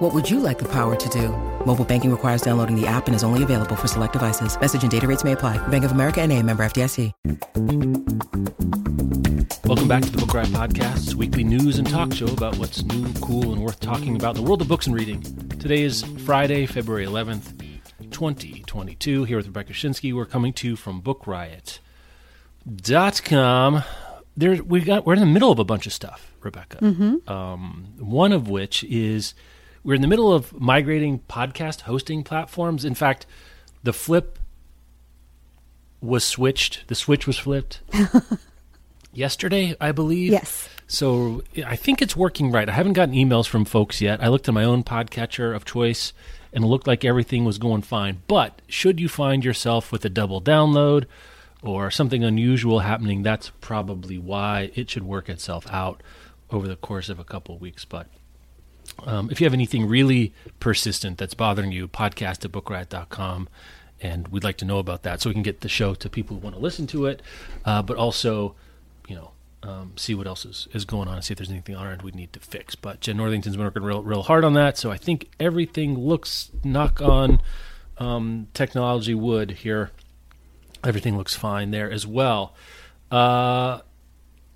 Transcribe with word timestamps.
What 0.00 0.14
would 0.14 0.30
you 0.30 0.40
like 0.40 0.58
the 0.58 0.64
power 0.64 0.96
to 0.96 1.08
do? 1.10 1.28
Mobile 1.66 1.84
banking 1.84 2.10
requires 2.10 2.40
downloading 2.40 2.74
the 2.74 2.86
app 2.86 3.06
and 3.06 3.14
is 3.14 3.22
only 3.22 3.42
available 3.42 3.76
for 3.76 3.86
select 3.86 4.14
devices. 4.14 4.58
Message 4.58 4.80
and 4.80 4.90
data 4.90 5.06
rates 5.06 5.24
may 5.24 5.32
apply. 5.32 5.58
Bank 5.68 5.84
of 5.84 5.92
America 5.92 6.22
and 6.22 6.32
a 6.32 6.42
member 6.42 6.62
FDIC. 6.62 7.12
Welcome 9.66 9.88
back 9.88 10.02
to 10.04 10.10
the 10.10 10.16
Book 10.16 10.32
Riot 10.32 10.48
Podcast, 10.48 11.12
weekly 11.16 11.44
news 11.44 11.76
and 11.76 11.86
talk 11.86 12.14
show 12.14 12.28
about 12.28 12.56
what's 12.56 12.82
new, 12.82 13.12
cool, 13.20 13.52
and 13.52 13.62
worth 13.62 13.78
talking 13.80 14.16
about 14.16 14.38
in 14.38 14.42
the 14.42 14.48
world 14.48 14.62
of 14.62 14.68
books 14.68 14.86
and 14.86 14.96
reading. 14.96 15.20
Today 15.58 15.82
is 15.82 16.02
Friday, 16.24 16.64
February 16.64 17.04
11th, 17.04 17.58
2022. 18.10 19.24
Here 19.24 19.36
with 19.36 19.48
Rebecca 19.48 19.74
Schinsky, 19.74 20.14
We're 20.14 20.24
coming 20.24 20.54
to 20.54 20.66
you 20.66 20.76
from 20.76 21.02
BookRiot.com. 21.02 23.82
There, 24.34 24.62
we 24.62 24.80
got, 24.80 25.04
we're 25.04 25.12
in 25.12 25.20
the 25.20 25.26
middle 25.26 25.52
of 25.52 25.58
a 25.58 25.64
bunch 25.64 25.86
of 25.86 25.92
stuff, 25.92 26.32
Rebecca. 26.40 26.82
Um, 27.30 27.92
one 27.98 28.32
of 28.32 28.48
which 28.48 28.82
is 28.84 29.34
we're 29.82 29.94
in 29.94 30.02
the 30.02 30.08
middle 30.08 30.32
of 30.32 30.58
migrating 30.60 31.20
podcast 31.28 31.82
hosting 31.82 32.22
platforms. 32.22 32.84
In 32.84 32.94
fact, 32.94 33.26
the 33.82 33.92
flip 33.92 34.38
was 36.00 36.24
switched. 36.24 36.86
The 36.88 36.94
switch 36.94 37.26
was 37.26 37.38
flipped 37.38 37.80
yesterday, 39.12 39.76
I 39.80 39.92
believe. 39.92 40.32
Yes. 40.32 40.68
So 40.86 41.42
I 41.64 41.76
think 41.76 42.02
it's 42.02 42.16
working 42.16 42.50
right. 42.50 42.68
I 42.68 42.72
haven't 42.72 42.94
gotten 42.94 43.14
emails 43.14 43.46
from 43.46 43.64
folks 43.64 44.00
yet. 44.00 44.22
I 44.22 44.28
looked 44.28 44.48
at 44.48 44.54
my 44.54 44.64
own 44.64 44.82
podcatcher 44.82 45.54
of 45.54 45.64
choice 45.64 46.12
and 46.52 46.64
it 46.64 46.66
looked 46.66 46.86
like 46.86 47.04
everything 47.04 47.44
was 47.44 47.58
going 47.58 47.82
fine. 47.82 48.22
But 48.26 48.60
should 48.66 48.98
you 48.98 49.08
find 49.08 49.44
yourself 49.44 49.92
with 49.92 50.04
a 50.04 50.10
double 50.10 50.42
download 50.42 51.04
or 51.62 51.90
something 51.90 52.24
unusual 52.24 52.80
happening, 52.80 53.22
that's 53.22 53.50
probably 53.60 54.18
why 54.18 54.70
it 54.74 54.90
should 54.90 55.04
work 55.04 55.28
itself 55.28 55.66
out 55.70 56.02
over 56.50 56.66
the 56.66 56.76
course 56.76 57.08
of 57.08 57.20
a 57.20 57.24
couple 57.24 57.54
of 57.54 57.60
weeks. 57.60 57.84
But 57.84 58.08
um, 59.06 59.30
if 59.30 59.40
you 59.40 59.44
have 59.46 59.54
anything 59.54 59.86
really 59.86 60.32
persistent 60.58 61.18
that's 61.18 61.34
bothering 61.34 61.72
you, 61.72 61.88
podcast 61.88 62.44
at 62.44 62.52
bookriot.com. 62.52 63.48
And 64.02 64.28
we'd 64.28 64.44
like 64.44 64.56
to 64.58 64.64
know 64.64 64.78
about 64.78 65.02
that 65.02 65.20
so 65.20 65.28
we 65.28 65.34
can 65.34 65.42
get 65.42 65.60
the 65.60 65.68
show 65.68 65.94
to 65.94 66.08
people 66.08 66.36
who 66.36 66.42
want 66.42 66.56
to 66.56 66.62
listen 66.62 66.86
to 66.88 67.04
it, 67.04 67.20
uh, 67.66 67.82
but 67.82 67.98
also, 67.98 68.54
you 69.06 69.14
know, 69.14 69.32
um, 69.62 69.92
see 69.96 70.14
what 70.14 70.26
else 70.26 70.46
is, 70.46 70.68
is 70.72 70.86
going 70.86 71.06
on 71.06 71.16
and 71.16 71.24
see 71.24 71.32
if 71.32 71.38
there's 71.38 71.50
anything 71.50 71.74
on 71.74 71.86
our 71.86 71.92
end 71.92 72.00
we 72.00 72.10
need 72.12 72.32
to 72.32 72.40
fix. 72.40 72.74
But 72.74 73.00
Jenn 73.00 73.18
Northington's 73.18 73.56
been 73.56 73.64
working 73.64 73.82
real, 73.82 74.02
real 74.02 74.22
hard 74.22 74.42
on 74.42 74.54
that. 74.54 74.78
So 74.78 74.90
I 74.90 74.96
think 74.96 75.28
everything 75.38 75.98
looks, 75.98 76.50
knock 76.64 77.02
on 77.02 77.42
um, 77.98 78.48
technology 78.54 79.14
wood 79.14 79.50
here, 79.50 79.90
everything 80.82 81.18
looks 81.18 81.34
fine 81.34 81.70
there 81.72 81.90
as 81.90 82.06
well. 82.06 82.54
Uh, 83.10 83.80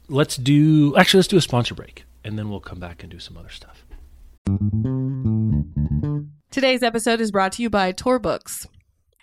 let's 0.08 0.38
do, 0.38 0.96
actually, 0.96 1.18
let's 1.18 1.28
do 1.28 1.36
a 1.36 1.42
sponsor 1.42 1.74
break 1.74 2.04
and 2.24 2.38
then 2.38 2.48
we'll 2.48 2.60
come 2.60 2.80
back 2.80 3.02
and 3.02 3.12
do 3.12 3.18
some 3.18 3.36
other 3.36 3.50
stuff. 3.50 3.83
Today's 6.50 6.82
episode 6.82 7.20
is 7.20 7.32
brought 7.32 7.52
to 7.52 7.62
you 7.62 7.70
by 7.70 7.92
Tor 7.92 8.18
Books. 8.18 8.66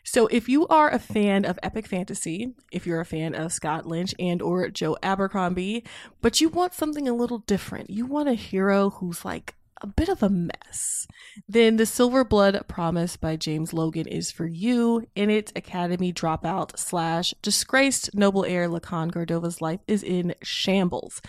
So 0.03 0.27
if 0.27 0.49
you 0.49 0.67
are 0.67 0.89
a 0.89 0.99
fan 0.99 1.45
of 1.45 1.59
epic 1.61 1.87
fantasy, 1.87 2.55
if 2.71 2.87
you're 2.87 2.99
a 2.99 3.05
fan 3.05 3.35
of 3.35 3.53
Scott 3.53 3.85
Lynch 3.85 4.15
and 4.19 4.41
or 4.41 4.67
Joe 4.69 4.97
Abercrombie, 5.03 5.85
but 6.21 6.41
you 6.41 6.49
want 6.49 6.73
something 6.73 7.07
a 7.07 7.13
little 7.13 7.37
different, 7.37 7.89
you 7.89 8.05
want 8.05 8.29
a 8.29 8.33
hero 8.33 8.89
who's 8.89 9.23
like 9.23 9.55
a 9.81 9.87
bit 9.87 10.09
of 10.09 10.21
a 10.21 10.29
mess, 10.29 11.07
then 11.47 11.77
The 11.77 11.85
Silver 11.85 12.23
Blood 12.23 12.59
Promise 12.67 13.17
by 13.17 13.35
James 13.35 13.73
Logan 13.73 14.07
is 14.07 14.31
for 14.31 14.45
you. 14.45 15.07
In 15.15 15.29
it, 15.29 15.51
Academy 15.55 16.13
dropout 16.13 16.77
slash 16.77 17.33
disgraced 17.41 18.13
noble 18.13 18.45
heir 18.45 18.67
Lucan 18.67 19.09
Gardova's 19.09 19.61
life 19.61 19.79
is 19.87 20.03
in 20.03 20.35
shambles 20.43 21.21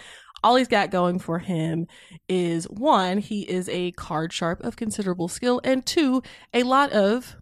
all 0.43 0.57
he's 0.57 0.69
got 0.69 0.91
going 0.91 1.19
for 1.19 1.39
him 1.39 1.87
is 2.29 2.65
one, 2.65 3.19
he 3.19 3.43
is 3.43 3.69
a 3.69 3.93
card 3.93 4.33
sharp 4.33 4.63
of 4.63 4.77
considerable 4.77 5.29
skill, 5.29 5.61
and 5.65 5.85
two, 5.87 6.23
a 6.53 6.63
lot 6.63 6.93
of 6.93 7.37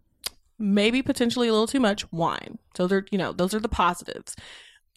maybe 0.59 1.03
potentially 1.03 1.49
a 1.49 1.53
little 1.53 1.67
too 1.67 1.81
much 1.81 2.11
wine. 2.13 2.59
So 2.77 2.87
they're, 2.87 3.07
you 3.11 3.19
know, 3.19 3.33
those 3.33 3.55
are 3.55 3.61
the 3.61 3.69
positives. 3.69 4.37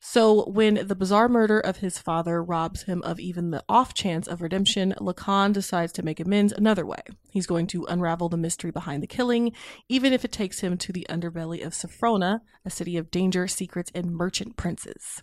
So 0.05 0.43
when 0.49 0.85
the 0.85 0.97
bizarre 0.97 1.29
murder 1.29 1.61
of 1.61 1.77
his 1.77 1.97
father 1.97 2.43
robs 2.43 2.83
him 2.83 3.01
of 3.03 3.21
even 3.21 3.51
the 3.51 3.63
off 3.69 3.93
chance 3.93 4.27
of 4.27 4.41
redemption, 4.41 4.93
Lucan 4.99 5.53
decides 5.53 5.93
to 5.93 6.03
make 6.03 6.19
amends 6.19 6.51
another 6.51 6.85
way. 6.85 6.99
He's 7.31 7.47
going 7.47 7.67
to 7.67 7.85
unravel 7.85 8.27
the 8.27 8.35
mystery 8.35 8.69
behind 8.69 9.01
the 9.01 9.07
killing, 9.07 9.53
even 9.87 10.11
if 10.11 10.25
it 10.25 10.33
takes 10.33 10.59
him 10.59 10.77
to 10.79 10.91
the 10.91 11.07
underbelly 11.09 11.65
of 11.65 11.71
Saphrona, 11.71 12.41
a 12.65 12.69
city 12.69 12.97
of 12.97 13.11
danger, 13.11 13.47
secrets, 13.47 13.91
and 13.95 14.13
merchant 14.13 14.57
princes. 14.57 15.21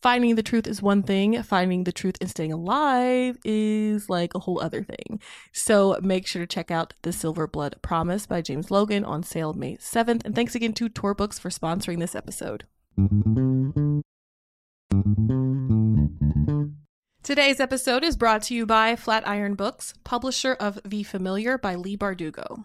Finding 0.00 0.34
the 0.36 0.42
truth 0.42 0.66
is 0.66 0.80
one 0.80 1.02
thing, 1.02 1.42
finding 1.42 1.84
the 1.84 1.92
truth 1.92 2.16
and 2.18 2.30
staying 2.30 2.54
alive 2.54 3.36
is 3.44 4.08
like 4.08 4.34
a 4.34 4.40
whole 4.40 4.62
other 4.62 4.82
thing. 4.82 5.20
So 5.52 5.98
make 6.00 6.26
sure 6.26 6.40
to 6.40 6.46
check 6.46 6.70
out 6.70 6.94
The 7.02 7.12
Silver 7.12 7.46
Blood 7.46 7.76
Promise 7.82 8.26
by 8.28 8.40
James 8.40 8.70
Logan 8.70 9.04
on 9.04 9.24
sale 9.24 9.52
May 9.52 9.76
7th. 9.76 10.24
And 10.24 10.34
thanks 10.34 10.54
again 10.54 10.72
to 10.72 10.88
Tor 10.88 11.14
Books 11.14 11.38
for 11.38 11.50
sponsoring 11.50 12.00
this 12.00 12.14
episode. 12.14 12.64
Today's 17.22 17.60
episode 17.60 18.04
is 18.04 18.14
brought 18.14 18.42
to 18.42 18.54
you 18.54 18.66
by 18.66 18.94
Flatiron 18.94 19.54
Books, 19.54 19.94
publisher 20.04 20.52
of 20.52 20.78
The 20.84 21.02
Familiar 21.02 21.56
by 21.56 21.76
Leigh 21.76 21.96
Bardugo. 21.96 22.64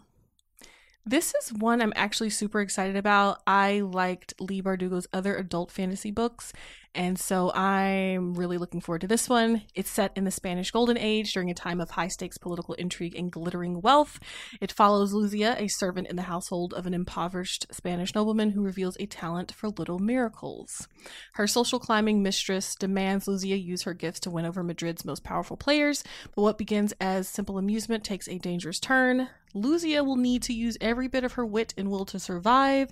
This 1.06 1.34
is 1.36 1.54
one 1.54 1.82
I'm 1.82 1.94
actually 1.96 2.32
super 2.32 2.60
excited 2.60 2.98
about. 2.98 3.42
I 3.48 3.80
liked 3.80 4.34
Leigh 4.42 4.62
Bardugo's 4.62 5.08
other 5.14 5.38
adult 5.38 5.72
fantasy 5.72 6.12
books, 6.12 6.52
and 6.98 7.20
so 7.20 7.54
I'm 7.54 8.34
really 8.34 8.58
looking 8.58 8.82
forward 8.82 9.02
to 9.02 9.08
this 9.08 9.30
one. 9.30 9.62
It's 9.76 9.90
set 9.90 10.12
in 10.16 10.24
the 10.24 10.32
Spanish 10.32 10.72
Golden 10.72 10.98
Age 10.98 11.32
during 11.32 11.52
a 11.52 11.54
time 11.54 11.80
of 11.80 11.92
high 11.92 12.08
stakes 12.08 12.40
political 12.40 12.74
intrigue 12.74 13.16
and 13.16 13.32
glittering 13.32 13.82
wealth. 13.82 14.20
It 14.60 14.72
follows 14.72 15.14
Luzia, 15.14 15.62
a 15.62 15.68
servant 15.68 16.08
in 16.08 16.16
the 16.16 16.24
household 16.24 16.74
of 16.74 16.88
an 16.88 16.96
impoverished 16.96 17.68
Spanish 17.72 18.16
nobleman 18.16 18.50
who 18.50 18.64
reveals 18.64 18.98
a 19.00 19.06
talent 19.06 19.54
for 19.54 19.70
little 19.70 20.00
miracles. 20.00 20.88
Her 21.34 21.46
social 21.46 21.80
climbing 21.80 22.24
mistress 22.24 22.74
demands 22.74 23.28
Luzia 23.28 23.64
use 23.64 23.84
her 23.84 23.94
gifts 23.94 24.22
to 24.22 24.32
win 24.32 24.48
over 24.48 24.64
Madrid's 24.64 25.06
most 25.06 25.24
powerful 25.24 25.56
players, 25.56 26.04
but 26.36 26.42
what 26.42 26.58
begins 26.58 26.96
as 27.00 27.30
simple 27.30 27.60
amusement 27.60 28.04
takes 28.04 28.28
a 28.28 28.40
dangerous 28.40 28.80
turn. 28.80 29.30
Luzia 29.56 30.06
will 30.06 30.18
need 30.18 30.44
to 30.44 30.54
use 30.54 30.78
every 30.82 31.08
bit 31.08 31.24
of 31.24 31.34
her 31.34 31.46
wit 31.46 31.74
and 31.78 31.90
will 31.90 32.06
to 32.06 32.20
survive, 32.20 32.92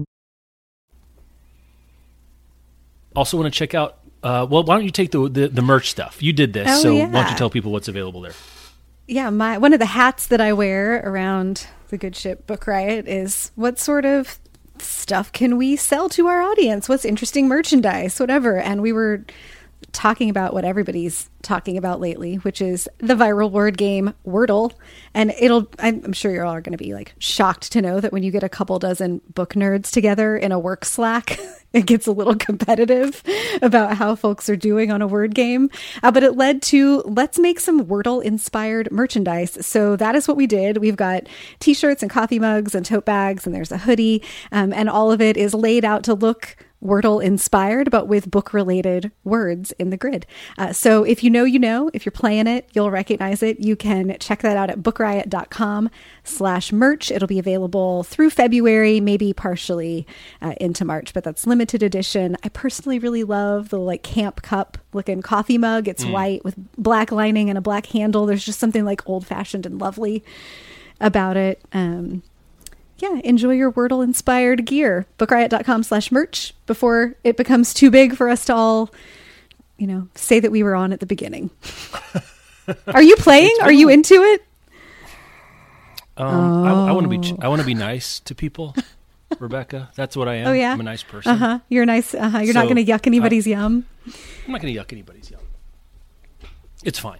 Also, 3.15 3.37
want 3.37 3.51
to 3.53 3.57
check 3.57 3.73
out. 3.73 3.97
Uh, 4.23 4.45
well, 4.49 4.63
why 4.63 4.75
don't 4.75 4.85
you 4.85 4.91
take 4.91 5.11
the, 5.11 5.27
the 5.27 5.47
the 5.47 5.61
merch 5.63 5.89
stuff? 5.89 6.21
You 6.21 6.31
did 6.31 6.53
this, 6.53 6.67
Oh, 6.69 6.81
so 6.81 6.91
yeah. 6.95 7.07
why 7.07 7.23
don't 7.23 7.31
you 7.31 7.37
tell 7.37 7.49
people 7.49 7.71
what's 7.71 7.87
available 7.87 8.21
there? 8.21 8.33
Yeah, 9.07 9.29
my 9.31 9.57
one 9.57 9.73
of 9.73 9.79
the 9.79 9.85
hats 9.87 10.27
that 10.27 10.39
I 10.39 10.53
wear 10.53 11.01
around 11.03 11.65
the 11.89 11.97
Good 11.97 12.15
Ship 12.15 12.45
Book 12.47 12.67
Riot 12.67 13.07
is 13.07 13.51
what 13.55 13.79
sort 13.79 14.05
of 14.05 14.37
stuff 14.77 15.31
can 15.31 15.57
we 15.57 15.75
sell 15.75 16.07
to 16.09 16.27
our 16.27 16.41
audience? 16.41 16.87
What's 16.87 17.03
interesting 17.03 17.47
merchandise, 17.47 18.19
whatever. 18.19 18.57
And 18.59 18.81
we 18.81 18.93
were 18.93 19.25
talking 19.91 20.29
about 20.29 20.53
what 20.53 20.63
everybody's 20.65 21.29
talking 21.41 21.77
about 21.77 21.99
lately, 21.99 22.35
which 22.35 22.61
is 22.61 22.89
the 22.99 23.15
viral 23.15 23.51
word 23.51 23.77
game 23.77 24.13
Wordle. 24.25 24.73
And 25.13 25.33
it'll, 25.39 25.67
I'm 25.79 26.13
sure 26.13 26.31
you're 26.31 26.45
all 26.45 26.61
going 26.61 26.71
to 26.71 26.77
be 26.77 26.93
like 26.93 27.13
shocked 27.19 27.71
to 27.73 27.81
know 27.81 27.99
that 27.99 28.11
when 28.11 28.23
you 28.23 28.31
get 28.31 28.43
a 28.43 28.49
couple 28.49 28.77
dozen 28.79 29.21
book 29.33 29.53
nerds 29.53 29.91
together 29.91 30.37
in 30.37 30.51
a 30.51 30.59
work 30.59 30.85
Slack, 30.85 31.39
it 31.73 31.85
gets 31.85 32.07
a 32.07 32.11
little 32.11 32.35
competitive 32.35 33.23
about 33.61 33.97
how 33.97 34.15
folks 34.15 34.49
are 34.49 34.55
doing 34.55 34.91
on 34.91 35.01
a 35.01 35.07
word 35.07 35.33
game. 35.33 35.69
Uh, 36.03 36.11
but 36.11 36.23
it 36.23 36.35
led 36.35 36.61
to 36.63 37.01
let's 37.01 37.39
make 37.39 37.59
some 37.59 37.85
Wordle 37.85 38.23
inspired 38.23 38.91
merchandise. 38.91 39.65
So 39.65 39.95
that 39.95 40.15
is 40.15 40.27
what 40.27 40.37
we 40.37 40.47
did. 40.47 40.77
We've 40.77 40.95
got 40.95 41.27
t 41.59 41.73
shirts 41.73 42.01
and 42.01 42.11
coffee 42.11 42.39
mugs 42.39 42.75
and 42.75 42.85
tote 42.85 43.05
bags, 43.05 43.45
and 43.45 43.55
there's 43.55 43.71
a 43.71 43.77
hoodie. 43.77 44.23
Um, 44.51 44.73
and 44.73 44.89
all 44.89 45.11
of 45.11 45.21
it 45.21 45.37
is 45.37 45.53
laid 45.53 45.85
out 45.85 46.03
to 46.03 46.13
look 46.13 46.57
Wordle 46.83 47.23
inspired, 47.23 47.91
but 47.91 48.07
with 48.07 48.29
book 48.29 48.53
related 48.53 49.11
words 49.23 49.71
in 49.73 49.91
the 49.91 49.97
grid. 49.97 50.25
Uh, 50.57 50.73
so 50.73 51.03
if 51.03 51.23
you 51.23 51.29
know, 51.31 51.43
you 51.43 51.57
know, 51.59 51.89
if 51.93 52.05
you're 52.05 52.11
playing 52.11 52.47
it, 52.47 52.69
you'll 52.73 52.91
recognize 52.91 53.41
it. 53.41 53.59
You 53.59 53.75
can 53.75 54.15
check 54.19 54.41
that 54.41 54.57
out 54.57 54.69
at 54.69 54.79
bookriot.com 54.79 55.89
slash 56.23 56.71
merch. 56.71 57.09
It'll 57.09 57.27
be 57.27 57.39
available 57.39 58.03
through 58.03 58.29
February, 58.29 58.99
maybe 58.99 59.33
partially 59.33 60.05
uh, 60.41 60.53
into 60.59 60.85
March, 60.85 61.13
but 61.13 61.23
that's 61.23 61.47
limited 61.47 61.81
edition. 61.81 62.37
I 62.43 62.49
personally 62.49 62.99
really 62.99 63.23
love 63.23 63.69
the 63.69 63.79
like 63.79 64.03
camp 64.03 64.41
cup 64.41 64.77
looking 64.93 65.21
coffee 65.21 65.57
mug. 65.57 65.87
It's 65.87 66.05
white 66.05 66.43
with 66.43 66.55
black 66.77 67.11
lining 67.11 67.49
and 67.49 67.57
a 67.57 67.61
black 67.61 67.87
handle. 67.87 68.25
There's 68.25 68.45
just 68.45 68.59
something 68.59 68.85
like 68.85 69.07
old 69.09 69.25
fashioned 69.25 69.65
and 69.65 69.79
lovely 69.79 70.23
about 70.99 71.37
it. 71.37 71.61
Um, 71.73 72.23
yeah, 72.97 73.19
enjoy 73.23 73.53
your 73.53 73.71
Wordle 73.71 74.03
inspired 74.03 74.65
gear. 74.65 75.07
Bookriot.com 75.17 75.83
slash 75.83 76.11
merch 76.11 76.53
before 76.67 77.15
it 77.23 77.35
becomes 77.35 77.73
too 77.73 77.89
big 77.89 78.15
for 78.15 78.29
us 78.29 78.45
to 78.45 78.53
all, 78.55 78.93
you 79.81 79.87
know, 79.87 80.07
say 80.13 80.39
that 80.39 80.51
we 80.51 80.61
were 80.61 80.75
on 80.75 80.93
at 80.93 80.99
the 80.99 81.07
beginning. 81.07 81.49
Are 82.87 83.01
you 83.01 83.15
playing? 83.15 83.57
Are 83.63 83.71
you 83.71 83.89
into 83.89 84.13
it? 84.13 84.45
Um, 86.17 86.63
I, 86.63 86.89
I 86.89 86.91
want 86.91 87.05
to 87.05 87.09
be 87.09 87.17
ch- 87.17 87.33
I 87.41 87.47
want 87.47 87.61
to 87.61 87.65
be 87.65 87.73
nice 87.73 88.19
to 88.19 88.35
people, 88.35 88.75
Rebecca. 89.39 89.89
That's 89.95 90.15
what 90.15 90.27
I 90.27 90.35
am. 90.35 90.47
Oh, 90.49 90.51
yeah? 90.53 90.73
I'm 90.73 90.79
a 90.79 90.83
nice 90.83 91.01
person. 91.01 91.31
Uh 91.31 91.35
huh. 91.35 91.59
You're 91.67 91.87
nice. 91.87 92.13
Uh 92.13 92.29
huh. 92.29 92.39
You're 92.39 92.53
not 92.53 92.65
going 92.65 92.75
to 92.75 92.85
yuck 92.85 93.07
anybody's 93.07 93.47
yum. 93.47 93.85
I'm 94.45 94.51
not 94.51 94.61
going 94.61 94.71
to 94.71 94.79
yuck 94.79 94.91
anybody's 94.93 95.31
yum. 95.31 95.41
It's 96.83 96.99
fine. 96.99 97.19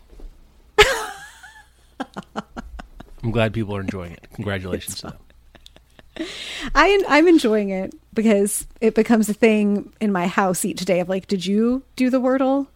I'm 3.23 3.31
glad 3.31 3.55
people 3.55 3.75
are 3.75 3.81
enjoying 3.81 4.11
it. 4.11 4.27
Congratulations 4.35 4.97
to 4.97 5.07
them. 5.07 5.17
I 6.75 7.03
I'm 7.07 7.27
enjoying 7.27 7.69
it 7.69 7.93
because 8.13 8.67
it 8.81 8.95
becomes 8.95 9.29
a 9.29 9.33
thing 9.33 9.93
in 10.01 10.11
my 10.11 10.27
house 10.27 10.65
each 10.65 10.83
day 10.85 10.99
of 10.99 11.09
like, 11.09 11.27
did 11.27 11.45
you 11.45 11.83
do 11.95 12.09
the 12.09 12.19
Wordle 12.21 12.67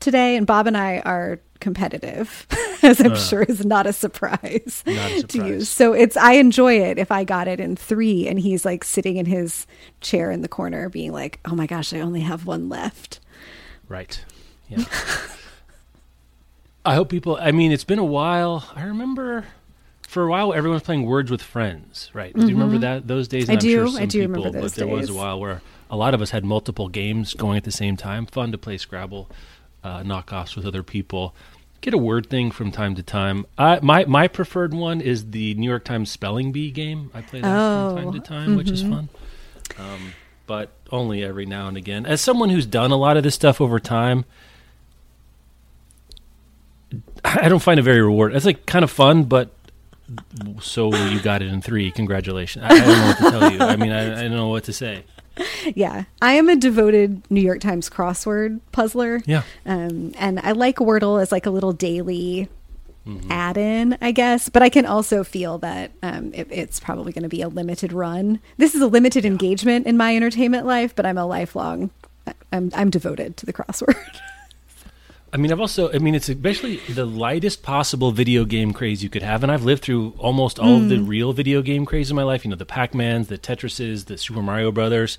today? 0.00 0.36
And 0.36 0.46
Bob 0.46 0.66
and 0.66 0.76
I 0.76 1.00
are 1.00 1.40
competitive, 1.58 2.46
as 2.82 3.00
I'm 3.00 3.16
sure 3.16 3.42
is 3.42 3.64
not 3.64 3.86
a 3.86 3.92
surprise, 3.92 4.84
Uh. 4.86 4.92
Not 4.92 5.10
a 5.10 5.22
to 5.22 5.38
you. 5.38 5.44
surprise. 5.60 5.68
So 5.68 5.92
it's 5.94 6.16
I 6.16 6.32
enjoy 6.34 6.78
it 6.80 6.98
if 6.98 7.10
I 7.10 7.24
got 7.24 7.48
it 7.48 7.58
in 7.60 7.74
three 7.76 8.28
and 8.28 8.38
he's 8.38 8.64
like 8.64 8.84
sitting 8.84 9.16
in 9.16 9.26
his 9.26 9.66
chair 10.00 10.30
in 10.30 10.42
the 10.42 10.48
corner 10.48 10.88
being 10.88 11.12
like, 11.12 11.40
Oh 11.44 11.54
my 11.54 11.66
gosh, 11.66 11.92
I 11.92 12.00
only 12.00 12.20
have 12.20 12.46
one 12.46 12.68
left. 12.68 13.20
Right. 13.88 14.22
Yeah. 14.68 14.84
I 16.84 16.94
hope 16.94 17.08
people. 17.08 17.36
I 17.40 17.50
mean, 17.52 17.72
it's 17.72 17.84
been 17.84 17.98
a 17.98 18.04
while. 18.04 18.70
I 18.76 18.84
remember 18.84 19.44
for 20.16 20.22
a 20.22 20.30
while 20.30 20.54
everyone 20.54 20.76
was 20.76 20.82
playing 20.82 21.04
Words 21.04 21.30
with 21.30 21.42
Friends, 21.42 22.10
right? 22.14 22.34
Do 22.34 22.40
you 22.40 22.54
remember 22.54 22.78
that 22.78 23.06
those 23.06 23.28
days? 23.28 23.50
Mm-hmm. 23.50 23.50
I 23.50 23.54
And 23.56 23.62
I'm 23.62 23.68
sure 23.68 23.84
do. 23.84 23.90
some 23.90 24.02
I 24.02 24.06
do 24.06 24.20
remember 24.22 24.38
people, 24.48 24.62
those 24.62 24.72
But 24.72 24.78
there 24.78 24.86
was 24.86 25.10
a 25.10 25.14
while 25.14 25.38
where 25.38 25.60
a 25.90 25.96
lot 25.96 26.14
of 26.14 26.22
us 26.22 26.30
had 26.30 26.42
multiple 26.42 26.88
games 26.88 27.34
going 27.34 27.58
at 27.58 27.64
the 27.64 27.70
same 27.70 27.98
time. 27.98 28.24
Fun 28.24 28.50
to 28.50 28.56
play 28.56 28.78
Scrabble, 28.78 29.30
uh, 29.84 30.00
knockoffs 30.04 30.56
with 30.56 30.64
other 30.64 30.82
people. 30.82 31.34
Get 31.82 31.92
a 31.92 31.98
word 31.98 32.30
thing 32.30 32.50
from 32.50 32.72
time 32.72 32.94
to 32.94 33.02
time. 33.02 33.44
I, 33.58 33.78
my 33.82 34.06
my 34.06 34.26
preferred 34.26 34.72
one 34.72 35.02
is 35.02 35.32
the 35.32 35.52
New 35.56 35.68
York 35.68 35.84
Times 35.84 36.10
spelling 36.10 36.50
bee 36.50 36.70
game. 36.70 37.10
I 37.12 37.20
play 37.20 37.42
that 37.42 37.46
from 37.46 37.96
time 37.98 38.08
Oh, 38.08 38.12
to 38.12 38.20
time, 38.20 38.56
which 38.56 38.70
is 38.70 38.80
fun. 38.80 39.10
Um, 39.78 40.14
but 40.46 40.70
only 40.90 41.22
every 41.24 41.44
now 41.44 41.68
and 41.68 41.76
again. 41.76 42.06
As 42.06 42.22
someone 42.22 42.48
who's 42.48 42.64
done 42.64 42.90
a 42.90 42.96
lot 42.96 43.18
of 43.18 43.22
this 43.22 43.34
stuff 43.34 43.60
over 43.60 43.78
time, 43.78 44.24
I 47.22 47.50
don't 47.50 47.62
find 47.62 47.78
it 47.78 47.82
very 47.82 48.00
rewarding. 48.00 48.34
It's 48.34 48.46
like 48.46 48.64
kind 48.64 48.82
of 48.82 48.90
fun, 48.90 49.24
but 49.24 49.50
so 50.60 50.94
you 50.94 51.20
got 51.20 51.42
it 51.42 51.48
in 51.48 51.60
three. 51.60 51.90
Congratulations. 51.90 52.64
I, 52.64 52.68
I 52.68 52.78
don't 52.78 52.88
know 52.88 53.06
what 53.06 53.16
to 53.18 53.30
tell 53.30 53.52
you. 53.52 53.60
I 53.60 53.76
mean, 53.76 53.92
I, 53.92 54.20
I 54.20 54.22
don't 54.22 54.36
know 54.36 54.48
what 54.48 54.64
to 54.64 54.72
say. 54.72 55.04
Yeah, 55.74 56.04
I 56.22 56.32
am 56.32 56.48
a 56.48 56.56
devoted 56.56 57.22
New 57.30 57.42
York 57.42 57.60
Times 57.60 57.90
crossword 57.90 58.60
puzzler. 58.72 59.20
Yeah. 59.26 59.42
Um, 59.66 60.12
and 60.16 60.40
I 60.40 60.52
like 60.52 60.76
Wordle 60.76 61.20
as 61.20 61.30
like 61.30 61.44
a 61.44 61.50
little 61.50 61.74
daily 61.74 62.48
add-in, 63.30 63.98
I 64.00 64.12
guess. 64.12 64.48
But 64.48 64.62
I 64.62 64.68
can 64.68 64.86
also 64.86 65.24
feel 65.24 65.58
that 65.58 65.92
um, 66.02 66.32
it, 66.32 66.48
it's 66.50 66.80
probably 66.80 67.12
going 67.12 67.24
to 67.24 67.28
be 67.28 67.42
a 67.42 67.48
limited 67.48 67.92
run. 67.92 68.40
This 68.56 68.74
is 68.74 68.80
a 68.80 68.86
limited 68.86 69.24
engagement 69.24 69.86
in 69.86 69.96
my 69.96 70.16
entertainment 70.16 70.66
life, 70.66 70.94
but 70.94 71.04
I'm 71.04 71.18
a 71.18 71.26
lifelong. 71.26 71.90
I'm 72.52 72.70
I'm 72.74 72.90
devoted 72.90 73.36
to 73.38 73.46
the 73.46 73.52
crossword. 73.52 73.96
I 75.36 75.38
mean, 75.38 75.52
I've 75.52 75.60
also, 75.60 75.92
I 75.92 75.98
mean, 75.98 76.14
it's 76.14 76.30
basically 76.30 76.78
the 76.94 77.04
lightest 77.04 77.62
possible 77.62 78.10
video 78.10 78.46
game 78.46 78.72
craze 78.72 79.02
you 79.02 79.10
could 79.10 79.22
have. 79.22 79.42
And 79.42 79.52
I've 79.52 79.64
lived 79.64 79.82
through 79.82 80.14
almost 80.16 80.58
all 80.58 80.76
of 80.76 80.88
the 80.88 80.96
mm. 80.96 81.06
real 81.06 81.34
video 81.34 81.60
game 81.60 81.84
craze 81.84 82.08
in 82.08 82.16
my 82.16 82.22
life. 82.22 82.42
You 82.42 82.48
know, 82.48 82.56
the 82.56 82.64
Pac 82.64 82.94
Mans, 82.94 83.28
the 83.28 83.36
Tetrises, 83.36 84.06
the 84.06 84.16
Super 84.16 84.40
Mario 84.40 84.72
Brothers. 84.72 85.18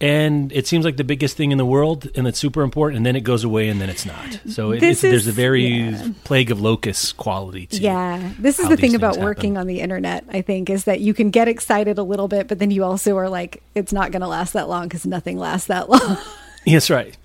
And 0.00 0.52
it 0.52 0.68
seems 0.68 0.84
like 0.84 0.98
the 0.98 1.04
biggest 1.04 1.36
thing 1.36 1.50
in 1.50 1.58
the 1.58 1.64
world, 1.64 2.08
and 2.14 2.28
it's 2.28 2.38
super 2.38 2.62
important, 2.62 2.98
and 2.98 3.04
then 3.04 3.16
it 3.16 3.22
goes 3.22 3.42
away, 3.42 3.68
and 3.68 3.80
then 3.80 3.90
it's 3.90 4.06
not. 4.06 4.40
So 4.48 4.70
it, 4.70 4.84
it's, 4.84 5.00
there's 5.00 5.26
a 5.26 5.32
very 5.32 5.66
yeah. 5.66 6.08
plague 6.22 6.52
of 6.52 6.60
locusts 6.60 7.12
quality 7.12 7.66
to 7.66 7.76
it. 7.76 7.82
yeah, 7.82 8.32
this 8.38 8.60
is 8.60 8.68
the 8.68 8.76
thing 8.76 8.94
about 8.94 9.16
happen. 9.16 9.24
working 9.24 9.58
on 9.58 9.66
the 9.66 9.80
internet. 9.80 10.24
I 10.30 10.42
think 10.42 10.70
is 10.70 10.84
that 10.84 11.00
you 11.00 11.12
can 11.12 11.30
get 11.30 11.48
excited 11.48 11.98
a 11.98 12.02
little 12.04 12.28
bit, 12.28 12.46
but 12.46 12.60
then 12.60 12.70
you 12.70 12.84
also 12.84 13.18
are 13.18 13.28
like, 13.28 13.62
it's 13.74 13.92
not 13.92 14.12
going 14.12 14.22
to 14.22 14.28
last 14.28 14.52
that 14.52 14.68
long 14.68 14.84
because 14.84 15.04
nothing 15.06 15.36
lasts 15.36 15.66
that 15.66 15.90
long. 15.90 16.16
Yes, 16.64 16.88
right. 16.88 17.16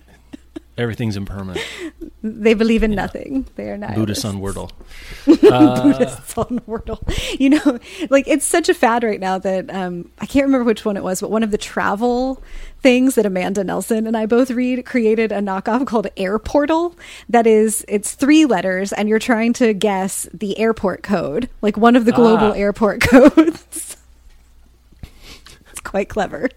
Everything's 0.78 1.16
impermanent. 1.16 1.66
they 2.22 2.54
believe 2.54 2.84
in 2.84 2.92
nothing. 2.92 3.46
They 3.56 3.70
are 3.70 3.78
not 3.78 3.96
Buddhist 3.96 4.26
on 4.26 4.42
Wordle. 4.42 4.72
Buddhists 5.26 6.38
on 6.38 6.60
Wordle. 6.68 7.00
You 7.40 7.52
know, 7.52 7.80
like 8.10 8.28
it's 8.28 8.46
such 8.46 8.68
a 8.68 8.74
fad 8.74 9.04
right 9.04 9.20
now 9.20 9.38
that 9.38 9.74
um, 9.74 10.10
I 10.20 10.26
can't 10.26 10.46
remember 10.46 10.66
which 10.66 10.84
one 10.84 10.98
it 10.98 11.04
was, 11.04 11.22
but 11.22 11.32
one 11.32 11.44
of 11.44 11.52
the 11.52 11.58
travel 11.58 12.44
things 12.82 13.16
that 13.16 13.26
Amanda 13.26 13.64
Nelson 13.64 14.06
and 14.06 14.18
I 14.18 14.26
both 14.26 14.52
read 14.52 14.86
created 14.86 15.32
a 15.32 15.40
knockoff 15.40 15.88
called 15.88 16.08
Airportal. 16.18 16.94
That 17.30 17.48
is, 17.48 17.86
it's 17.88 18.14
three 18.14 18.46
letters, 18.46 18.92
and 18.92 19.08
you're 19.08 19.18
trying 19.18 19.54
to 19.54 19.74
guess 19.74 20.28
the 20.34 20.60
airport 20.60 21.04
code, 21.04 21.50
like 21.62 21.78
one 21.78 21.96
of 21.96 22.04
the 22.06 22.12
global 22.12 22.48
Ah. 22.52 22.56
airport 22.56 23.00
codes. 23.08 23.96
it's 25.72 25.80
quite 25.84 26.10
clever. 26.10 26.50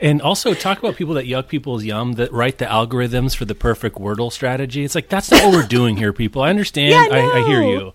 And 0.00 0.20
also 0.22 0.54
talk 0.54 0.78
about 0.78 0.96
people 0.96 1.14
that 1.14 1.26
yuck 1.26 1.48
people's 1.48 1.84
yum 1.84 2.12
that 2.14 2.32
write 2.32 2.58
the 2.58 2.64
algorithms 2.66 3.34
for 3.36 3.44
the 3.44 3.54
perfect 3.54 3.96
Wordle 3.96 4.32
strategy. 4.32 4.84
It's 4.84 4.94
like 4.94 5.08
that's 5.08 5.30
not 5.30 5.42
what 5.44 5.52
we're 5.52 5.66
doing 5.66 5.96
here, 5.96 6.12
people. 6.12 6.42
I 6.42 6.50
understand. 6.50 6.90
Yeah, 6.90 7.06
I, 7.18 7.40
I 7.40 7.46
hear 7.46 7.62
you. 7.62 7.92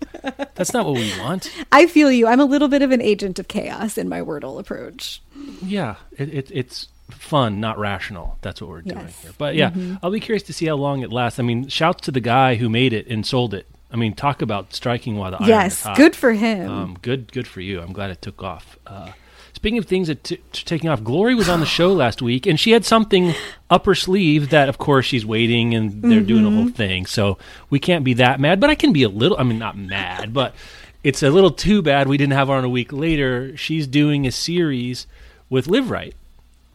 That's 0.54 0.72
not 0.72 0.84
what 0.86 0.94
we 0.94 1.12
want. 1.18 1.50
I 1.72 1.86
feel 1.86 2.10
you. 2.10 2.26
I'm 2.26 2.40
a 2.40 2.44
little 2.44 2.68
bit 2.68 2.82
of 2.82 2.90
an 2.90 3.00
agent 3.00 3.38
of 3.38 3.48
chaos 3.48 3.96
in 3.98 4.08
my 4.08 4.20
Wordle 4.20 4.58
approach. 4.60 5.22
Yeah, 5.62 5.96
it, 6.18 6.32
it, 6.34 6.50
it's 6.52 6.88
fun, 7.10 7.60
not 7.60 7.78
rational. 7.78 8.38
That's 8.42 8.60
what 8.60 8.70
we're 8.70 8.82
doing 8.82 8.98
Yes. 8.98 9.22
here. 9.22 9.32
But 9.38 9.54
yeah, 9.54 9.70
Mm-hmm. 9.70 9.96
I'll 10.02 10.10
be 10.10 10.20
curious 10.20 10.42
to 10.44 10.52
see 10.52 10.66
how 10.66 10.74
long 10.76 11.00
it 11.02 11.10
lasts. 11.12 11.38
I 11.38 11.42
mean, 11.42 11.68
shouts 11.68 12.02
to 12.02 12.10
the 12.12 12.20
guy 12.20 12.54
who 12.56 12.68
made 12.68 12.92
it 12.92 13.06
and 13.08 13.26
sold 13.26 13.54
it. 13.54 13.66
I 13.92 13.96
mean, 13.96 14.14
talk 14.14 14.40
about 14.42 14.72
striking 14.74 15.16
while 15.16 15.32
the 15.32 15.38
iron 15.38 15.48
yes, 15.48 15.72
is 15.78 15.82
hot. 15.82 15.90
Yes, 15.90 15.96
good 15.98 16.14
for 16.16 16.32
him. 16.32 16.70
Um, 16.70 16.98
good, 17.02 17.32
good 17.32 17.48
for 17.48 17.60
you. 17.60 17.80
I'm 17.80 17.92
glad 17.92 18.10
it 18.10 18.22
took 18.22 18.42
off. 18.44 18.78
Uh, 18.86 19.10
speaking 19.52 19.78
of 19.78 19.86
things 19.86 20.08
that 20.08 20.24
t- 20.24 20.36
t- 20.52 20.64
taking 20.64 20.90
off, 20.90 21.02
Glory 21.02 21.34
was 21.34 21.48
on 21.48 21.60
the 21.60 21.66
show 21.66 21.92
last 21.92 22.22
week, 22.22 22.46
and 22.46 22.58
she 22.58 22.72
had 22.72 22.84
something 22.84 23.34
up 23.68 23.86
her 23.86 23.94
sleeve 23.94 24.50
that, 24.50 24.68
of 24.68 24.78
course, 24.78 25.06
she's 25.06 25.26
waiting, 25.26 25.74
and 25.74 26.02
they're 26.02 26.20
doing 26.20 26.46
a 26.46 26.50
whole 26.50 26.64
mm-hmm. 26.64 26.74
thing. 26.74 27.06
So 27.06 27.38
we 27.68 27.78
can't 27.78 28.04
be 28.04 28.14
that 28.14 28.40
mad, 28.40 28.60
but 28.60 28.70
I 28.70 28.74
can 28.74 28.92
be 28.92 29.02
a 29.02 29.08
little. 29.08 29.38
I 29.38 29.42
mean, 29.42 29.58
not 29.58 29.76
mad, 29.76 30.32
but 30.32 30.54
it's 31.02 31.22
a 31.22 31.30
little 31.30 31.50
too 31.50 31.82
bad 31.82 32.08
we 32.08 32.16
didn't 32.16 32.34
have 32.34 32.48
her 32.48 32.54
on 32.54 32.64
a 32.64 32.68
week 32.68 32.92
later. 32.92 33.56
She's 33.56 33.86
doing 33.86 34.26
a 34.26 34.32
series 34.32 35.06
with 35.48 35.66
Liveright. 35.66 36.14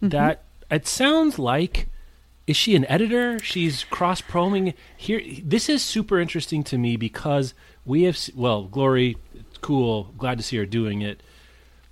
Mm-hmm. 0.01 0.09
That 0.09 0.43
it 0.69 0.87
sounds 0.87 1.39
like. 1.39 1.87
Is 2.47 2.55
she 2.55 2.75
an 2.75 2.85
editor? 2.85 3.39
She's 3.39 3.83
cross 3.85 4.21
proming 4.21 4.75
here. 4.95 5.19
This 5.43 5.67
is 5.67 5.81
super 5.81 6.19
interesting 6.19 6.63
to 6.65 6.77
me 6.77 6.95
because 6.95 7.55
we 7.85 8.03
have 8.03 8.19
well, 8.35 8.65
Glory, 8.65 9.17
cool. 9.61 10.13
Glad 10.17 10.37
to 10.37 10.43
see 10.43 10.57
her 10.57 10.65
doing 10.67 11.01
it, 11.01 11.21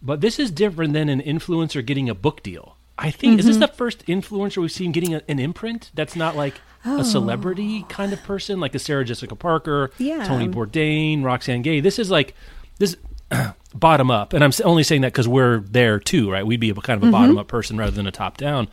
but 0.03 0.22
this 0.22 0.38
is 0.38 0.51
different 0.51 0.93
than 0.93 1.10
an 1.10 1.22
influencer 1.22 1.83
getting 1.83 2.10
a 2.10 2.15
book 2.15 2.43
deal. 2.43 2.75
I 2.98 3.10
think 3.10 3.39
is 3.39 3.45
this 3.45 3.55
mm-hmm. 3.55 3.62
the 3.62 3.67
first 3.69 4.05
influencer 4.05 4.57
we've 4.57 4.72
seen 4.72 4.91
getting 4.91 5.15
a, 5.15 5.22
an 5.27 5.39
imprint 5.39 5.89
that's 5.95 6.15
not 6.15 6.36
like 6.36 6.55
a 6.86 7.00
oh. 7.00 7.03
celebrity 7.03 7.86
kind 7.89 8.13
of 8.13 8.22
person, 8.24 8.60
like 8.60 8.75
a 8.75 8.79
Sarah 8.79 9.03
Jessica 9.03 9.36
Parker, 9.36 9.89
Yeah. 9.98 10.24
Tony 10.25 10.48
Bourdain, 10.48 11.24
Roxane 11.24 11.63
Gay. 11.63 11.79
This 11.79 11.98
is 11.98 12.12
like 12.12 12.36
this 12.77 12.95
bottom 13.74 14.12
up, 14.12 14.33
and 14.33 14.43
I'm 14.43 14.51
only 14.63 14.83
saying 14.83 15.01
that 15.01 15.13
because 15.13 15.27
we're 15.27 15.60
there 15.60 16.00
too, 16.00 16.31
right? 16.31 16.45
We'd 16.45 16.60
be 16.60 16.69
a 16.69 16.75
kind 16.75 16.98
of 16.98 17.03
a 17.03 17.05
mm-hmm. 17.05 17.12
bottom 17.12 17.38
up 17.38 17.48
person 17.48 17.77
rather 17.77 17.91
than 17.91 18.05
a 18.05 18.12
top 18.12 18.38
down. 18.38 18.67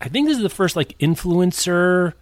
I 0.00 0.08
think 0.08 0.28
this 0.28 0.36
is 0.36 0.42
the 0.42 0.50
first 0.50 0.76
like 0.76 0.96
influencer 0.98 2.12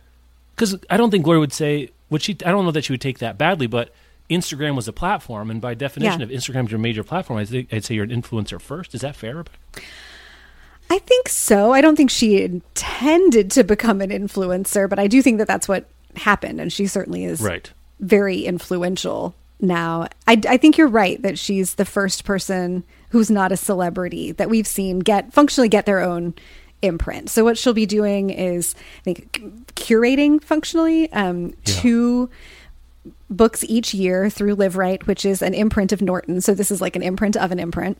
because 0.54 0.76
I 0.88 0.96
don't 0.96 1.11
think 1.11 1.25
Gloria 1.25 1.40
would 1.40 1.52
say 1.52 1.90
would 2.08 2.23
she. 2.23 2.37
I 2.44 2.50
don't 2.50 2.64
know 2.64 2.70
that 2.70 2.84
she 2.84 2.92
would 2.92 3.00
take 3.00 3.18
that 3.18 3.37
badly, 3.37 3.66
but 3.66 3.92
Instagram 4.31 4.75
was 4.76 4.88
a 4.88 4.93
platform, 4.93 5.50
and 5.50 5.61
by 5.61 5.75
definition, 5.75 6.21
Yeah. 6.21 6.26
if 6.26 6.33
Instagram's 6.33 6.71
your 6.71 6.81
major 6.81 7.04
platform, 7.04 7.38
I 7.38 7.45
think 7.45 7.73
I'd 7.73 7.85
say 7.85 7.95
you're 7.95 8.04
an 8.04 8.11
influencer 8.11 8.61
first. 8.61 8.95
Is 8.95 9.02
that 9.02 9.16
fair? 9.16 9.37
Rebecca? 9.37 9.59
I 10.90 10.99
think 10.99 11.28
so. 11.28 11.73
I 11.73 11.81
don't 11.81 11.97
think 11.97 12.11
she 12.11 12.43
intended 12.43 13.50
to 13.52 13.64
become 13.64 14.00
an 14.00 14.11
influencer, 14.11 14.88
but 14.88 14.99
I 14.99 15.07
do 15.07 15.23
think 15.23 15.38
that 15.38 15.47
that's 15.47 15.69
what 15.69 15.88
happened, 16.16 16.61
and 16.61 16.73
she 16.73 16.87
certainly 16.87 17.25
is 17.25 17.40
Right. 17.40 17.71
very 18.00 18.45
influential 18.45 19.35
now. 19.61 20.09
I, 20.26 20.40
I 20.49 20.57
think 20.57 20.76
you're 20.78 20.88
right 20.88 21.21
that 21.23 21.38
she's 21.38 21.75
the 21.75 21.85
first 21.85 22.25
person 22.25 22.85
who's 23.11 23.31
not 23.31 23.50
a 23.52 23.57
celebrity 23.57 24.33
that 24.33 24.50
we've 24.50 24.66
seen 24.66 24.99
get 25.00 25.33
functionally 25.33 25.69
get 25.69 25.87
their 25.87 26.00
own 26.00 26.35
imprint. 26.83 27.31
So 27.31 27.45
what 27.45 27.57
she'll 27.57 27.73
be 27.73 27.87
doing 27.87 28.28
is, 28.31 28.75
I 29.00 29.02
think, 29.04 29.40
curating 29.75 30.43
functionally 30.43 31.11
um, 31.12 31.47
Yeah. 31.47 31.54
two 31.64 32.31
books 33.30 33.64
each 33.64 33.94
year 33.94 34.30
through 34.30 34.56
Liveright, 34.56 35.06
which 35.06 35.25
is 35.25 35.42
an 35.42 35.54
imprint 35.54 35.92
of 35.92 36.02
Norton. 36.02 36.40
So 36.40 36.54
this 36.54 36.70
is 36.70 36.80
like 36.80 36.96
an 36.96 37.02
imprint 37.02 37.37
of 37.37 37.52
an 37.52 37.58
imprint. 37.58 37.99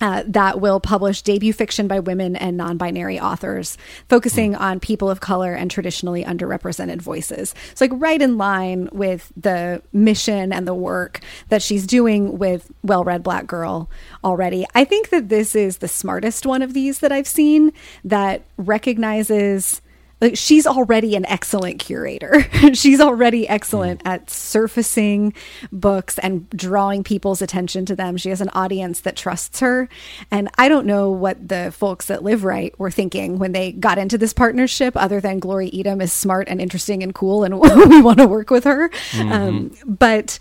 Uh, 0.00 0.24
that 0.26 0.60
will 0.60 0.80
publish 0.80 1.22
debut 1.22 1.52
fiction 1.52 1.86
by 1.86 2.00
women 2.00 2.34
and 2.34 2.56
non 2.56 2.76
binary 2.76 3.20
authors, 3.20 3.78
focusing 4.08 4.56
on 4.56 4.80
people 4.80 5.08
of 5.08 5.20
color 5.20 5.54
and 5.54 5.70
traditionally 5.70 6.24
underrepresented 6.24 7.00
voices. 7.00 7.54
It's 7.70 7.80
like 7.80 7.92
right 7.94 8.20
in 8.20 8.36
line 8.36 8.88
with 8.90 9.30
the 9.36 9.80
mission 9.92 10.52
and 10.52 10.66
the 10.66 10.74
work 10.74 11.20
that 11.50 11.62
she's 11.62 11.86
doing 11.86 12.36
with 12.36 12.68
Well 12.82 13.04
Read 13.04 13.22
Black 13.22 13.46
Girl 13.46 13.88
already. 14.24 14.66
I 14.74 14.82
think 14.82 15.10
that 15.10 15.28
this 15.28 15.54
is 15.54 15.78
the 15.78 15.86
smartest 15.86 16.46
one 16.46 16.62
of 16.62 16.74
these 16.74 16.98
that 16.98 17.12
I've 17.12 17.28
seen 17.28 17.72
that 18.02 18.42
recognizes 18.56 19.81
like 20.22 20.36
she's 20.36 20.68
already 20.68 21.16
an 21.16 21.26
excellent 21.26 21.80
curator. 21.80 22.46
she's 22.74 23.00
already 23.00 23.48
excellent 23.48 24.00
at 24.04 24.30
surfacing 24.30 25.34
books 25.72 26.16
and 26.18 26.48
drawing 26.50 27.02
people's 27.02 27.42
attention 27.42 27.84
to 27.86 27.96
them. 27.96 28.16
She 28.16 28.28
has 28.28 28.40
an 28.40 28.48
audience 28.50 29.00
that 29.00 29.16
trusts 29.16 29.58
her. 29.58 29.88
And 30.30 30.48
I 30.56 30.68
don't 30.68 30.86
know 30.86 31.10
what 31.10 31.48
the 31.48 31.72
folks 31.72 32.06
that 32.06 32.20
Liveright 32.20 32.78
were 32.78 32.90
thinking 32.90 33.40
when 33.40 33.50
they 33.50 33.72
got 33.72 33.98
into 33.98 34.16
this 34.16 34.32
partnership, 34.32 34.96
other 34.96 35.20
than 35.20 35.40
Glory 35.40 35.70
Edim 35.72 36.00
is 36.00 36.12
smart 36.12 36.48
and 36.48 36.60
interesting 36.60 37.02
and 37.02 37.12
cool, 37.12 37.42
and 37.42 37.58
we 37.90 38.00
want 38.00 38.18
to 38.18 38.26
work 38.28 38.50
with 38.50 38.62
her. 38.62 38.90
Um, 39.18 39.74
but 39.84 40.38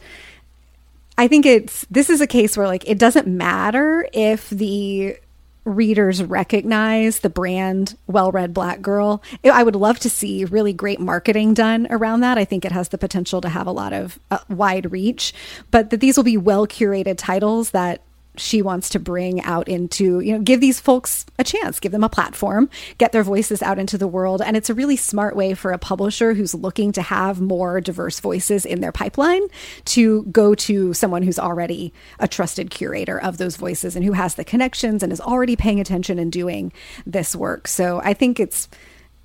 I 1.18 1.28
think 1.28 1.48
it's 1.48 1.88
this 1.90 2.12
is 2.12 2.22
a 2.22 2.28
case 2.28 2.56
where 2.56 2.68
like 2.68 2.88
it 2.88 3.00
doesn't 3.00 3.26
matter 3.26 4.08
if 4.14 4.48
the 4.52 5.18
readers 5.64 6.24
recognize 6.24 7.20
the 7.20 7.30
brand 7.30 7.98
well 8.08 8.32
read 8.32 8.54
black 8.54 8.82
girl. 8.82 9.22
I 9.44 9.64
would 9.64 9.76
love 9.76 10.00
to 10.00 10.10
see 10.10 10.46
really 10.46 10.74
great 10.74 11.00
marketing 11.00 11.54
done 11.54 11.88
around 11.90 12.22
that. 12.22 12.38
I 12.38 12.46
think 12.46 12.66
it 12.66 12.72
has 12.72 12.90
the 12.90 12.98
potential 12.98 13.42
to 13.42 13.50
have 13.50 13.68
a 13.68 13.72
lot 13.72 13.94
of 13.94 14.20
uh, 14.32 14.40
wide 14.50 14.92
reach 14.92 15.34
but 15.70 15.90
that 15.90 16.00
these 16.00 16.18
will 16.18 16.24
be 16.24 16.38
well 16.38 16.68
curated 16.68 17.16
titles 17.18 17.72
that 17.72 18.02
she 18.38 18.62
wants 18.62 18.90
to 18.90 19.00
bring 19.00 19.42
out 19.42 19.68
into 19.68 20.20
you 20.22 20.34
know 20.34 20.40
give 20.40 20.62
these 20.62 20.80
folks 20.80 21.26
a 21.38 21.44
chance 21.44 21.80
give 21.80 21.92
them 21.92 22.04
a 22.04 22.10
platform 22.10 22.70
get 22.98 23.12
their 23.12 23.24
voices 23.24 23.62
out 23.62 23.80
into 23.80 23.98
the 23.98 24.08
world. 24.08 24.42
And 24.42 24.56
it's 24.56 24.70
a 24.70 24.74
really 24.74 24.96
smart 24.96 25.36
way 25.36 25.54
for 25.54 25.72
a 25.72 25.78
publisher 25.78 26.34
who's 26.34 26.54
looking 26.54 26.92
to 26.94 27.02
have 27.02 27.42
more 27.42 27.82
diverse 27.82 28.20
voices 28.20 28.66
in 28.66 28.82
their 28.82 28.92
pipeline 28.92 29.44
to 29.86 30.24
go 30.24 30.56
to 30.56 30.94
someone 30.94 31.24
who's 31.24 31.40
already 31.40 31.94
a 32.20 32.28
trusted 32.28 32.70
curator 32.70 33.20
of 33.22 33.38
those 33.38 33.56
voices 33.56 33.96
and 33.96 34.06
who 34.06 34.14
has 34.14 34.36
the 34.36 34.44
connections 34.44 35.04
and 35.04 35.12
is 35.12 35.22
already 35.22 35.56
paying 35.56 35.80
attention 35.80 36.20
and 36.20 36.32
doing 36.32 36.72
this 37.06 37.36
work. 37.36 37.68
So 37.68 38.02
i 38.04 38.14
think 38.14 38.40
it's 38.40 38.70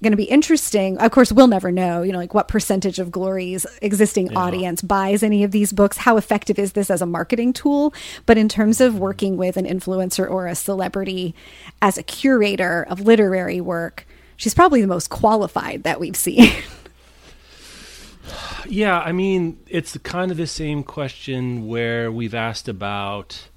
going 0.06 0.12
to 0.12 0.16
be 0.16 0.24
interesting. 0.24 0.98
Of 0.98 1.10
course, 1.10 1.32
we'll 1.32 1.48
never 1.48 1.72
know, 1.72 2.02
you 2.02 2.12
know, 2.12 2.18
like 2.18 2.32
what 2.32 2.46
percentage 2.46 3.00
of 3.00 3.10
Glory's 3.10 3.66
existing 3.82 4.36
audience 4.36 4.80
buys 4.80 5.24
any 5.24 5.42
of 5.42 5.50
these 5.50 5.72
books. 5.72 5.96
How 5.96 6.16
effective 6.16 6.60
is 6.60 6.74
this 6.74 6.92
as 6.92 7.02
a 7.02 7.06
marketing 7.06 7.52
tool? 7.52 7.92
But 8.24 8.38
in 8.38 8.48
terms 8.48 8.80
of 8.80 9.00
working 9.00 9.36
with 9.36 9.56
an 9.56 9.66
influencer 9.66 10.30
or 10.30 10.46
a 10.46 10.54
celebrity 10.54 11.34
as 11.82 11.98
a 11.98 12.04
curator 12.04 12.86
of 12.88 13.00
literary 13.00 13.60
work, 13.60 14.06
she's 14.36 14.54
probably 14.54 14.80
the 14.80 14.86
most 14.86 15.10
qualified 15.10 15.82
that 15.82 15.98
we've 15.98 16.16
seen. 16.16 16.52
Yeah, 18.68 18.98
I 18.98 19.12
mean, 19.12 19.60
it's 19.68 19.96
kind 19.98 20.32
of 20.32 20.36
the 20.36 20.48
same 20.48 20.82
question 20.82 21.68
where 21.68 22.10
we've 22.10 22.34
asked 22.34 22.66
about. 22.66 23.48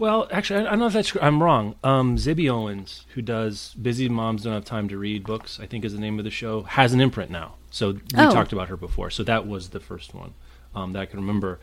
Well, 0.00 0.28
actually, 0.32 0.60
I, 0.60 0.68
I 0.68 0.70
don't 0.70 0.78
know 0.78 0.86
if 0.86 0.94
that's. 0.94 1.14
I'm 1.20 1.42
wrong. 1.42 1.74
Um, 1.84 2.16
Zibby 2.16 2.50
Owens, 2.50 3.04
who 3.14 3.20
does 3.20 3.74
"Busy 3.74 4.08
Moms 4.08 4.44
Don't 4.44 4.54
Have 4.54 4.64
Time 4.64 4.88
to 4.88 4.96
Read" 4.96 5.24
books, 5.24 5.60
I 5.60 5.66
think 5.66 5.84
is 5.84 5.92
the 5.92 6.00
name 6.00 6.18
of 6.18 6.24
the 6.24 6.30
show, 6.30 6.62
has 6.62 6.94
an 6.94 7.02
imprint 7.02 7.30
now. 7.30 7.56
So 7.70 7.92
we 7.92 8.00
Oh. 8.16 8.30
talked 8.32 8.54
about 8.54 8.68
her 8.68 8.78
before. 8.78 9.10
So 9.10 9.22
that 9.24 9.46
was 9.46 9.68
the 9.68 9.78
first 9.78 10.14
one 10.14 10.32
um, 10.74 10.94
that 10.94 11.00
I 11.00 11.04
can 11.04 11.20
remember. 11.20 11.60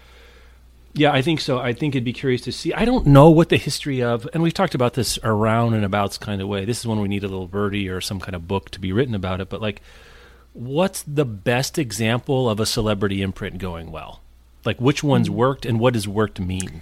Yeah, 0.94 1.12
I 1.12 1.24
think 1.24 1.41
so. 1.41 1.58
I 1.58 1.74
think 1.74 1.96
it'd 1.96 2.03
be 2.06 2.13
curious 2.13 2.41
to 2.41 2.51
see. 2.51 2.74
I 2.74 2.86
don't 2.86 3.08
know 3.08 3.32
what 3.32 3.50
the 3.50 3.58
history 3.58 4.03
of, 4.03 4.27
and 4.34 4.44
we've 4.44 4.53
talked 4.53 4.75
about 4.75 4.94
this 4.94 5.17
around 5.24 5.74
and 5.74 5.84
abouts 5.84 6.20
kind 6.20 6.39
of 6.39 6.48
way. 6.48 6.63
This 6.63 6.79
is 6.79 6.86
when 6.86 7.00
we 7.00 7.08
need 7.08 7.24
a 7.24 7.27
little 7.27 7.48
birdie 7.48 7.89
or 7.89 8.01
some 8.01 8.20
kind 8.20 8.36
of 8.36 8.48
book 8.48 8.70
to 8.70 8.79
be 8.79 8.91
written 8.91 9.15
about 9.15 9.41
it. 9.41 9.50
But 9.50 9.62
like, 9.63 9.82
what's 10.53 11.01
the 11.01 11.25
best 11.25 11.79
example 11.79 12.48
of 12.48 12.60
a 12.60 12.67
celebrity 12.67 13.24
imprint 13.24 13.58
going 13.58 13.91
well? 13.91 14.22
Like, 14.63 14.79
which 14.79 15.03
ones 15.03 15.27
worked 15.27 15.65
and 15.65 15.79
what 15.79 15.94
does 15.94 16.08
worked 16.08 16.39
mean? 16.39 16.82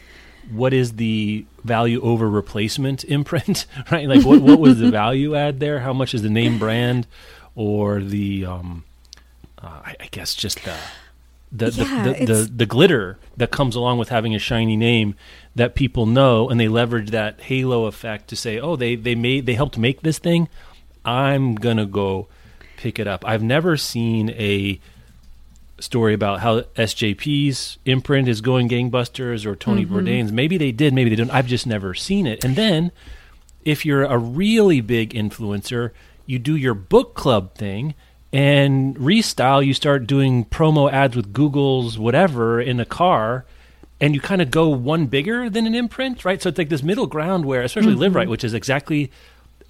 What 0.51 0.73
is 0.73 0.93
the 0.93 1.45
value 1.63 2.01
over 2.01 2.29
replacement 2.29 3.03
imprint, 3.03 3.65
right? 3.91 4.07
Like, 4.07 4.25
what, 4.25 4.41
what 4.41 4.59
was 4.59 4.79
the 4.79 4.91
value 5.03 5.35
add 5.35 5.59
there? 5.59 5.79
How 5.79 5.93
much 5.93 6.13
is 6.13 6.21
the 6.21 6.29
name 6.29 6.59
brand 6.59 7.07
or 7.55 8.01
the, 8.01 8.45
um, 8.45 8.83
uh, 9.61 9.81
I, 9.85 9.95
I 9.99 10.07
guess, 10.11 10.35
just 10.35 10.63
the, 10.63 10.75
the, 11.51 11.71
Yeah, 11.71 12.03
the, 12.03 12.13
the, 12.13 12.25
the, 12.25 12.51
the 12.57 12.65
glitter 12.65 13.17
that 13.37 13.51
comes 13.51 13.75
along 13.75 13.97
with 13.97 14.09
having 14.09 14.35
a 14.35 14.39
shiny 14.39 14.75
name 14.75 15.15
that 15.55 15.75
people 15.75 16.05
know 16.05 16.49
and 16.49 16.59
they 16.59 16.67
leverage 16.67 17.11
that 17.11 17.41
halo 17.41 17.85
effect 17.85 18.27
to 18.29 18.35
say, 18.35 18.59
oh, 18.59 18.75
they, 18.75 18.95
they 18.95 19.15
made, 19.15 19.45
they 19.45 19.53
helped 19.53 19.77
make 19.77 20.01
this 20.01 20.19
thing. 20.19 20.49
I'm 21.03 21.55
going 21.55 21.77
to 21.77 21.85
go 21.85 22.27
pick 22.77 22.99
it 22.99 23.07
up. 23.07 23.23
I've 23.25 23.43
never 23.43 23.77
seen 23.77 24.31
a 24.31 24.79
story 25.79 26.13
about 26.13 26.39
how 26.39 26.61
SJP's 26.61 27.77
imprint 27.85 28.27
is 28.27 28.41
going 28.41 28.69
gangbusters 28.69 29.45
or 29.45 29.55
Tony 29.55 29.85
mm-hmm. 29.85 29.95
Bourdain's. 29.95 30.31
Maybe 30.31 30.57
they 30.57 30.71
did, 30.71 30.93
maybe 30.93 31.09
they 31.09 31.15
don't. 31.15 31.31
I've 31.31 31.47
just 31.47 31.67
never 31.67 31.93
seen 31.93 32.27
it. 32.27 32.43
And 32.43 32.55
then 32.55 32.91
if 33.63 33.85
you're 33.85 34.03
a 34.03 34.17
really 34.17 34.81
big 34.81 35.11
influencer, 35.13 35.91
you 36.25 36.39
do 36.39 36.55
your 36.55 36.73
book 36.73 37.13
club 37.15 37.55
thing 37.55 37.93
and 38.31 38.95
restyle, 38.97 39.65
you 39.65 39.73
start 39.73 40.07
doing 40.07 40.45
promo 40.45 40.91
ads 40.91 41.15
with 41.15 41.33
Google's 41.33 41.97
whatever 41.97 42.59
in 42.59 42.79
a 42.79 42.85
car 42.85 43.45
and 44.01 44.13
you 44.13 44.19
kind 44.19 44.41
of 44.41 44.51
go 44.51 44.69
one 44.69 45.07
bigger 45.07 45.49
than 45.49 45.65
an 45.65 45.73
imprint, 45.73 46.25
right? 46.25 46.41
So 46.41 46.49
it's 46.49 46.57
like 46.57 46.69
this 46.69 46.83
middle 46.83 47.07
ground 47.07 47.45
where, 47.45 47.61
especially 47.61 47.93
mm-hmm. 47.93 48.17
Liveright, 48.17 48.27
which 48.29 48.43
is 48.43 48.53
exactly. 48.53 49.11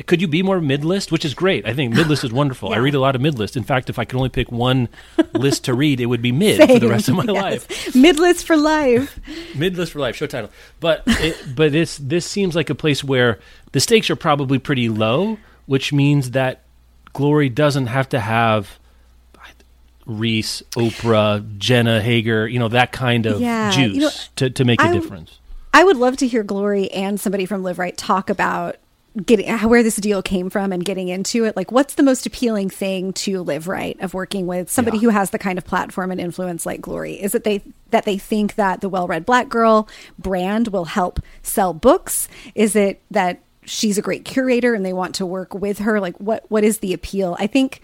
Could 0.08 0.20
you 0.22 0.28
be 0.28 0.44
more 0.44 0.60
mid 0.60 0.84
list? 0.84 1.12
Which 1.12 1.24
is 1.24 1.34
great. 1.34 1.66
I 1.66 1.74
think 1.74 1.94
mid 1.94 2.08
list 2.08 2.24
is 2.26 2.32
wonderful. 2.42 2.74
I 2.74 2.78
read 2.78 2.96
a 2.96 3.00
lot 3.00 3.16
of 3.16 3.22
mid 3.22 3.40
list. 3.40 3.56
In 3.56 3.64
fact, 3.64 3.90
if 3.90 3.98
I 3.98 4.04
could 4.06 4.18
only 4.18 4.30
pick 4.30 4.52
one 4.52 4.90
list 5.34 5.66
to 5.66 5.74
read, 5.74 6.00
it 6.02 6.08
would 6.08 6.22
be 6.22 6.32
mid 6.34 6.60
for 6.70 6.80
the 6.80 6.88
rest 6.90 7.08
of 7.08 7.16
my 7.16 7.24
Yes. 7.24 7.34
life. 7.42 7.68
Midlist 7.94 8.44
for 8.44 8.58
life. 8.58 9.20
Mid 9.56 9.78
list 9.78 9.94
for 9.94 10.00
life, 10.00 10.16
show 10.18 10.28
title. 10.28 10.50
But 10.82 11.04
it, 11.08 11.56
but 11.56 11.72
this 11.72 11.98
this 11.98 12.26
seems 12.26 12.56
like 12.56 12.70
a 12.70 12.76
place 12.76 13.04
where 13.04 13.40
the 13.72 13.80
stakes 13.80 14.10
are 14.10 14.16
probably 14.18 14.60
pretty 14.60 14.90
low, 14.90 15.38
which 15.66 15.94
means 15.94 16.32
that 16.32 16.64
Glory 17.14 17.48
doesn't 17.50 17.88
have 17.88 18.10
to 18.10 18.20
have 18.20 18.78
Reese, 20.06 20.62
Oprah, 20.76 21.58
Jenna 21.58 22.00
Hager, 22.00 22.48
you 22.48 22.60
know 22.60 22.68
that 22.68 22.92
kind 22.92 23.26
of 23.26 23.42
Yeah, 23.42 23.72
juice 23.72 23.96
you 23.96 24.02
know, 24.02 24.10
to 24.36 24.50
to 24.52 24.66
make 24.66 24.80
a 24.84 24.92
difference. 24.94 25.40
I 25.74 25.84
would 25.84 25.98
love 25.98 26.16
to 26.18 26.28
hear 26.28 26.44
Glory 26.44 26.92
and 26.92 27.20
somebody 27.20 27.46
from 27.46 27.64
Liveright 27.64 27.96
talk 27.98 28.30
about 28.30 28.76
getting 29.26 29.50
where 29.70 29.84
this 29.84 29.96
deal 29.96 30.22
came 30.22 30.50
from 30.50 30.72
and 30.74 30.84
getting 30.84 31.08
into 31.08 31.46
it. 31.46 31.56
Like, 31.56 31.72
what's 31.72 31.96
the 31.96 32.04
most 32.04 32.26
appealing 32.26 32.70
thing 32.70 33.14
to 33.14 33.44
Liveright 33.44 34.02
of 34.02 34.14
working 34.14 34.48
with 34.48 34.70
somebody 34.70 34.98
Yeah. 34.98 35.04
who 35.04 35.10
has 35.10 35.30
the 35.30 35.40
kind 35.40 35.58
of 35.58 35.66
platform 35.66 36.12
and 36.12 36.20
influence 36.20 36.66
like 36.66 36.82
Glory? 36.82 37.14
Is 37.22 37.34
it 37.36 37.44
they 37.44 37.62
that 37.92 38.06
they 38.06 38.18
think 38.18 38.56
that 38.56 38.82
the 38.82 38.90
well-read 38.90 39.26
black 39.26 39.48
girl 39.48 39.88
brand 40.20 40.70
will 40.70 40.86
help 40.86 41.20
sell 41.44 41.74
books? 41.74 42.28
Is 42.56 42.76
it 42.76 43.02
that 43.12 43.40
she's 43.64 43.98
a 43.98 44.02
great 44.02 44.26
curator 44.26 44.74
and 44.74 44.86
they 44.86 44.94
want 44.94 45.16
to 45.16 45.26
work 45.26 45.54
with 45.54 45.80
her? 45.80 46.00
Like, 46.00 46.18
what 46.18 46.44
what 46.50 46.64
is 46.64 46.80
the 46.80 46.94
appeal? 46.94 47.38
I 47.40 47.48
think 47.48 47.82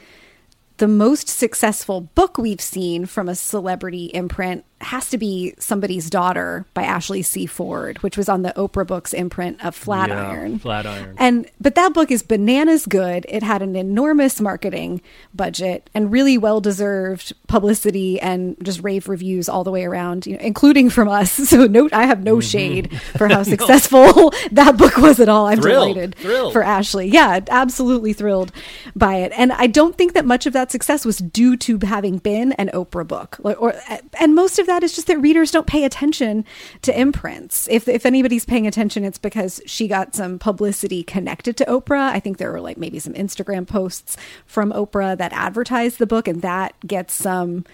the 0.78 0.88
most 0.88 1.30
successful 1.30 2.02
book 2.02 2.38
we've 2.38 2.60
seen 2.62 3.06
from 3.06 3.30
a 3.30 3.36
celebrity 3.36 4.06
imprint 4.14 4.66
has 4.84 5.10
to 5.10 5.18
be 5.18 5.54
Somebody's 5.58 6.10
Daughter 6.10 6.66
by 6.74 6.84
Ashley 6.84 7.22
C. 7.22 7.46
Ford, 7.46 7.98
which 8.04 8.18
was 8.18 8.28
on 8.30 8.42
the 8.42 8.54
Oprah 8.58 8.86
Books 8.86 9.14
imprint 9.14 9.64
of 9.64 9.76
Flatiron. 9.76 10.54
Yeah, 10.54 10.58
Flatiron. 10.58 11.16
And 11.18 11.50
but 11.60 11.76
that 11.76 11.94
book 11.94 12.12
is 12.12 12.24
bananas 12.24 12.86
good. 12.86 13.26
It 13.30 13.44
had 13.44 13.62
an 13.62 13.76
enormous 13.76 14.42
marketing 14.42 15.02
budget 15.34 15.90
and 15.94 16.12
really 16.12 16.38
well 16.38 16.60
deserved 16.62 17.34
publicity 17.48 18.20
and 18.20 18.58
just 18.64 18.82
rave 18.84 19.08
reviews 19.08 19.48
all 19.48 19.64
the 19.64 19.72
way 19.72 19.84
around, 19.86 20.26
you 20.26 20.34
know, 20.34 20.42
including 20.42 20.90
from 20.90 21.08
us. 21.08 21.40
So 21.52 21.66
no 21.68 21.90
I 21.92 22.06
have 22.06 22.24
no 22.24 22.40
shade 22.40 22.98
for 23.18 23.28
how 23.28 23.44
successful 23.56 24.32
that 24.52 24.78
book 24.78 24.98
was 24.98 25.20
at 25.20 25.28
all. 25.30 25.48
I'm 25.48 25.62
Mm-hmm. 25.62 25.62
Thrilled, 25.62 25.94
delighted 25.96 26.16
thrilled. 26.16 26.54
for 26.54 26.64
Ashley. 26.64 27.08
Yeah, 27.10 27.40
absolutely 27.50 28.14
thrilled 28.14 28.52
by 28.96 29.18
it. 29.18 29.32
And 29.36 29.52
I 29.52 29.68
don't 29.68 29.96
think 29.98 30.14
that 30.14 30.26
much 30.26 30.46
of 30.48 30.54
that 30.54 30.72
success 30.72 31.06
was 31.06 31.18
due 31.20 31.56
to 31.58 31.78
having 31.84 32.18
been 32.18 32.54
an 32.54 32.70
Oprah 32.74 33.08
book. 33.08 33.38
Or 33.44 33.76
and 34.20 34.34
most 34.34 34.58
of 34.60 34.66
that 34.72 34.84
is 34.84 34.94
just 34.94 35.08
that 35.08 35.20
readers 35.20 35.52
don't 35.52 35.68
pay 35.68 35.84
attention 35.84 36.46
to 36.82 36.98
imprints. 37.00 37.68
If 37.70 37.88
if 37.88 38.06
anybody's 38.06 38.46
paying 38.46 38.66
attention, 38.66 39.04
it's 39.04 39.18
because 39.18 39.62
she 39.66 39.88
got 39.88 40.16
some 40.16 40.40
publicity 40.40 41.04
connected 41.04 41.58
to 41.58 41.66
Oprah. 41.66 42.10
I 42.10 42.20
think 42.20 42.38
there 42.38 42.52
were 42.52 42.62
like 42.62 42.78
maybe 42.78 43.00
some 43.00 43.14
Instagram 43.14 43.68
posts 43.68 44.16
from 44.46 44.72
Oprah 44.72 45.18
that 45.18 45.34
advertised 45.34 46.00
the 46.00 46.08
book, 46.08 46.28
and 46.28 46.42
that 46.42 46.74
gets 46.88 47.14
some 47.14 47.66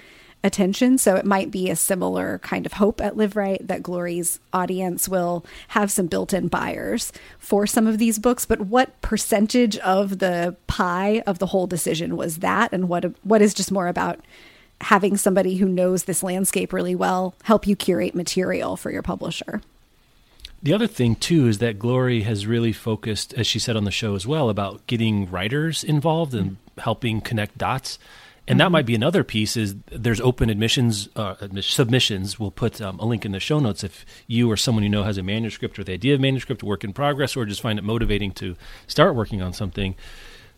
attention. 0.43 0.97
So 0.97 1.15
it 1.15 1.25
might 1.25 1.51
be 1.51 1.69
a 1.69 1.75
similar 1.75 2.39
kind 2.39 2.65
of 2.65 2.73
hope 2.73 3.01
at 3.01 3.15
Liveright 3.15 3.67
that 3.67 3.83
Glory's 3.83 4.39
audience 4.53 5.07
will 5.09 5.45
have 5.69 5.91
some 5.91 6.07
built 6.07 6.33
in 6.33 6.47
buyers 6.47 7.11
for 7.37 7.67
some 7.67 7.87
of 7.87 7.97
these 7.97 8.19
books. 8.19 8.45
But 8.45 8.61
what 8.61 8.99
percentage 9.01 9.77
of 9.79 10.19
the 10.19 10.55
pie 10.67 11.23
of 11.27 11.39
the 11.39 11.47
whole 11.47 11.67
decision 11.67 12.17
was 12.17 12.37
that? 12.37 12.71
And 12.71 12.87
what, 12.87 13.05
what 13.23 13.41
is 13.41 13.53
just 13.53 13.71
more 13.71 13.87
about 13.87 14.19
having 14.81 15.17
somebody 15.17 15.57
who 15.57 15.67
knows 15.67 16.03
this 16.03 16.23
landscape 16.23 16.73
really 16.73 16.95
well 16.95 17.35
help 17.43 17.67
you 17.67 17.75
curate 17.75 18.15
material 18.15 18.77
for 18.77 18.91
your 18.91 19.01
publisher? 19.01 19.61
The 20.61 20.73
other 20.73 20.87
thing 20.87 21.15
too 21.15 21.47
is 21.47 21.59
that 21.59 21.79
Glory 21.79 22.21
has 22.23 22.47
really 22.47 22.73
focused, 22.73 23.33
as 23.35 23.45
she 23.45 23.59
said 23.59 23.75
on 23.75 23.83
the 23.83 23.91
show 23.91 24.15
as 24.15 24.25
well, 24.25 24.49
about 24.49 24.85
getting 24.87 25.29
writers 25.29 25.83
involved 25.83 26.33
and 26.33 26.51
mm-hmm. 26.51 26.81
helping 26.81 27.21
connect 27.21 27.57
dots. 27.57 27.99
And 28.47 28.59
that 28.59 28.65
mm-hmm. 28.65 28.71
might 28.73 28.85
be 28.85 28.95
another 28.95 29.23
piece. 29.23 29.57
Is 29.57 29.75
there's 29.91 30.21
open 30.21 30.49
admissions 30.49 31.09
uh, 31.15 31.35
submissions? 31.61 32.39
We'll 32.39 32.51
put 32.51 32.81
um, 32.81 32.97
a 32.99 33.05
link 33.05 33.25
in 33.25 33.33
the 33.33 33.39
show 33.39 33.59
notes 33.59 33.83
if 33.83 34.05
you 34.25 34.49
or 34.49 34.57
someone 34.57 34.83
you 34.83 34.89
know 34.89 35.03
has 35.03 35.17
a 35.17 35.23
manuscript 35.23 35.77
or 35.77 35.83
the 35.83 35.93
idea 35.93 36.15
of 36.15 36.21
manuscript, 36.21 36.63
work 36.63 36.83
in 36.83 36.93
progress, 36.93 37.35
or 37.35 37.45
just 37.45 37.61
find 37.61 37.77
it 37.77 37.83
motivating 37.83 38.31
to 38.33 38.55
start 38.87 39.15
working 39.15 39.41
on 39.41 39.53
something 39.53 39.95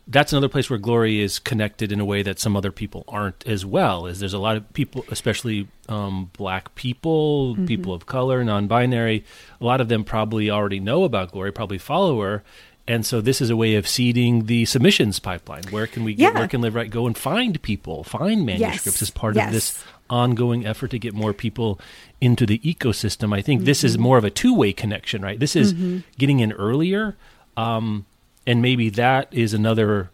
that's 0.10 0.34
another 0.34 0.50
place 0.50 0.70
where 0.70 0.80
glory 0.80 1.22
is 1.22 1.38
connected 1.38 1.92
in 1.92 2.00
a 2.00 2.06
way 2.06 2.24
that 2.24 2.40
some 2.40 2.58
other 2.58 2.72
people 2.72 3.06
aren't 3.08 3.46
as 3.48 3.66
well 3.66 4.08
is 4.08 4.20
there's 4.20 4.34
a 4.34 4.40
lot 4.40 4.58
of 4.58 4.74
people 4.74 5.06
especially 5.10 5.68
um, 5.88 6.32
black 6.34 6.74
people 6.76 7.54
mm-hmm. 7.54 7.66
people 7.66 7.94
of 7.94 8.06
color 8.06 8.44
non-binary 8.44 9.24
a 9.62 9.64
lot 9.64 9.80
of 9.80 9.88
them 9.88 10.04
probably 10.04 10.50
already 10.50 10.80
know 10.80 11.04
about 11.04 11.32
glory 11.32 11.52
probably 11.52 11.78
follow 11.78 12.20
her 12.22 12.44
and 12.88 13.06
so 13.06 13.22
this 13.22 13.40
is 13.40 13.52
a 13.52 13.56
way 13.56 13.76
of 13.76 13.88
seeding 13.88 14.48
the 14.48 14.66
submissions 14.66 15.20
pipeline 15.20 15.64
where 15.70 15.88
can 15.88 16.04
we 16.04 16.14
get 16.14 16.34
yeah. 16.34 16.40
where 16.40 16.48
can 16.48 16.62
Liveright 16.62 16.90
go 16.90 17.06
and 17.06 17.18
find 17.18 17.62
people 17.62 18.04
find 18.04 18.46
manuscripts 18.46 19.02
yes. 19.02 19.02
as 19.04 19.10
part 19.12 19.36
yes. 19.36 19.48
of 19.48 19.54
this 19.54 19.84
ongoing 20.10 20.66
effort 20.66 20.90
to 20.90 20.98
get 20.98 21.14
more 21.14 21.34
people 21.34 21.80
into 22.20 22.48
the 22.48 22.58
ecosystem 22.60 23.32
i 23.34 23.42
think 23.42 23.60
mm-hmm. 23.60 23.66
this 23.66 23.84
is 23.84 23.94
mm-hmm. 23.94 24.04
more 24.04 24.18
of 24.18 24.24
a 24.24 24.32
two-way 24.32 24.74
connection 24.74 25.22
right 25.22 25.40
this 25.40 25.56
is 25.56 25.74
mm-hmm. 25.74 26.00
getting 26.18 26.40
in 26.40 26.52
earlier 26.54 27.16
um, 27.58 28.06
and 28.50 28.64
maybe 28.64 28.90
that 28.90 29.28
is 29.32 29.54
another 29.54 30.10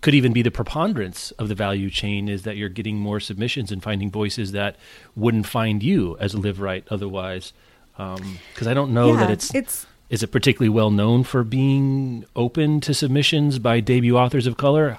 could 0.00 0.14
even 0.14 0.32
be 0.32 0.40
the 0.40 0.52
preponderance 0.52 1.32
of 1.32 1.48
the 1.48 1.54
value 1.54 1.90
chain 1.90 2.28
is 2.28 2.44
that 2.44 2.56
you're 2.56 2.70
getting 2.70 2.96
more 2.96 3.20
submissions 3.20 3.70
and 3.70 3.82
finding 3.82 4.10
voices 4.10 4.52
that 4.52 4.76
wouldn't 5.16 5.46
find 5.46 5.82
you 5.82 6.16
as 6.18 6.32
a 6.32 6.38
Liveright 6.38 6.84
otherwise 6.90 7.52
because 7.92 8.66
um, 8.66 8.68
i 8.68 8.72
don't 8.72 8.94
know 8.94 9.12
yeah, 9.12 9.18
that 9.18 9.30
it's 9.30 9.54
it's 9.54 9.86
is 10.08 10.22
it 10.22 10.28
particularly 10.28 10.68
well 10.68 10.90
known 10.90 11.24
for 11.24 11.42
being 11.44 12.24
open 12.36 12.80
to 12.80 12.94
submissions 12.94 13.58
by 13.58 13.80
debut 13.80 14.16
authors 14.16 14.46
of 14.46 14.56
color 14.56 14.98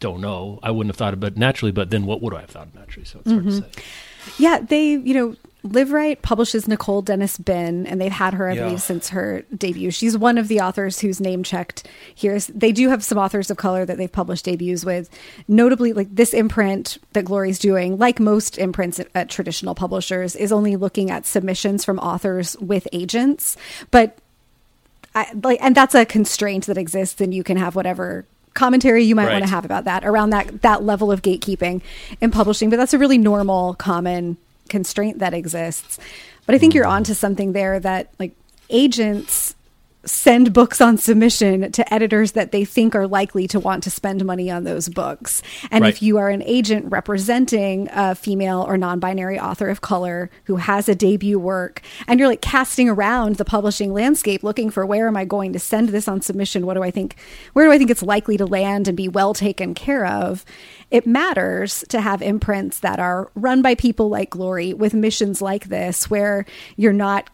don't 0.00 0.20
know 0.20 0.58
i 0.62 0.70
wouldn't 0.70 0.90
have 0.90 0.96
thought 0.96 1.14
about 1.14 1.32
it 1.32 1.38
naturally 1.38 1.72
but 1.72 1.90
then 1.90 2.06
what 2.06 2.22
would 2.22 2.34
i 2.34 2.40
have 2.40 2.50
thought 2.50 2.74
naturally 2.74 3.04
so 3.04 3.18
it's 3.20 3.30
mm-hmm. 3.30 3.48
hard 3.48 3.62
to 3.62 3.68
mm-hmm. 3.68 3.80
say 3.80 4.42
yeah 4.42 4.58
they 4.58 4.92
you 4.92 5.14
know 5.14 5.36
Liveright 5.66 6.22
publishes 6.22 6.68
Nicole 6.68 7.02
Dennis 7.02 7.38
Benn, 7.38 7.86
and 7.86 8.00
they've 8.00 8.12
had 8.12 8.34
her, 8.34 8.48
I 8.48 8.54
yeah. 8.54 8.64
believe, 8.64 8.82
since 8.82 9.10
her 9.10 9.42
debut. 9.56 9.90
She's 9.90 10.16
one 10.16 10.38
of 10.38 10.48
the 10.48 10.60
authors 10.60 11.00
who's 11.00 11.20
name 11.20 11.42
checked 11.42 11.86
here. 12.14 12.38
They 12.40 12.72
do 12.72 12.88
have 12.88 13.04
some 13.04 13.18
authors 13.18 13.50
of 13.50 13.56
color 13.56 13.84
that 13.84 13.98
they've 13.98 14.10
published 14.10 14.44
debuts 14.44 14.84
with. 14.84 15.10
Notably, 15.48 15.92
like 15.92 16.14
this 16.14 16.32
imprint 16.32 16.98
that 17.12 17.24
Glory's 17.24 17.58
doing, 17.58 17.98
like 17.98 18.20
most 18.20 18.58
imprints 18.58 19.00
at, 19.00 19.08
at 19.14 19.28
traditional 19.28 19.74
publishers, 19.74 20.36
is 20.36 20.52
only 20.52 20.76
looking 20.76 21.10
at 21.10 21.26
submissions 21.26 21.84
from 21.84 21.98
authors 21.98 22.56
with 22.58 22.88
agents. 22.92 23.56
But 23.90 24.18
I, 25.14 25.32
like, 25.42 25.58
and 25.62 25.74
that's 25.74 25.94
a 25.94 26.04
constraint 26.04 26.66
that 26.66 26.78
exists, 26.78 27.20
and 27.20 27.32
you 27.34 27.42
can 27.42 27.56
have 27.56 27.74
whatever 27.74 28.26
commentary 28.56 29.04
you 29.04 29.14
might 29.14 29.26
right. 29.26 29.32
want 29.32 29.44
to 29.44 29.50
have 29.50 29.64
about 29.64 29.84
that 29.84 30.04
around 30.04 30.30
that 30.30 30.62
that 30.62 30.82
level 30.82 31.12
of 31.12 31.20
gatekeeping 31.20 31.82
in 32.22 32.30
publishing 32.30 32.70
but 32.70 32.76
that's 32.76 32.94
a 32.94 32.98
really 32.98 33.18
normal 33.18 33.74
common 33.74 34.38
constraint 34.68 35.18
that 35.18 35.34
exists. 35.34 35.98
But 36.46 36.54
I 36.54 36.58
think 36.58 36.74
you're 36.74 36.84
mm. 36.84 36.90
onto 36.90 37.14
something 37.14 37.52
there 37.52 37.80
that 37.80 38.12
like 38.18 38.32
agents 38.70 39.55
send 40.06 40.52
books 40.52 40.80
on 40.80 40.98
submission 40.98 41.70
to 41.72 41.94
editors 41.94 42.32
that 42.32 42.52
they 42.52 42.64
think 42.64 42.94
are 42.94 43.06
likely 43.06 43.46
to 43.48 43.60
want 43.60 43.82
to 43.84 43.90
spend 43.90 44.24
money 44.24 44.50
on 44.50 44.64
those 44.64 44.88
books. 44.88 45.42
And 45.70 45.82
right. 45.82 45.88
if 45.88 46.02
you 46.02 46.18
are 46.18 46.28
an 46.28 46.42
agent 46.42 46.86
representing 46.90 47.88
a 47.92 48.14
female 48.14 48.64
or 48.66 48.76
non 48.76 49.00
binary 49.00 49.38
author 49.38 49.68
of 49.68 49.80
color 49.80 50.30
who 50.44 50.56
has 50.56 50.88
a 50.88 50.94
debut 50.94 51.38
work, 51.38 51.82
and 52.06 52.18
you're 52.18 52.28
like 52.28 52.40
casting 52.40 52.88
around 52.88 53.36
the 53.36 53.44
publishing 53.44 53.92
landscape 53.92 54.42
looking 54.42 54.70
for 54.70 54.86
where 54.86 55.08
am 55.08 55.16
I 55.16 55.24
going 55.24 55.52
to 55.52 55.58
send 55.58 55.90
this 55.90 56.08
on 56.08 56.20
submission? 56.20 56.66
What 56.66 56.74
do 56.74 56.82
I 56.82 56.90
think? 56.90 57.16
Where 57.52 57.66
do 57.66 57.72
I 57.72 57.78
think 57.78 57.90
it's 57.90 58.02
likely 58.02 58.36
to 58.36 58.46
land 58.46 58.88
and 58.88 58.96
be 58.96 59.08
well 59.08 59.34
taken 59.34 59.74
care 59.74 60.06
of? 60.06 60.44
it 60.90 61.06
matters 61.06 61.84
to 61.88 62.00
have 62.00 62.22
imprints 62.22 62.80
that 62.80 62.98
are 62.98 63.30
run 63.34 63.62
by 63.62 63.74
people 63.74 64.08
like 64.08 64.30
Glory 64.30 64.72
with 64.72 64.94
missions 64.94 65.42
like 65.42 65.64
this, 65.64 66.08
where 66.08 66.46
you're 66.76 66.92
not 66.92 67.28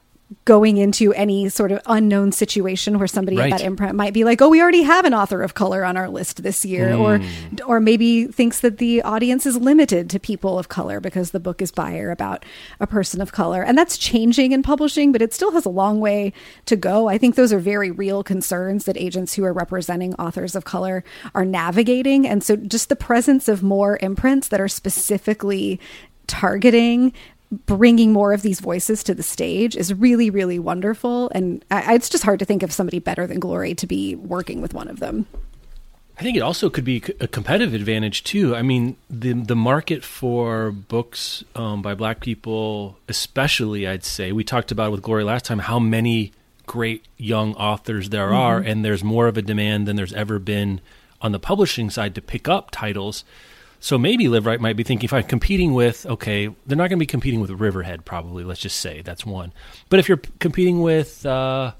going 0.44 0.76
into 0.76 1.12
any 1.14 1.48
sort 1.48 1.72
of 1.72 1.80
unknown 1.86 2.32
situation 2.32 2.98
where 2.98 3.08
somebody 3.08 3.36
right. 3.36 3.52
at 3.52 3.58
that 3.58 3.64
imprint 3.64 3.94
might 3.94 4.12
be 4.12 4.24
like, 4.24 4.40
"Oh, 4.40 4.48
we 4.48 4.60
already 4.60 4.82
have 4.82 5.04
an 5.04 5.14
author 5.14 5.42
of 5.42 5.54
color 5.54 5.84
on 5.84 5.96
our 5.96 6.08
list 6.08 6.42
this 6.42 6.64
year," 6.64 6.90
mm. 6.90 7.00
or 7.00 7.66
or 7.66 7.80
maybe 7.80 8.26
thinks 8.26 8.60
that 8.60 8.78
the 8.78 9.02
audience 9.02 9.46
is 9.46 9.56
limited 9.56 10.10
to 10.10 10.18
people 10.18 10.58
of 10.58 10.68
color 10.68 11.00
because 11.00 11.30
the 11.30 11.40
book 11.40 11.62
is 11.62 11.72
by 11.72 11.98
or 11.98 12.10
about 12.10 12.44
a 12.80 12.86
person 12.86 13.20
of 13.20 13.32
color, 13.32 13.62
and 13.62 13.76
that's 13.76 13.96
changing 13.96 14.52
in 14.52 14.62
publishing, 14.62 15.12
but 15.12 15.22
it 15.22 15.32
still 15.34 15.52
has 15.52 15.64
a 15.64 15.70
long 15.70 16.00
way 16.00 16.32
to 16.66 16.76
go. 16.76 17.08
I 17.08 17.18
think 17.18 17.34
those 17.34 17.52
are 17.52 17.58
very 17.58 17.90
real 17.90 18.22
concerns 18.22 18.84
that 18.84 18.96
agents 18.96 19.34
who 19.34 19.44
are 19.44 19.52
representing 19.52 20.14
authors 20.14 20.54
of 20.54 20.64
color 20.64 21.04
are 21.34 21.44
navigating, 21.44 22.26
and 22.26 22.42
so 22.42 22.56
just 22.56 22.88
the 22.88 22.96
presence 22.96 23.48
of 23.48 23.62
more 23.62 23.98
imprints 24.02 24.48
that 24.48 24.60
are 24.60 24.68
specifically 24.68 25.80
targeting 26.26 27.12
bringing 27.66 28.12
more 28.12 28.32
of 28.32 28.42
these 28.42 28.60
voices 28.60 29.04
to 29.04 29.14
the 29.14 29.22
stage 29.22 29.76
is 29.76 29.92
really, 29.92 30.30
really 30.30 30.58
wonderful. 30.58 31.30
And 31.34 31.64
I, 31.70 31.94
it's 31.94 32.08
just 32.08 32.24
hard 32.24 32.38
to 32.38 32.44
think 32.44 32.62
of 32.62 32.72
somebody 32.72 32.98
better 32.98 33.26
than 33.26 33.40
Glory 33.40 33.74
to 33.74 33.86
be 33.86 34.16
working 34.16 34.62
with 34.62 34.74
one 34.74 34.88
of 34.88 35.00
them. 35.00 35.26
I 36.18 36.22
think 36.22 36.36
it 36.36 36.40
also 36.40 36.70
could 36.70 36.84
be 36.84 37.02
a 37.20 37.26
competitive 37.26 37.74
advantage 37.74 38.22
too. 38.22 38.54
I 38.54 38.62
mean, 38.62 38.96
the 39.08 39.32
the 39.32 39.56
market 39.56 40.04
for 40.04 40.70
books 40.70 41.42
um, 41.56 41.82
by 41.82 41.94
Black 41.94 42.20
people, 42.20 42.98
especially, 43.08 43.88
I'd 43.88 44.04
say, 44.04 44.30
we 44.30 44.44
talked 44.44 44.70
about 44.70 44.92
with 44.92 45.02
Glory 45.02 45.24
last 45.24 45.46
time 45.46 45.60
how 45.60 45.78
many 45.78 46.32
great 46.66 47.06
young 47.16 47.54
authors 47.54 48.10
there 48.10 48.26
mm-hmm. 48.26 48.36
are, 48.36 48.58
and 48.58 48.84
there's 48.84 49.02
more 49.02 49.26
of 49.26 49.36
a 49.36 49.42
demand 49.42 49.88
than 49.88 49.96
there's 49.96 50.12
ever 50.12 50.38
been 50.38 50.80
on 51.20 51.32
the 51.32 51.40
publishing 51.40 51.88
side 51.90 52.14
to 52.14 52.20
pick 52.20 52.46
up 52.46 52.70
titles. 52.70 53.24
So 53.82 53.98
maybe 53.98 54.26
Liveright 54.26 54.60
might 54.60 54.76
be 54.76 54.84
thinking 54.84 55.06
if 55.06 55.12
I'm 55.12 55.24
competing 55.24 55.74
with, 55.74 56.06
okay, 56.06 56.46
they're 56.66 56.76
not 56.76 56.88
going 56.88 57.00
to 57.00 57.02
be 57.02 57.04
competing 57.06 57.40
with 57.40 57.50
Riverhead, 57.50 58.04
probably. 58.04 58.44
Let's 58.44 58.60
just 58.60 58.78
say 58.78 59.02
that's 59.02 59.26
one. 59.26 59.52
But 59.88 59.98
if 59.98 60.08
you're 60.08 60.20
competing 60.38 60.82
with 60.82 61.26
uh, 61.26 61.72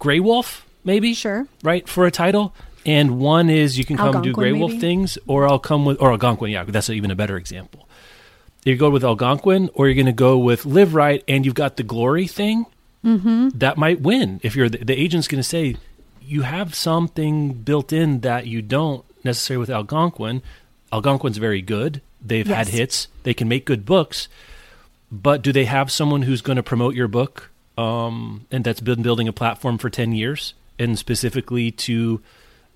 Graywolf, 0.00 0.62
maybe, 0.82 1.12
sure, 1.12 1.46
right, 1.62 1.86
for 1.86 2.06
a 2.06 2.10
title, 2.10 2.54
and 2.86 3.18
one 3.18 3.50
is 3.50 3.76
you 3.76 3.84
can 3.84 3.98
come 3.98 4.16
Algonquin, 4.16 4.32
do 4.32 4.40
Graywolf 4.40 4.68
maybe? 4.68 4.80
things, 4.80 5.18
or 5.26 5.46
I'll 5.46 5.58
come 5.58 5.84
with, 5.84 6.00
or 6.00 6.12
Algonquin, 6.12 6.50
yeah, 6.50 6.64
that's 6.64 6.88
even 6.88 7.10
a 7.10 7.14
better 7.14 7.36
example. 7.36 7.86
You 8.64 8.74
go 8.76 8.88
with 8.88 9.04
Algonquin, 9.04 9.68
or 9.74 9.88
you're 9.88 9.94
going 9.94 10.06
to 10.06 10.12
go 10.12 10.38
with 10.38 10.64
Liveright, 10.64 11.22
and 11.28 11.44
you've 11.44 11.54
got 11.54 11.76
the 11.76 11.82
glory 11.82 12.28
thing. 12.28 12.64
Mm-hmm. 13.04 13.50
That 13.58 13.76
might 13.76 14.00
win 14.00 14.40
if 14.42 14.56
you're 14.56 14.70
the, 14.70 14.78
the 14.78 14.98
agent's 14.98 15.28
going 15.28 15.42
to 15.42 15.46
say 15.46 15.76
you 16.22 16.42
have 16.42 16.74
something 16.74 17.52
built 17.52 17.92
in 17.92 18.20
that 18.20 18.46
you 18.46 18.62
don't 18.62 19.04
necessarily 19.22 19.60
with 19.60 19.70
Algonquin 19.70 20.40
Algonquin's 20.92 21.38
very 21.38 21.62
good. 21.62 22.02
They've 22.20 22.46
yes. 22.46 22.56
had 22.56 22.68
hits. 22.68 23.08
They 23.22 23.34
can 23.34 23.48
make 23.48 23.64
good 23.64 23.84
books. 23.84 24.28
But 25.10 25.42
do 25.42 25.52
they 25.52 25.64
have 25.64 25.90
someone 25.90 26.22
who's 26.22 26.40
going 26.40 26.56
to 26.56 26.62
promote 26.62 26.94
your 26.94 27.08
book 27.08 27.50
um, 27.76 28.46
and 28.50 28.64
that's 28.64 28.80
been 28.80 29.02
building 29.02 29.28
a 29.28 29.32
platform 29.32 29.78
for 29.78 29.90
10 29.90 30.12
years 30.12 30.54
and 30.78 30.98
specifically 30.98 31.70
to 31.70 32.20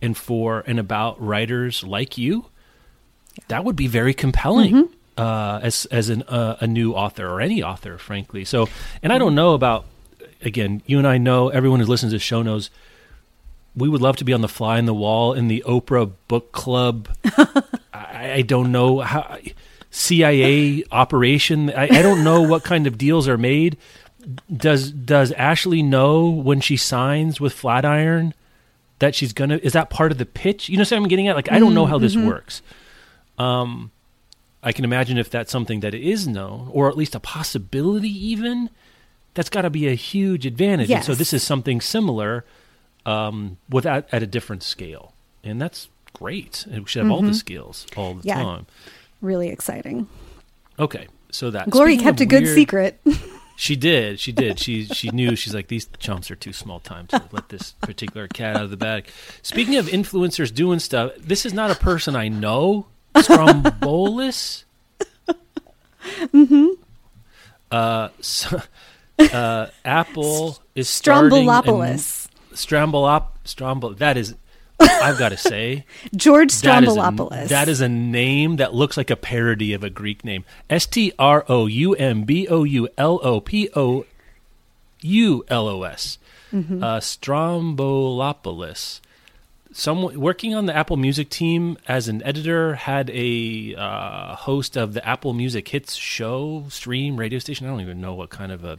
and 0.03 0.17
for 0.17 0.63
and 0.67 0.79
about 0.79 1.21
writers 1.23 1.83
like 1.85 2.19
you? 2.19 2.47
Yeah. 3.37 3.45
That 3.49 3.65
would 3.65 3.77
be 3.77 3.87
very 3.87 4.15
compelling. 4.15 4.75
Mm-hmm. 4.75 4.93
Uh, 5.19 5.61
as 5.63 5.87
as 5.87 6.11
an, 6.11 6.21
uh, 6.25 6.59
a 6.61 6.67
new 6.67 6.93
author 6.93 7.27
or 7.27 7.41
any 7.41 7.63
author, 7.63 7.97
frankly. 7.97 8.45
So, 8.45 8.69
and 9.03 9.11
I 9.11 9.17
don't 9.17 9.35
know 9.35 9.55
about 9.55 9.87
again. 10.43 10.83
You 10.85 10.99
and 10.99 11.07
I 11.07 11.17
know 11.17 11.49
everyone 11.49 11.81
who 11.81 11.87
listens 11.87 12.13
to 12.13 12.17
the 12.17 12.21
show 12.21 12.43
knows 12.43 12.69
we 13.77 13.89
would 13.89 14.01
love 14.01 14.17
to 14.17 14.25
be 14.25 14.33
on 14.33 14.41
the 14.41 14.49
fly 14.49 14.79
in 14.79 14.87
the 14.87 14.95
wall 14.95 15.35
in 15.35 15.49
the 15.49 15.63
Oprah 15.67 16.11
book 16.29 16.53
club. 16.53 17.09
I, 18.35 18.43
don't 18.43 18.73
know 18.73 19.01
how 19.01 19.39
CIA 19.91 20.85
operation. 20.93 21.71
I, 21.71 21.85
I 21.85 22.03
don't 22.03 22.23
know 22.23 22.43
what 22.43 22.65
kind 22.65 22.87
of 22.87 22.99
deals 22.99 23.29
are 23.29 23.39
made. 23.39 23.77
Does 24.55 24.91
does 24.91 25.33
Ashley 25.33 25.83
know 25.83 26.29
when 26.29 26.61
she 26.61 26.77
signs 26.77 27.41
with 27.41 27.53
Flatiron 27.53 28.35
that 28.99 29.15
she's 29.15 29.33
gonna? 29.33 29.59
Is 29.63 29.73
that 29.75 29.89
part 29.89 30.11
of 30.11 30.19
the 30.19 30.27
pitch? 30.27 30.69
You 30.69 30.77
know 30.77 30.83
what 30.83 30.93
I'm 30.93 31.07
getting 31.09 31.29
at? 31.29 31.37
Like 31.37 31.51
I 31.51 31.59
don't 31.59 31.75
know 31.75 31.87
how 31.87 31.99
this 31.99 32.17
mm-hmm. 32.17 32.27
works. 32.27 32.61
Um, 33.39 33.93
I 34.63 34.73
can 34.73 34.85
imagine 34.85 35.17
if 35.17 35.31
that's 35.31 35.53
something 35.53 35.81
that 35.81 35.95
is 35.95 36.27
known, 36.27 36.69
or 36.73 36.89
at 36.89 36.97
least 36.97 37.15
a 37.15 37.21
possibility, 37.21 38.09
even 38.09 38.69
that's 39.35 39.49
got 39.49 39.63
to 39.63 39.71
be 39.71 39.87
a 39.87 39.95
huge 39.95 40.45
advantage. 40.45 40.89
Yes. 40.89 40.97
And 40.97 41.05
so 41.07 41.15
this 41.15 41.33
is 41.33 41.43
something 41.43 41.81
similar 41.81 42.45
um, 43.05 43.59
without 43.71 44.09
at 44.11 44.23
a 44.25 44.27
different 44.27 44.65
scale, 44.65 45.13
and 45.45 45.61
that's 45.63 45.89
great. 46.19 46.65
And 46.71 46.85
we 46.85 46.89
should 46.89 47.01
have 47.01 47.07
mm-hmm. 47.07 47.13
all 47.13 47.23
the 47.23 47.35
skills 47.35 47.87
all 47.97 48.15
the 48.15 48.27
yeah. 48.27 48.43
time. 48.43 48.67
Really 49.21 49.49
exciting. 49.49 50.09
Okay, 50.79 51.09
so 51.31 51.51
that 51.51 51.71
Glory 51.71 51.93
Speaking 51.95 52.05
kept 52.05 52.21
a 52.21 52.27
good 52.27 52.47
secret. 52.47 53.01
She 53.59 53.75
did. 53.75 54.21
She 54.21 54.33
did. 54.33 54.59
She 54.59 54.85
she 54.85 55.09
knew. 55.11 55.35
She's 55.35 55.55
like 55.55 55.69
these 55.69 55.89
chumps 55.99 56.31
are 56.31 56.37
too 56.37 56.53
small 56.53 56.79
time 56.79 57.07
to 57.07 57.23
let 57.33 57.49
this 57.49 57.73
particular 57.81 58.29
cat 58.29 58.55
out 58.55 58.65
of 58.65 58.71
the 58.71 58.77
bag. 58.77 59.09
Speaking 59.41 59.77
of 59.77 59.87
influencers 59.87 60.55
doing 60.55 60.79
stuff, 60.79 61.13
this 61.19 61.47
is 61.47 61.55
not 61.55 61.71
a 61.71 61.75
person 61.75 62.15
I 62.15 62.29
know. 62.29 62.87
Strombolus. 63.15 64.65
Mm-hmm. 66.07 66.67
Uh, 67.71 68.11
so, 68.21 68.61
uh, 69.19 69.67
Apple 69.85 70.59
is 70.75 70.89
starting. 70.89 71.47
Stroumboulopoulos. 71.47 72.29
Strombolop. 72.53 73.29
Strombol. 73.45 73.97
That 73.97 74.19
is. 74.19 74.35
I've 74.81 75.19
got 75.19 75.31
to 75.31 75.37
say. 75.37 75.85
George 76.17 76.53
That 76.61 76.85
is, 76.85 76.95
a, 76.95 76.99
Stroumboulopoulos. 76.99 77.49
that 77.49 77.69
is 77.69 77.81
a 77.81 77.89
name 77.89 78.57
that 78.57 78.75
looks 78.75 78.97
like 78.97 79.11
a 79.11 79.17
parody 79.17 79.73
of 79.73 79.83
a 79.85 79.91
Greek 79.91 80.25
name. 80.25 80.45
S 80.69 80.87
T 80.87 81.13
R 81.19 81.45
O 81.49 81.67
U 81.67 81.95
M 81.95 82.25
B 82.25 82.47
O 82.49 82.65
U 82.65 82.89
L 82.99 83.21
O 83.23 83.41
P 83.41 83.69
O 83.75 84.05
U 85.03 85.45
L 85.49 85.69
O 85.69 85.83
S. 85.85 86.19
Mm-hmm. 86.53 86.83
Uh, 86.83 86.99
Stroumboulopoulos. 87.01 89.01
Someone 89.73 90.19
working 90.19 90.55
on 90.55 90.65
the 90.67 90.75
Apple 90.75 90.97
Music 90.97 91.29
team 91.29 91.77
as 91.87 92.09
an 92.09 92.23
editor 92.23 92.77
had 92.77 93.11
a 93.11 93.75
uh, 93.77 94.35
host 94.37 94.77
of 94.77 94.95
the 94.95 95.07
Apple 95.07 95.35
Music 95.35 95.69
Hits 95.69 95.95
show, 95.95 96.65
stream, 96.71 97.19
radio 97.19 97.39
station. 97.39 97.67
I 97.67 97.71
don't 97.71 97.83
even 97.83 98.01
know 98.01 98.15
what 98.15 98.31
kind 98.31 98.53
of 98.53 98.65
a 98.65 98.79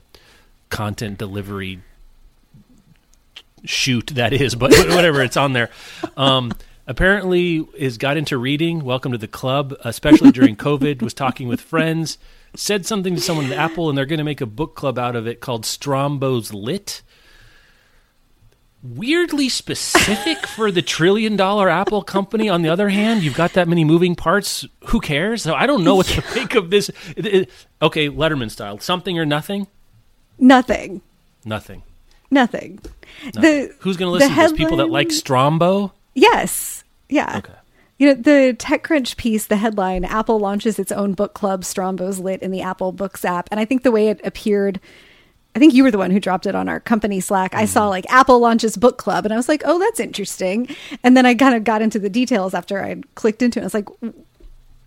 content 0.69 1.19
delivery 1.19 1.81
shoot 3.63 4.07
that 4.15 4.33
is, 4.33 4.55
but 4.55 4.71
whatever, 4.89 5.21
it's 5.21 5.37
on 5.37 5.53
there. 5.53 5.69
Um, 6.15 6.51
apparently, 6.85 7.67
is 7.75 7.97
got 7.97 8.17
into 8.17 8.37
reading. 8.37 8.83
Welcome 8.83 9.11
to 9.11 9.17
the 9.17 9.27
club, 9.27 9.75
especially 9.83 10.31
during 10.31 10.55
COVID. 10.57 11.01
was 11.01 11.13
talking 11.13 11.47
with 11.47 11.61
friends, 11.61 12.17
said 12.55 12.85
something 12.85 13.15
to 13.15 13.21
someone 13.21 13.45
at 13.51 13.57
Apple, 13.57 13.89
and 13.89 13.97
they're 13.97 14.05
going 14.05 14.19
to 14.19 14.23
make 14.23 14.41
a 14.41 14.45
book 14.45 14.75
club 14.75 14.97
out 14.97 15.15
of 15.15 15.27
it 15.27 15.41
called 15.41 15.63
Strombo's 15.65 16.53
Lit. 16.53 17.01
Weirdly 18.83 19.49
specific 19.49 20.45
for 20.47 20.71
the 20.71 20.83
trillion 20.83 21.35
dollar 21.35 21.67
Apple 21.67 22.03
company. 22.03 22.47
On 22.47 22.61
the 22.61 22.69
other 22.69 22.89
hand, 22.89 23.23
you've 23.23 23.35
got 23.35 23.53
that 23.53 23.67
many 23.67 23.83
moving 23.83 24.15
parts. 24.15 24.65
Who 24.85 24.99
cares? 25.01 25.41
So 25.41 25.55
I 25.55 25.65
don't 25.65 25.83
know 25.83 25.95
what 25.95 26.05
to 26.07 26.21
think 26.21 26.53
of 26.55 26.69
this. 26.69 26.89
Okay, 27.17 28.07
Letterman 28.07 28.51
style. 28.51 28.77
Something 28.79 29.17
or 29.17 29.25
nothing? 29.25 29.67
nothing. 30.39 31.01
Nothing. 31.43 31.83
Nothing. 32.31 32.79
nothing. 33.35 33.41
The 33.41 33.73
Who's 33.79 33.97
going 33.97 34.07
to 34.07 34.11
listen 34.13 34.29
to 34.29 34.35
this? 34.35 34.51
People 34.53 34.77
that 34.77 34.89
like 34.89 35.09
Strombo? 35.09 35.91
Yes. 36.13 36.83
Yeah. 37.09 37.37
Okay. 37.37 37.53
You 37.99 38.07
know, 38.09 38.13
the 38.21 38.55
TechCrunch 38.59 39.17
piece, 39.17 39.47
the 39.47 39.55
headline, 39.55 40.05
Apple 40.05 40.37
launches 40.39 40.77
its 40.77 40.91
own 40.91 41.13
book 41.13 41.33
club, 41.33 41.63
Strombo's 41.63 42.19
Lit, 42.19 42.43
in 42.43 42.51
the 42.51 42.61
Apple 42.61 42.91
Books 42.91 43.25
app. 43.25 43.47
And 43.49 43.59
I 43.59 43.65
think 43.65 43.81
the 43.81 43.91
way 43.91 44.09
it 44.09 44.21
appeared, 44.23 44.79
I 45.55 45.59
think 45.59 45.73
you 45.73 45.81
were 45.83 45.89
the 45.89 45.97
one 45.97 46.11
who 46.11 46.19
dropped 46.19 46.45
it 46.45 46.53
on 46.53 46.69
our 46.69 46.79
company 46.79 47.19
Slack. 47.19 47.55
I 47.55 47.63
Mm-hmm. 47.63 47.67
saw 47.73 47.87
like 47.87 48.05
Apple 48.09 48.37
launches 48.39 48.77
book 48.77 48.99
club, 48.99 49.25
and 49.25 49.33
I 49.33 49.37
was 49.37 49.49
like, 49.49 49.63
oh, 49.65 49.79
that's 49.79 49.99
interesting. 49.99 50.67
And 51.01 51.17
then 51.17 51.25
I 51.25 51.33
kind 51.33 51.55
of 51.55 51.63
got 51.63 51.81
into 51.81 51.97
the 51.97 52.09
details 52.09 52.53
after 52.53 52.83
I 52.83 53.01
clicked 53.15 53.41
into 53.41 53.59
it. 53.59 53.63
I 53.63 53.65
was 53.65 53.73
like, 53.73 53.87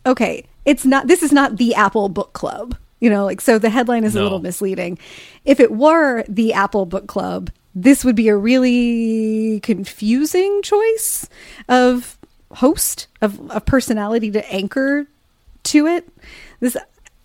okay, 0.06 0.44
it's 0.64 0.84
not, 0.84 1.08
this 1.08 1.24
is 1.24 1.32
not 1.32 1.56
the 1.56 1.74
Apple 1.74 2.08
book 2.10 2.32
club. 2.32 2.76
You 3.00 3.10
know, 3.10 3.24
like, 3.24 3.40
so 3.40 3.58
the 3.58 3.70
headline 3.70 4.04
is 4.04 4.14
a 4.14 4.22
little 4.22 4.40
misleading. 4.40 4.98
If 5.44 5.58
it 5.58 5.72
were 5.72 6.22
the 6.28 6.52
Apple 6.52 6.84
book 6.86 7.06
club, 7.06 7.50
this 7.74 8.04
would 8.04 8.14
be 8.16 8.28
a 8.28 8.36
really 8.36 9.60
confusing 9.60 10.60
choice 10.62 11.28
of 11.68 12.18
host, 12.52 13.06
of, 13.22 13.50
of 13.50 13.64
personality 13.64 14.30
to 14.32 14.52
anchor 14.52 15.06
to 15.64 15.86
it. 15.86 16.08
This, 16.60 16.76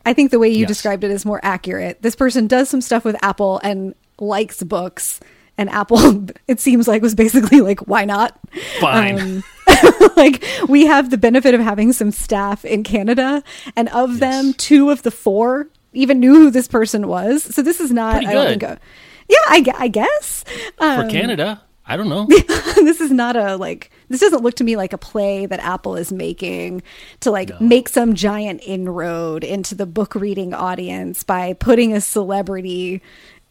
I 0.05 0.13
think 0.13 0.31
the 0.31 0.39
way 0.39 0.49
you 0.49 0.59
Yes. 0.59 0.67
described 0.69 1.03
it 1.03 1.11
is 1.11 1.25
more 1.25 1.39
accurate. 1.43 2.01
This 2.01 2.15
person 2.15 2.47
does 2.47 2.69
some 2.69 2.81
stuff 2.81 3.03
with 3.03 3.17
Apple 3.23 3.59
and 3.63 3.95
likes 4.19 4.63
books. 4.63 5.19
And 5.57 5.69
Apple, 5.69 6.27
it 6.47 6.59
seems 6.59 6.87
like, 6.87 7.01
was 7.01 7.15
basically 7.15 7.61
like, 7.61 7.81
why 7.81 8.05
not? 8.05 8.39
Fine. 8.79 9.19
Um, 9.19 9.43
like 10.15 10.43
we 10.67 10.85
have 10.85 11.09
the 11.09 11.17
benefit 11.17 11.53
of 11.53 11.61
having 11.61 11.91
some 11.93 12.11
staff 12.11 12.63
in 12.65 12.83
Canada, 12.83 13.43
and 13.75 13.89
of 13.89 14.19
them, 14.19 14.53
two 14.53 14.89
of 14.89 15.03
the 15.03 15.11
four 15.11 15.67
even 15.93 16.19
knew 16.19 16.35
who 16.35 16.51
this 16.51 16.67
person 16.67 17.07
was. 17.07 17.43
So 17.43 17.61
this 17.61 17.79
is 17.79 17.91
not. 17.91 18.17
Pretty 18.17 18.27
I 18.27 18.33
don't 18.33 18.59
good. 18.59 18.59
think. 18.59 18.63
A, 18.63 18.79
yeah, 19.27 19.37
I, 19.47 19.65
I 19.77 19.87
guess 19.87 20.45
um, 20.77 21.05
For 21.05 21.09
Canada, 21.09 21.61
I 21.85 21.97
don't 21.97 22.09
know. 22.09 22.25
this 22.75 23.01
is 23.01 23.11
not 23.11 23.35
a 23.35 23.57
like. 23.57 23.91
This 24.09 24.21
doesn't 24.21 24.43
look 24.43 24.55
to 24.55 24.63
me 24.63 24.75
like 24.75 24.93
a 24.93 24.97
play 24.97 25.45
that 25.45 25.59
Apple 25.59 25.95
is 25.95 26.11
making 26.11 26.83
to 27.21 27.31
like 27.31 27.59
make 27.59 27.89
some 27.89 28.13
giant 28.13 28.61
inroad 28.63 29.43
into 29.43 29.73
the 29.73 29.85
book 29.85 30.15
reading 30.15 30.53
audience 30.53 31.23
by 31.23 31.53
putting 31.53 31.93
a 31.93 32.01
celebrity 32.01 33.01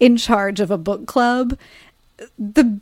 in 0.00 0.16
charge 0.16 0.60
of 0.60 0.70
a 0.70 0.78
book 0.78 1.06
club. 1.06 1.58
The 2.38 2.80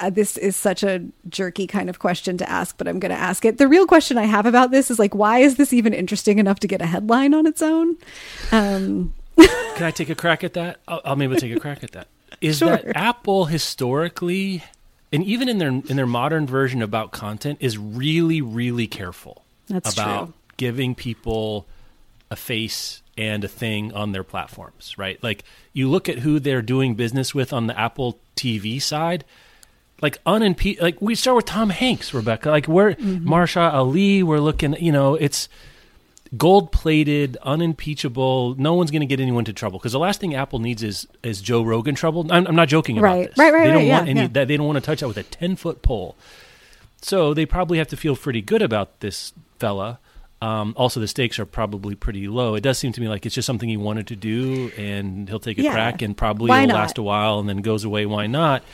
uh, 0.00 0.10
this 0.10 0.36
is 0.36 0.56
such 0.56 0.82
a 0.82 1.04
jerky 1.28 1.66
kind 1.68 1.88
of 1.88 1.98
question 2.00 2.36
to 2.38 2.48
ask, 2.50 2.76
but 2.76 2.88
I'm 2.88 2.98
going 2.98 3.12
to 3.12 3.18
ask 3.20 3.44
it. 3.44 3.58
The 3.58 3.68
real 3.68 3.86
question 3.86 4.18
I 4.18 4.24
have 4.24 4.44
about 4.44 4.72
this 4.72 4.90
is 4.90 4.98
like, 4.98 5.14
why 5.14 5.38
is 5.38 5.54
this 5.56 5.72
even 5.72 5.94
interesting 5.94 6.38
enough 6.40 6.58
to 6.60 6.66
get 6.66 6.82
a 6.82 6.86
headline 6.86 7.32
on 7.32 7.46
its 7.46 7.62
own? 7.62 7.96
Um, 8.50 9.14
Can 9.38 9.84
I 9.84 9.90
take 9.92 10.10
a 10.10 10.14
crack 10.16 10.42
at 10.42 10.54
that? 10.54 10.80
I'll, 10.88 11.00
I'll 11.04 11.16
maybe 11.16 11.36
take 11.36 11.54
a 11.54 11.60
crack 11.60 11.84
at 11.84 11.92
that. 11.92 12.08
Is 12.40 12.58
Sure. 12.58 12.70
that 12.70 12.96
Apple 12.96 13.44
historically, 13.44 14.64
and 15.12 15.22
even 15.24 15.48
in 15.48 15.58
their 15.58 15.68
in 15.68 15.96
their 15.96 16.06
modern 16.06 16.46
version 16.46 16.82
about 16.82 17.12
content, 17.12 17.58
is 17.60 17.78
really 17.78 18.40
really 18.40 18.86
careful 18.88 19.44
That's 19.68 19.92
about 19.92 20.24
true. 20.24 20.34
giving 20.56 20.94
people 20.96 21.66
a 22.30 22.36
face 22.36 23.01
and 23.18 23.44
a 23.44 23.48
thing 23.48 23.92
on 23.92 24.12
their 24.12 24.24
platforms, 24.24 24.96
right? 24.96 25.22
Like 25.22 25.44
you 25.72 25.88
look 25.90 26.08
at 26.08 26.20
who 26.20 26.40
they're 26.40 26.62
doing 26.62 26.94
business 26.94 27.34
with 27.34 27.52
on 27.52 27.66
the 27.66 27.78
Apple 27.78 28.18
TV 28.36 28.80
side, 28.80 29.24
like 30.00 30.22
unimpe- 30.24 30.80
like 30.80 31.00
we 31.00 31.14
start 31.14 31.36
with 31.36 31.44
Tom 31.46 31.70
Hanks, 31.70 32.12
Rebecca. 32.14 32.50
Like 32.50 32.66
we're 32.68 32.92
Mm-hmm. 32.94 33.28
Marsha 33.28 33.72
Ali, 33.72 34.22
we're 34.22 34.40
looking, 34.40 34.74
you 34.82 34.90
know, 34.92 35.14
it's 35.14 35.48
gold 36.36 36.72
plated, 36.72 37.36
unimpeachable. 37.42 38.54
No 38.58 38.74
one's 38.74 38.90
going 38.90 39.00
to 39.00 39.06
get 39.06 39.20
anyone 39.20 39.44
to 39.44 39.52
trouble 39.52 39.78
because 39.78 39.92
the 39.92 39.98
last 39.98 40.18
thing 40.20 40.34
Apple 40.34 40.58
needs 40.58 40.82
is 40.82 41.06
is 41.22 41.40
Joe 41.42 41.62
Rogan 41.62 41.94
trouble. 41.94 42.26
I'm, 42.32 42.46
I'm 42.46 42.56
not 42.56 42.68
joking 42.68 42.98
about 42.98 43.06
Right. 43.14 43.28
this. 43.28 43.38
Right, 43.38 43.52
right, 43.52 43.64
They 43.64 43.70
don't 43.72 43.76
right, 43.82 43.88
want 43.90 44.06
yeah, 44.06 44.10
any. 44.10 44.20
yeah. 44.22 44.26
That 44.28 44.48
they 44.48 44.56
don't 44.56 44.66
want 44.66 44.76
to 44.76 44.80
touch 44.84 45.00
that 45.00 45.08
with 45.08 45.18
a 45.18 45.22
ten 45.24 45.56
foot 45.56 45.82
pole. 45.82 46.16
So 47.02 47.34
they 47.34 47.44
probably 47.46 47.78
have 47.78 47.88
to 47.88 47.96
feel 47.96 48.16
pretty 48.16 48.40
good 48.40 48.62
about 48.62 49.00
this 49.00 49.32
fella. 49.58 49.98
Um, 50.42 50.74
also, 50.76 50.98
the 50.98 51.06
stakes 51.06 51.38
are 51.38 51.46
probably 51.46 51.94
pretty 51.94 52.26
low. 52.26 52.54
It 52.56 52.62
does 52.62 52.76
seem 52.76 52.92
to 52.92 53.00
me 53.00 53.08
like 53.08 53.24
it's 53.24 53.34
just 53.34 53.46
something 53.46 53.68
he 53.68 53.76
wanted 53.76 54.08
to 54.08 54.16
do, 54.16 54.72
and 54.76 55.28
he'll 55.28 55.38
take 55.38 55.58
a 55.58 55.62
Yeah. 55.62 55.72
crack, 55.72 56.02
and 56.02 56.16
probably 56.16 56.48
Why 56.48 56.62
it'll 56.64 56.74
not? 56.74 56.80
last 56.82 56.98
a 56.98 57.02
while, 57.02 57.38
and 57.38 57.48
then 57.48 57.58
goes 57.58 57.84
away. 57.84 58.06
Why 58.06 58.26
not? 58.26 58.64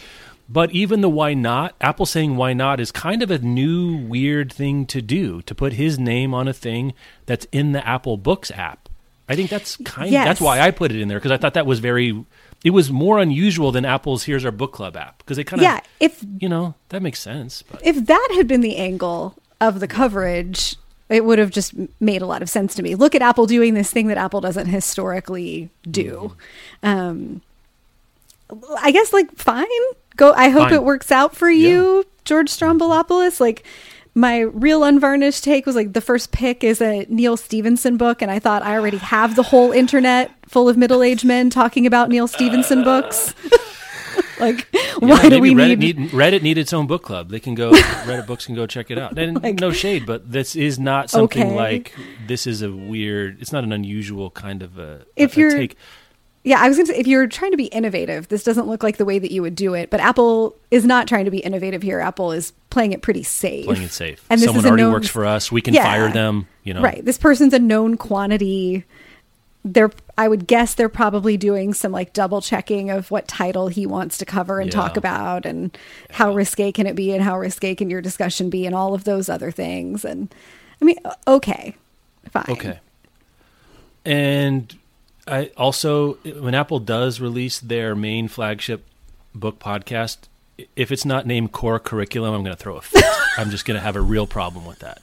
But 0.48 0.70
even 0.72 1.02
the 1.02 1.11
why 1.11 1.35
not, 1.35 1.74
Apple 1.78 2.07
saying 2.07 2.37
why 2.38 2.54
not 2.54 2.81
is 2.81 2.90
kind 2.90 3.22
of 3.22 3.31
a 3.31 3.38
new 3.38 3.98
weird 3.98 4.50
thing 4.50 4.87
to 4.87 5.02
do 5.02 5.42
to 5.42 5.54
put 5.54 5.74
his 5.74 5.98
name 5.98 6.33
on 6.33 6.48
a 6.48 6.54
thing 6.54 6.94
that's 7.26 7.46
in 7.52 7.72
the 7.72 7.87
Apple 7.87 8.16
Books 8.16 8.50
app. 8.52 8.88
I 9.28 9.37
think 9.37 9.50
that's 9.50 9.76
kind 9.85 10.11
Yes. 10.11 10.26
that's 10.26 10.40
why 10.40 10.61
I 10.61 10.70
put 10.70 10.90
it 10.90 10.98
in 11.02 11.09
there 11.09 11.18
because 11.18 11.33
I 11.33 11.37
thought 11.37 11.52
that 11.52 11.66
was 11.66 11.81
very 11.81 12.24
it 12.64 12.70
was 12.70 12.90
more 12.90 13.18
unusual 13.18 13.72
than 13.72 13.85
Apple's 13.85 14.24
here's 14.24 14.42
our 14.46 14.50
book 14.50 14.72
club 14.72 14.96
app 14.96 15.18
because 15.18 15.37
they 15.37 15.44
kind 15.44 15.61
of 15.61 15.64
yeah, 15.64 15.81
if 16.00 16.24
you 16.40 16.48
know, 16.48 16.74
that 16.88 17.02
makes 17.02 17.20
sense. 17.20 17.62
But 17.70 17.85
if 17.87 18.07
that 18.07 18.28
had 18.37 18.48
been 18.48 18.62
the 18.62 18.76
angle 18.78 19.35
of 19.61 19.81
the 19.81 19.87
coverage, 19.87 20.76
it 21.08 21.24
would 21.24 21.38
have 21.38 21.50
just 21.50 21.74
made 22.00 22.22
a 22.22 22.26
lot 22.26 22.42
of 22.42 22.50
sense 22.50 22.74
to 22.74 22.82
me. 22.82 22.94
Look 22.94 23.14
at 23.14 23.22
Apple 23.22 23.46
doing 23.46 23.74
this 23.74 23.90
thing 23.90 24.08
that 24.08 24.18
Apple 24.18 24.40
doesn't 24.40 24.66
historically 24.66 25.70
do. 25.90 26.34
Um, 26.82 27.40
I 28.80 28.90
guess, 28.90 29.12
like, 29.12 29.34
fine. 29.36 29.66
Go. 30.16 30.32
I 30.32 30.48
hope 30.48 30.64
Fine. 30.64 30.74
it 30.74 30.82
works 30.82 31.12
out 31.12 31.36
for 31.36 31.48
you, 31.48 32.04
George 32.24 32.50
Stroumboulopoulos. 32.50 33.40
Like, 33.40 33.64
my 34.14 34.40
real 34.40 34.82
unvarnished 34.82 35.44
take 35.44 35.64
was 35.64 35.76
like 35.76 35.92
the 35.92 36.00
first 36.00 36.32
pick 36.32 36.64
is 36.64 36.80
a 36.82 37.06
Neal 37.08 37.36
Stephenson 37.36 37.96
book, 37.96 38.20
and 38.20 38.30
I 38.30 38.40
thought 38.40 38.62
I 38.62 38.74
already 38.74 38.96
have 38.96 39.36
the 39.36 39.44
whole 39.44 39.70
internet 39.70 40.32
full 40.48 40.68
of 40.68 40.76
middle 40.76 41.04
aged 41.04 41.24
men 41.24 41.50
talking 41.50 41.86
about 41.86 42.08
Neal 42.08 42.26
Stephenson 42.26 42.82
books. 42.82 43.32
like, 44.40 44.66
why 44.98 45.29
do 45.29 45.40
we 45.40 45.53
Reddit 45.55 45.79
need? 45.79 45.98
need 45.98 46.11
Reddit 46.11 46.42
need 46.42 46.59
its 46.59 46.72
own 46.72 46.87
book 46.87 47.03
club. 47.03 47.31
They 47.31 47.40
can 47.40 47.55
go 47.55 47.72
Reddit 47.72 48.27
books 48.27 48.46
can 48.46 48.55
go 48.55 48.66
check 48.66 48.90
it 48.90 48.98
out. 48.98 49.18
And 49.18 49.42
Like- 49.42 49.61
no 49.61 49.70
shade, 49.72 50.07
but 50.07 50.31
this 50.31 50.55
is 50.57 50.79
not 50.79 51.11
something 51.11 51.42
Okay. 51.48 51.55
like 51.57 51.94
this 52.27 52.46
is 52.46 52.62
a 52.62 52.70
weird. 52.72 53.40
It's 53.40 53.53
not 53.53 53.64
an 53.64 53.72
unusual 53.72 54.31
kind 54.31 54.62
of 54.62 54.79
a. 54.79 55.05
If 55.16 55.37
a 55.37 55.40
you're- 55.40 55.55
take. 55.57 55.77
Yeah, 56.44 56.61
I 56.62 56.68
was 56.68 56.79
going 56.79 56.87
to 56.87 56.92
say, 56.94 56.98
if 57.01 57.07
you're 57.07 57.27
trying 57.27 57.51
to 57.51 57.57
be 57.59 57.66
innovative, 57.66 58.29
this 58.29 58.42
doesn't 58.44 58.66
look 58.68 58.83
like 58.83 58.96
the 58.96 59.05
way 59.05 59.18
that 59.18 59.31
you 59.33 59.42
would 59.42 59.55
do 59.57 59.74
it. 59.74 59.90
But 59.90 60.01
Apple 60.01 60.57
is 60.70 60.85
not 60.87 61.07
trying 61.07 61.27
to 61.27 61.31
be 61.31 61.38
innovative 61.38 61.83
here. 61.83 62.01
Apple 62.01 62.33
is 62.33 62.53
playing 62.70 62.92
it 62.92 63.03
pretty 63.03 63.22
safe. 63.24 63.66
playing 63.66 63.83
it 63.83 63.90
safe. 63.90 64.24
And 64.31 64.40
this 64.40 64.46
Someone 64.46 64.64
already 64.64 64.85
known- 64.85 64.92
works 64.92 65.09
for 65.09 65.27
us. 65.27 65.53
We 65.53 65.61
can 65.61 65.74
Yeah. 65.74 65.83
fire 65.83 66.11
them. 66.11 66.46
You 66.62 66.74
know, 66.74 66.81
Right. 66.81 67.05
This 67.05 67.18
person's 67.18 67.53
a 67.53 67.59
known 67.59 67.96
quantity. 67.98 68.85
They're, 69.70 69.90
I 70.16 70.28
would 70.28 70.46
guess 70.46 70.74
they're 70.74 70.88
probably 70.88 71.37
doing 71.37 71.74
some 71.74 71.92
like 71.92 72.12
double 72.12 72.40
checking 72.40 72.88
of 72.90 73.11
what 73.11 73.28
title 73.28 73.68
he 73.68 73.85
wants 73.87 74.16
to 74.18 74.24
cover 74.24 74.61
and 74.61 74.72
Yeah. 74.72 74.81
talk 74.81 74.96
about 74.96 75.44
and 75.44 75.76
how 76.11 76.33
risque 76.33 76.72
can 76.72 76.87
it 76.87 76.94
be 76.96 77.12
and 77.12 77.22
how 77.22 77.38
risque 77.38 77.74
can 77.74 77.90
your 77.90 78.00
discussion 78.00 78.48
be 78.50 78.64
and 78.66 78.74
all 78.74 78.94
of 78.94 79.04
those 79.04 79.28
other 79.28 79.50
things. 79.50 80.04
And 80.04 80.33
I 80.81 80.85
mean, 80.85 80.96
okay, 81.26 81.76
fine. 82.31 82.44
Okay. 82.48 82.78
And 84.04 84.74
I 85.26 85.50
also, 85.57 86.14
when 86.40 86.54
Apple 86.54 86.78
does 86.81 87.20
release 87.20 87.61
their 87.61 87.94
main 87.94 88.28
flagship 88.28 88.87
book 89.35 89.59
podcast, 89.59 90.18
if 90.76 90.90
it's 90.90 91.04
not 91.04 91.26
named 91.26 91.52
core 91.52 91.78
curriculum, 91.78 92.33
I'm 92.33 92.42
going 92.42 92.57
to 92.57 92.61
throw 92.62 92.76
a 92.76 92.81
fit. 92.81 93.04
I'm 93.37 93.50
just 93.50 93.64
going 93.66 93.76
to 93.76 93.83
have 93.85 93.96
a 93.96 94.00
real 94.00 94.26
problem 94.26 94.64
with 94.64 94.78
that. 94.78 95.02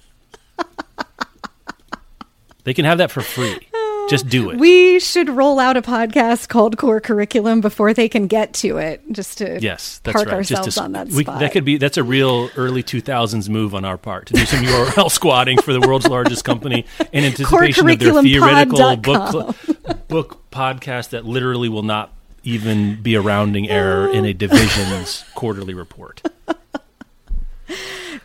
They 2.64 2.74
can 2.74 2.86
have 2.86 2.98
that 2.98 3.12
for 3.12 3.22
free. 3.22 3.60
Just 4.10 4.28
do 4.28 4.50
it. 4.50 4.58
We 4.58 5.00
should 5.00 5.30
roll 5.30 5.60
out 5.60 5.78
a 5.78 5.82
podcast 5.82 6.48
called 6.48 6.78
Core 6.78 7.00
Curriculum 7.00 7.62
before 7.62 7.94
they 7.94 8.08
can 8.08 8.28
get 8.28 8.54
to 8.56 8.78
it, 8.78 9.02
just 9.12 9.40
to 9.40 9.60
yes, 9.60 10.00
that's 10.04 10.14
park 10.14 10.28
right. 10.28 10.36
ourselves 10.36 10.66
just 10.66 10.78
to, 10.78 10.84
on 10.84 10.92
that 10.94 11.08
we, 11.08 11.24
spot. 11.24 11.40
That 11.40 11.52
could 11.52 11.66
be. 11.66 11.78
That's 11.78 11.98
a 11.98 12.04
real 12.04 12.50
early 12.56 12.84
2000s 12.84 13.50
move 13.50 13.74
on 13.74 13.86
our 13.86 13.98
part 13.98 14.28
to 14.28 14.34
do 14.34 14.46
some 14.46 14.64
URL 14.64 15.12
squatting 15.12 15.60
for 15.62 15.74
the 15.74 15.82
world's 15.82 16.08
largest 16.08 16.46
company 16.46 16.86
in 17.12 17.24
anticipation 17.26 17.90
of 17.90 18.00
their 18.00 18.22
theoretical 18.22 18.96
book 18.98 19.56
book 20.08 20.50
podcast 20.52 21.10
that 21.10 21.26
literally 21.26 21.70
will 21.70 21.84
not 21.84 22.14
even 22.44 23.02
be 23.02 23.16
a 23.16 23.22
rounding 23.22 23.70
error 23.70 24.08
in 24.08 24.24
a 24.26 24.34
division's 24.34 25.26
quarterly 25.34 25.74
report. 25.74 26.22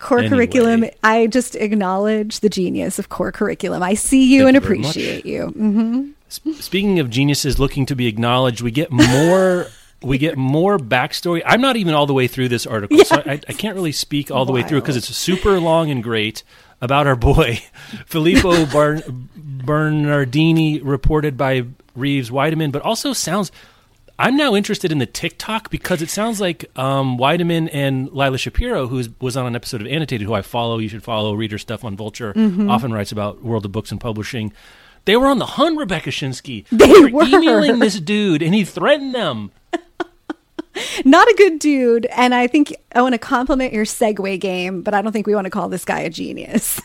Core 0.01 0.19
Anyway. 0.21 0.31
curriculum. 0.37 0.85
I 1.05 1.27
just 1.29 1.55
acknowledge 1.55 2.41
the 2.41 2.49
genius 2.49 2.99
of 2.99 3.09
core 3.11 3.31
curriculum. 3.31 3.83
I 3.83 3.95
see 3.95 4.25
you 4.33 4.45
Thank 4.45 4.57
and 4.57 4.65
you 4.65 4.69
appreciate 4.71 5.27
you. 5.27 5.47
Mm-hmm. 5.49 6.11
Sp- 6.33 6.59
Speaking 6.61 6.99
of 6.99 7.11
geniuses 7.11 7.59
looking 7.59 7.87
to 7.87 7.95
be 7.95 8.07
acknowledged, 8.07 8.63
we 8.63 8.71
get 8.71 8.91
more. 8.91 9.67
We 10.03 10.17
get 10.17 10.39
more 10.39 10.79
backstory. 10.79 11.43
I'm 11.45 11.61
not 11.61 11.77
even 11.77 11.93
all 11.93 12.07
the 12.07 12.15
way 12.15 12.27
through 12.27 12.49
this 12.49 12.67
article, 12.67 13.05
so 13.05 13.17
I, 13.27 13.33
I 13.47 13.53
can't 13.53 13.75
really 13.75 13.93
speak 13.93 14.31
all 14.31 14.47
the 14.47 14.53
way 14.53 14.63
through 14.63 14.81
because 14.81 14.97
it's 14.97 15.15
super 15.15 15.61
long 15.61 15.91
and 15.91 16.03
great 16.03 16.43
about 16.81 17.07
our 17.07 17.17
boy 17.17 17.57
Filippo 18.07 18.65
Bar- 18.65 19.03
Bernardini, 19.37 20.81
reported 20.81 21.37
by 21.37 21.65
Reeves 21.95 22.31
Wiedeman, 22.31 22.73
but 22.73 22.83
also 22.83 23.13
sounds. 23.13 23.53
I'm 24.21 24.37
now 24.37 24.55
interested 24.55 24.93
in 24.93 24.99
the 24.99 25.07
TikTok 25.07 25.71
because 25.71 26.03
it 26.03 26.11
sounds 26.11 26.43
like 26.43 26.67
um, 26.79 27.17
Wiedeman 27.17 27.71
and 27.73 28.11
Lila 28.13 28.37
Shapiro, 28.37 28.87
who 28.87 29.03
was 29.19 29.35
on 29.35 29.47
an 29.47 29.57
episode 29.57 29.81
of 29.81 29.87
Annotated, 29.87 30.27
who 30.27 30.35
I 30.35 30.43
follow. 30.43 30.77
You 30.79 30.89
should 30.91 31.03
follow. 31.03 31.33
Reader 31.33 31.57
stuff 31.57 31.87
on 31.87 31.97
Vulture. 31.97 32.35
Often 32.69 32.93
writes 32.93 33.13
about 33.13 33.43
World 33.43 33.65
of 33.65 33.73
Books 33.73 33.91
and 33.91 33.99
Publishing. 33.99 34.53
They 35.07 35.17
were 35.17 35.27
on 35.27 35.39
the 35.39 35.47
hunt, 35.47 35.79
Rebecca 35.79 36.11
Schinsky. 36.11 36.67
They 36.71 36.87
were 36.87 37.11
were. 37.11 37.25
emailing 37.25 37.79
this 37.79 37.99
dude, 37.99 38.43
and 38.43 38.55
he 38.55 38.63
threatened 38.65 39.15
them. 39.15 39.53
Not 41.07 41.27
a 41.27 41.35
good 41.39 41.59
dude, 41.59 42.05
and 42.07 42.35
I 42.35 42.47
think 42.47 42.75
I 42.95 43.01
want 43.01 43.15
to 43.15 43.19
compliment 43.19 43.73
your 43.73 43.87
segue 43.87 44.39
game, 44.39 44.83
but 44.83 44.93
I 44.93 45.01
don't 45.01 45.13
think 45.13 45.27
we 45.27 45.35
want 45.35 45.47
to 45.47 45.51
call 45.51 45.71
this 45.71 45.87
guy 45.87 46.01
a 46.01 46.11
genius. 46.11 46.79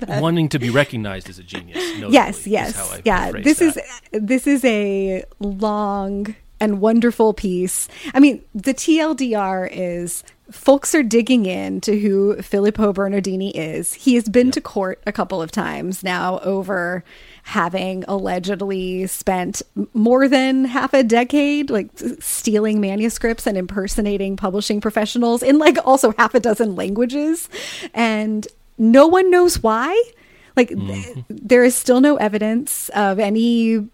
wanting 0.08 0.48
to 0.50 0.58
be 0.58 0.70
recognized 0.70 1.28
as 1.28 1.38
a 1.38 1.42
genius. 1.42 1.78
yes, 2.10 2.46
yes, 2.46 3.00
yeah. 3.04 3.32
This 3.32 3.60
is 3.60 3.78
this 4.12 4.46
is 4.46 4.64
a 4.64 5.24
long 5.38 6.34
and 6.60 6.80
wonderful 6.80 7.34
piece. 7.34 7.88
I 8.14 8.20
mean, 8.20 8.42
the 8.54 8.74
TLDR 8.74 9.68
is 9.70 10.24
folks 10.50 10.94
are 10.94 11.02
digging 11.02 11.44
in 11.44 11.80
to 11.80 11.98
who 11.98 12.40
Filippo 12.40 12.92
Bernardini 12.92 13.50
is. 13.56 13.94
He 13.94 14.14
has 14.14 14.28
been 14.28 14.50
to 14.52 14.60
court 14.60 15.02
a 15.06 15.12
couple 15.12 15.42
of 15.42 15.50
times 15.50 16.04
now 16.04 16.38
over 16.40 17.02
having 17.42 18.04
allegedly 18.06 19.06
spent 19.06 19.62
more 19.92 20.28
than 20.28 20.64
half 20.64 20.94
a 20.94 21.02
decade 21.02 21.70
like 21.70 21.88
stealing 22.20 22.80
manuscripts 22.80 23.46
and 23.46 23.56
impersonating 23.56 24.36
publishing 24.36 24.80
professionals 24.80 25.42
in 25.42 25.58
like 25.58 25.78
also 25.84 26.12
half 26.18 26.34
a 26.34 26.40
dozen 26.40 26.74
languages 26.74 27.48
and 27.94 28.46
no 28.78 29.06
one 29.06 29.30
knows 29.30 29.62
why. 29.62 30.00
Like 30.56 30.68
th- 30.68 30.80
mm-hmm. 30.80 31.20
there 31.28 31.64
is 31.64 31.74
still 31.74 32.00
no 32.00 32.16
evidence 32.16 32.88
of 32.90 33.18
any 33.18 33.86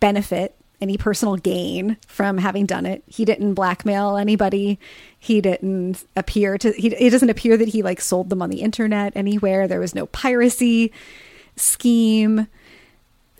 benefit 0.00 0.56
any 0.84 0.98
personal 0.98 1.36
gain 1.36 1.96
from 2.06 2.36
having 2.36 2.66
done 2.66 2.84
it. 2.84 3.02
He 3.06 3.24
didn't 3.24 3.54
blackmail 3.54 4.18
anybody. 4.18 4.78
He 5.18 5.40
didn't 5.40 6.04
appear 6.14 6.58
to 6.58 6.72
he, 6.72 6.88
it 6.88 7.10
doesn't 7.10 7.30
appear 7.30 7.56
that 7.56 7.68
he 7.68 7.82
like 7.82 8.00
sold 8.00 8.28
them 8.28 8.42
on 8.42 8.50
the 8.50 8.60
internet 8.60 9.14
anywhere. 9.16 9.66
There 9.66 9.80
was 9.80 9.94
no 9.94 10.06
piracy 10.06 10.92
scheme. 11.56 12.48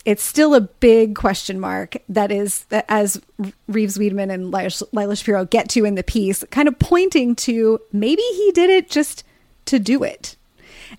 It's 0.06 0.22
still 0.22 0.54
a 0.54 0.60
big 0.60 1.14
question 1.14 1.60
mark 1.60 1.96
that 2.08 2.32
is 2.32 2.64
that 2.64 2.86
as 2.88 3.20
Reeves 3.68 3.98
Wiedeman 3.98 4.32
and 4.32 4.50
Lila 4.50 5.16
Shapiro 5.16 5.44
get 5.44 5.68
to 5.70 5.84
in 5.84 5.94
the 5.94 6.02
piece, 6.02 6.44
kind 6.50 6.68
of 6.68 6.78
pointing 6.78 7.34
to 7.36 7.80
maybe 7.92 8.22
he 8.22 8.52
did 8.52 8.70
it 8.70 8.90
just 8.90 9.22
to 9.66 9.78
do 9.78 10.02
it. 10.02 10.36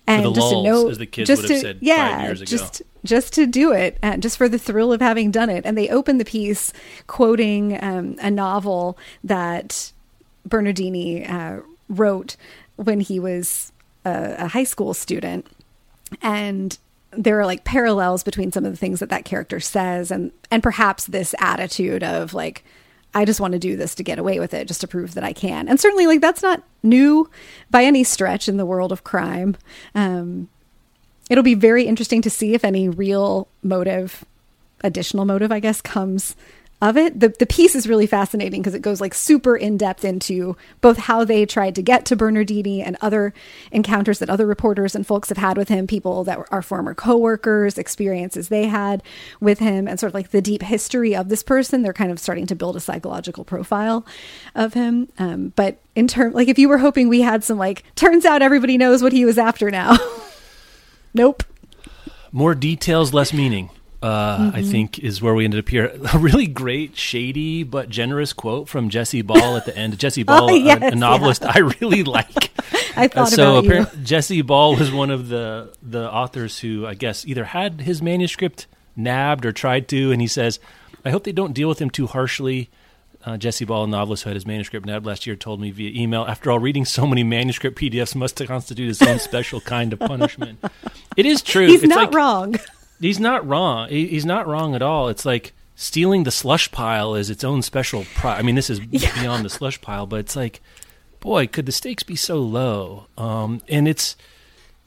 And 0.06 0.24
the 0.24 0.32
just 0.32 0.52
lulz, 0.52 0.64
to 0.64 0.70
know, 0.70 0.88
as 0.88 0.98
the 0.98 1.06
kids 1.06 1.26
just 1.26 1.42
would 1.42 1.50
have 1.50 1.60
to, 1.60 1.66
said 1.66 1.76
five 1.76 1.82
yeah, 1.82 2.22
years 2.22 2.40
ago. 2.40 2.48
just 2.48 2.82
just 3.04 3.32
to 3.34 3.46
do 3.46 3.72
it, 3.72 3.98
and 4.02 4.22
just 4.22 4.36
for 4.36 4.48
the 4.48 4.58
thrill 4.58 4.92
of 4.92 5.00
having 5.00 5.30
done 5.30 5.50
it. 5.50 5.66
And 5.66 5.76
they 5.76 5.88
open 5.88 6.18
the 6.18 6.24
piece 6.24 6.72
quoting 7.06 7.82
um, 7.82 8.16
a 8.20 8.30
novel 8.30 8.96
that 9.24 9.92
Bernardini 10.44 11.26
uh, 11.26 11.60
wrote 11.88 12.36
when 12.76 13.00
he 13.00 13.18
was 13.18 13.72
a, 14.04 14.36
a 14.38 14.48
high 14.48 14.64
school 14.64 14.94
student, 14.94 15.46
and 16.22 16.78
there 17.10 17.40
are 17.40 17.46
like 17.46 17.64
parallels 17.64 18.22
between 18.22 18.52
some 18.52 18.64
of 18.64 18.72
the 18.72 18.76
things 18.76 19.00
that 19.00 19.08
that 19.08 19.24
character 19.24 19.58
says, 19.58 20.10
and 20.12 20.30
and 20.50 20.62
perhaps 20.62 21.06
this 21.06 21.34
attitude 21.40 22.04
of 22.04 22.32
like. 22.32 22.64
I 23.16 23.24
just 23.24 23.40
want 23.40 23.52
to 23.52 23.58
do 23.58 23.78
this 23.78 23.94
to 23.94 24.02
get 24.02 24.18
away 24.18 24.38
with 24.38 24.52
it, 24.52 24.68
just 24.68 24.82
to 24.82 24.86
prove 24.86 25.14
that 25.14 25.24
I 25.24 25.32
can. 25.32 25.68
And 25.68 25.80
certainly, 25.80 26.06
like, 26.06 26.20
that's 26.20 26.42
not 26.42 26.62
new 26.82 27.30
by 27.70 27.82
any 27.82 28.04
stretch 28.04 28.46
in 28.46 28.58
the 28.58 28.66
world 28.66 28.92
of 28.92 29.04
crime. 29.04 29.56
Um, 29.94 30.50
it'll 31.30 31.42
be 31.42 31.54
very 31.54 31.84
interesting 31.84 32.20
to 32.20 32.28
see 32.28 32.52
if 32.52 32.62
any 32.62 32.90
real 32.90 33.48
motive, 33.62 34.26
additional 34.84 35.24
motive, 35.24 35.50
I 35.50 35.60
guess, 35.60 35.80
comes 35.80 36.36
of 36.82 36.96
it. 36.96 37.18
The 37.18 37.28
the 37.28 37.46
piece 37.46 37.74
is 37.74 37.88
really 37.88 38.06
fascinating 38.06 38.60
because 38.60 38.74
it 38.74 38.82
goes 38.82 39.00
like 39.00 39.14
super 39.14 39.56
in 39.56 39.78
depth 39.78 40.04
into 40.04 40.56
both 40.80 40.98
how 40.98 41.24
they 41.24 41.46
tried 41.46 41.74
to 41.76 41.82
get 41.82 42.04
to 42.06 42.16
Bernardini 42.16 42.82
and 42.82 42.96
other 43.00 43.32
encounters 43.72 44.18
that 44.18 44.28
other 44.28 44.46
reporters 44.46 44.94
and 44.94 45.06
folks 45.06 45.30
have 45.30 45.38
had 45.38 45.56
with 45.56 45.68
him, 45.68 45.86
people 45.86 46.22
that 46.24 46.38
are 46.50 46.62
former 46.62 46.94
coworkers, 46.94 47.78
experiences 47.78 48.48
they 48.48 48.66
had 48.66 49.02
with 49.40 49.58
him, 49.58 49.88
and 49.88 49.98
sort 49.98 50.10
of 50.10 50.14
like 50.14 50.30
the 50.30 50.42
deep 50.42 50.62
history 50.62 51.16
of 51.16 51.30
this 51.30 51.42
person. 51.42 51.82
They're 51.82 51.94
kind 51.94 52.12
of 52.12 52.18
starting 52.18 52.46
to 52.48 52.54
build 52.54 52.76
a 52.76 52.80
psychological 52.80 53.44
profile 53.44 54.04
of 54.54 54.74
him. 54.74 55.08
Um, 55.18 55.54
but 55.56 55.80
in 55.94 56.06
term, 56.08 56.32
like 56.32 56.48
if 56.48 56.58
you 56.58 56.68
were 56.68 56.78
hoping 56.78 57.08
we 57.08 57.22
had 57.22 57.42
some 57.42 57.56
like, 57.56 57.84
turns 57.94 58.26
out 58.26 58.42
everybody 58.42 58.76
knows 58.76 59.02
what 59.02 59.12
he 59.12 59.24
was 59.24 59.38
after 59.38 59.70
now. 59.70 59.96
nope. 61.14 61.42
More 62.32 62.54
details, 62.54 63.14
less 63.14 63.32
meaning. 63.32 63.70
Uh, 64.02 64.50
I 64.54 64.60
Mm-hmm. 64.60 64.70
think 64.70 64.98
is 64.98 65.22
where 65.22 65.34
we 65.34 65.44
ended 65.44 65.58
up 65.60 65.68
here. 65.68 65.86
A 66.14 66.18
really 66.18 66.46
great, 66.46 66.96
shady 66.96 67.62
but 67.62 67.88
generous 67.88 68.32
quote 68.32 68.68
from 68.68 68.90
Jesse 68.90 69.22
Ball 69.22 69.56
at 69.56 69.64
the 69.64 69.76
end. 69.76 69.98
Jesse 70.04 70.22
Ball, 70.22 70.50
Oh, 70.50 70.54
a- 70.54 70.58
yes, 70.58 70.92
a, 70.92 70.94
novelist 70.96 71.42
I 71.44 71.58
really 71.80 72.04
like. 72.18 72.50
I 72.96 73.08
thought 73.08 73.28
so 73.30 73.58
about 73.58 73.92
you. 73.94 74.02
Jesse 74.04 74.42
Ball 74.42 74.76
was 74.76 74.90
one 74.92 75.10
of 75.10 75.28
the 75.28 75.72
the 75.82 76.10
authors 76.12 76.58
who 76.58 76.86
I 76.86 76.94
guess 76.94 77.26
either 77.26 77.44
had 77.44 77.80
his 77.80 78.00
manuscript 78.02 78.66
nabbed 78.96 79.44
or 79.46 79.52
tried 79.52 79.88
to, 79.88 80.12
and 80.12 80.20
he 80.20 80.26
says, 80.26 80.60
"I 81.04 81.10
hope 81.10 81.24
they 81.24 81.32
don't 81.32 81.52
deal 81.54 81.68
with 81.68 81.78
him 81.80 81.90
too 81.90 82.06
harshly." 82.06 82.68
Uh, 83.24 83.36
Jesse 83.36 83.64
Ball, 83.64 83.84
a 83.84 83.86
novelist 83.88 84.22
who 84.22 84.30
had 84.30 84.36
his 84.36 84.46
manuscript 84.46 84.86
nabbed 84.86 85.04
last 85.04 85.26
year, 85.26 85.34
told 85.34 85.60
me 85.60 85.70
via 85.72 85.90
email. 86.00 86.22
After 86.28 86.50
all, 86.50 86.58
reading 86.60 86.84
so 86.84 87.06
many 87.06 87.24
manuscript 87.24 87.76
PDFs 87.76 88.14
must 88.14 88.36
constitute 88.46 88.88
its 88.88 89.02
own 89.02 89.18
special 89.18 89.60
kind 89.60 89.92
of 89.92 89.98
punishment. 89.98 90.64
It 91.16 91.26
is 91.26 91.42
true. 91.42 91.66
He's 91.66 91.82
It's 91.82 91.90
not 91.90 92.04
like- 92.06 92.14
wrong. 92.14 92.54
He's 93.00 93.20
not 93.20 93.46
wrong. 93.46 93.88
He- 93.88 94.08
He's 94.08 94.24
not 94.26 94.46
wrong 94.46 94.74
at 94.74 94.82
all. 94.82 95.08
It's 95.08 95.24
like 95.24 95.52
stealing 95.74 96.24
the 96.24 96.30
slush 96.30 96.70
pile 96.72 97.14
is 97.14 97.28
its 97.30 97.44
own 97.44 97.62
special. 97.62 98.04
Pri- 98.14 98.36
I 98.38 98.42
mean, 98.42 98.54
this 98.54 98.70
is 98.70 98.80
beyond 98.80 99.44
the 99.44 99.50
slush 99.50 99.80
pile, 99.80 100.06
but 100.06 100.20
it's 100.20 100.34
like, 100.36 100.60
boy, 101.20 101.46
could 101.46 101.66
the 101.66 101.72
stakes 101.72 102.02
be 102.02 102.16
so 102.16 102.36
low? 102.36 103.06
Um, 103.18 103.60
and 103.68 103.86
it's 103.86 104.16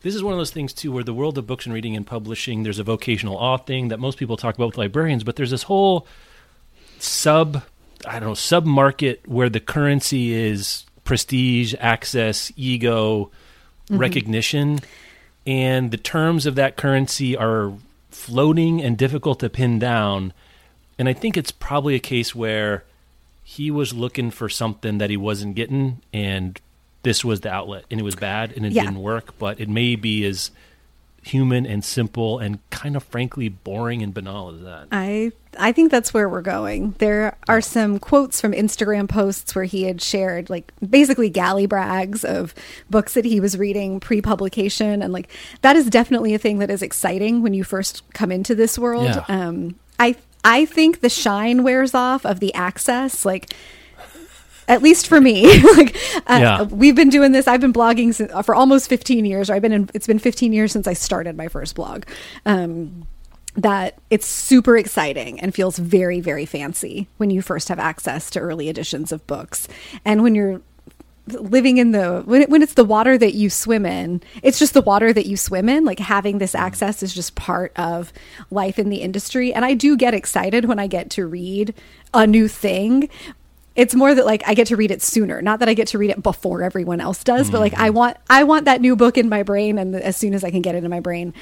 this 0.01 0.15
is 0.15 0.23
one 0.23 0.33
of 0.33 0.39
those 0.39 0.51
things 0.51 0.71
too, 0.73 0.91
where 0.91 1.03
the 1.03 1.13
world 1.13 1.37
of 1.37 1.45
books 1.45 1.65
and 1.65 1.73
reading 1.75 1.95
and 1.95 2.07
publishing, 2.07 2.63
there's 2.63 2.79
a 2.79 2.83
vocational 2.83 3.37
awe 3.37 3.57
thing 3.57 3.89
that 3.89 3.99
most 3.99 4.17
people 4.17 4.37
talk 4.37 4.55
about 4.55 4.67
with 4.67 4.77
librarians, 4.77 5.23
but 5.25 5.35
there's 5.35 5.51
this 5.51 5.63
whole 5.63 6.07
sub, 6.99 7.63
I 8.05 8.13
don't 8.19 8.29
know, 8.29 8.33
sub 8.33 8.65
market 8.65 9.21
where 9.27 9.49
the 9.49 9.59
currency 9.59 10.33
is 10.33 10.85
prestige, 11.03 11.75
access, 11.79 12.51
ego, 12.55 13.29
recognition, 13.89 14.79
and 15.45 15.91
the 15.91 15.97
terms 15.97 16.45
of 16.45 16.55
that 16.55 16.77
currency 16.77 17.35
are 17.35 17.73
floating 18.19 18.81
and 18.83 18.97
difficult 18.97 19.39
to 19.39 19.49
pin 19.49 19.79
down. 19.79 20.33
And 20.97 21.07
I 21.07 21.13
think 21.13 21.37
it's 21.37 21.51
probably 21.51 21.95
a 21.95 21.99
case 21.99 22.35
where 22.35 22.83
he 23.43 23.71
was 23.71 23.93
looking 23.93 24.29
for 24.31 24.49
something 24.49 24.97
that 24.97 25.09
he 25.09 25.17
wasn't 25.17 25.55
getting, 25.55 26.01
and 26.13 26.59
this 27.03 27.23
was 27.23 27.39
the 27.41 27.51
outlet, 27.51 27.85
and 27.89 27.99
it 27.99 28.03
was 28.03 28.15
bad, 28.15 28.51
and 28.55 28.65
it 28.65 28.73
Yeah. 28.73 28.83
didn't 28.83 28.99
work. 28.99 29.33
But 29.39 29.59
it 29.59 29.69
may 29.69 29.95
be 29.95 30.25
as 30.25 30.51
human 31.21 31.65
and 31.65 31.83
simple 31.83 32.39
and 32.39 32.59
kind 32.69 32.95
of 32.95 33.03
frankly 33.03 33.49
boring 33.49 34.01
and 34.01 34.13
banal 34.13 34.49
as 34.53 34.61
that. 34.61 34.87
I 34.91 35.31
I 35.57 35.71
think 35.71 35.91
that's 35.91 36.13
where 36.13 36.29
we're 36.29 36.41
going. 36.41 36.95
There 36.99 37.35
are 37.47 37.61
some 37.61 37.99
quotes 37.99 38.39
from 38.39 38.51
Instagram 38.53 39.09
posts 39.09 39.55
where 39.55 39.65
he 39.65 39.83
had 39.83 40.01
shared 40.01 40.49
like 40.49 40.71
basically 40.87 41.29
galley 41.29 41.65
brags 41.65 42.23
of 42.23 42.53
books 42.89 43.13
that 43.15 43.25
he 43.25 43.39
was 43.39 43.57
reading 43.57 43.99
pre-publication 43.99 45.01
and 45.01 45.11
like 45.11 45.29
that 45.61 45.75
is 45.75 45.89
definitely 45.89 46.33
a 46.33 46.39
thing 46.39 46.59
that 46.59 46.69
is 46.69 46.81
exciting 46.81 47.41
when 47.41 47.53
you 47.53 47.63
first 47.63 48.03
come 48.13 48.31
into 48.31 48.55
this 48.55 48.77
world. 48.77 49.05
Yeah. 49.05 49.25
Um 49.27 49.75
I 49.99 50.15
I 50.43 50.65
think 50.65 51.01
the 51.01 51.09
shine 51.09 51.63
wears 51.63 51.93
off 51.93 52.25
of 52.25 52.39
the 52.39 52.53
access 52.53 53.25
like 53.25 53.53
at 54.69 54.81
least 54.81 55.07
for 55.07 55.19
me. 55.19 55.61
Like 55.75 55.95
uh, 56.27 56.39
Yeah. 56.41 56.63
we've 56.63 56.95
been 56.95 57.09
doing 57.09 57.31
this. 57.33 57.47
I've 57.47 57.61
been 57.61 57.73
blogging 57.73 58.13
since, 58.13 58.31
for 58.45 58.55
almost 58.55 58.87
15 58.89 59.25
years 59.25 59.49
or 59.49 59.53
i've 59.55 59.61
been 59.61 59.71
in 59.73 59.89
it's 59.93 60.07
been 60.07 60.19
15 60.19 60.53
years 60.53 60.71
since 60.71 60.87
i 60.87 60.93
started 60.93 61.35
my 61.35 61.47
first 61.47 61.75
blog. 61.75 62.05
Um, 62.45 63.05
that 63.55 63.97
it's 64.09 64.27
super 64.27 64.77
exciting 64.77 65.39
and 65.39 65.53
feels 65.53 65.77
very 65.77 66.21
very 66.21 66.45
fancy 66.45 67.07
when 67.17 67.29
you 67.29 67.41
first 67.41 67.67
have 67.67 67.79
access 67.79 68.29
to 68.31 68.39
early 68.39 68.69
editions 68.69 69.11
of 69.11 69.25
books. 69.27 69.67
And 70.05 70.23
when 70.23 70.35
you're 70.35 70.61
living 71.27 71.77
in 71.77 71.91
the 71.91 72.23
when, 72.25 72.41
it, 72.43 72.49
when 72.49 72.61
it's 72.63 72.73
the 72.73 72.83
water 72.83 73.15
that 73.17 73.35
you 73.35 73.49
swim 73.51 73.85
in 73.85 74.19
it's 74.41 74.57
just 74.57 74.73
the 74.73 74.81
water 74.81 75.13
that 75.13 75.27
you 75.27 75.37
swim 75.37 75.69
in 75.69 75.85
like 75.85 75.99
having 75.99 76.39
this 76.39 76.55
access 76.55 77.03
is 77.03 77.13
just 77.13 77.35
part 77.35 77.71
of 77.77 78.11
life 78.49 78.79
in 78.79 78.89
the 78.89 79.01
industry. 79.01 79.53
And 79.53 79.63
i 79.63 79.73
do 79.75 79.95
get 79.95 80.13
excited 80.15 80.65
when 80.65 80.79
i 80.79 80.87
get 80.87 81.09
to 81.11 81.27
read 81.27 81.73
a 82.13 82.25
new 82.25 82.47
thing 82.47 83.09
it's 83.79 83.95
more 83.95 84.13
that 84.13 84.25
like 84.25 84.43
i 84.47 84.53
get 84.53 84.67
to 84.67 84.75
read 84.75 84.91
it 84.91 85.01
sooner. 85.01 85.41
Not 85.41 85.59
that 85.59 85.69
i 85.69 85.73
get 85.73 85.87
to 85.89 85.97
read 85.97 86.11
it 86.11 86.21
before 86.21 86.63
everyone 86.63 87.01
else 87.01 87.23
does 87.23 87.49
but 87.49 87.59
like 87.59 87.73
i 87.75 87.89
want 87.89 88.17
i 88.29 88.43
want 88.43 88.65
that 88.65 88.81
new 88.81 88.95
book 88.95 89.17
in 89.17 89.29
my 89.29 89.43
brain 89.43 89.77
and 89.77 89.95
as 89.95 90.17
soon 90.17 90.33
as 90.33 90.43
i 90.43 90.51
can 90.51 90.61
get 90.61 90.75
it 90.75 90.83
in 90.83 90.89
my 90.89 90.99
brain 90.99 91.33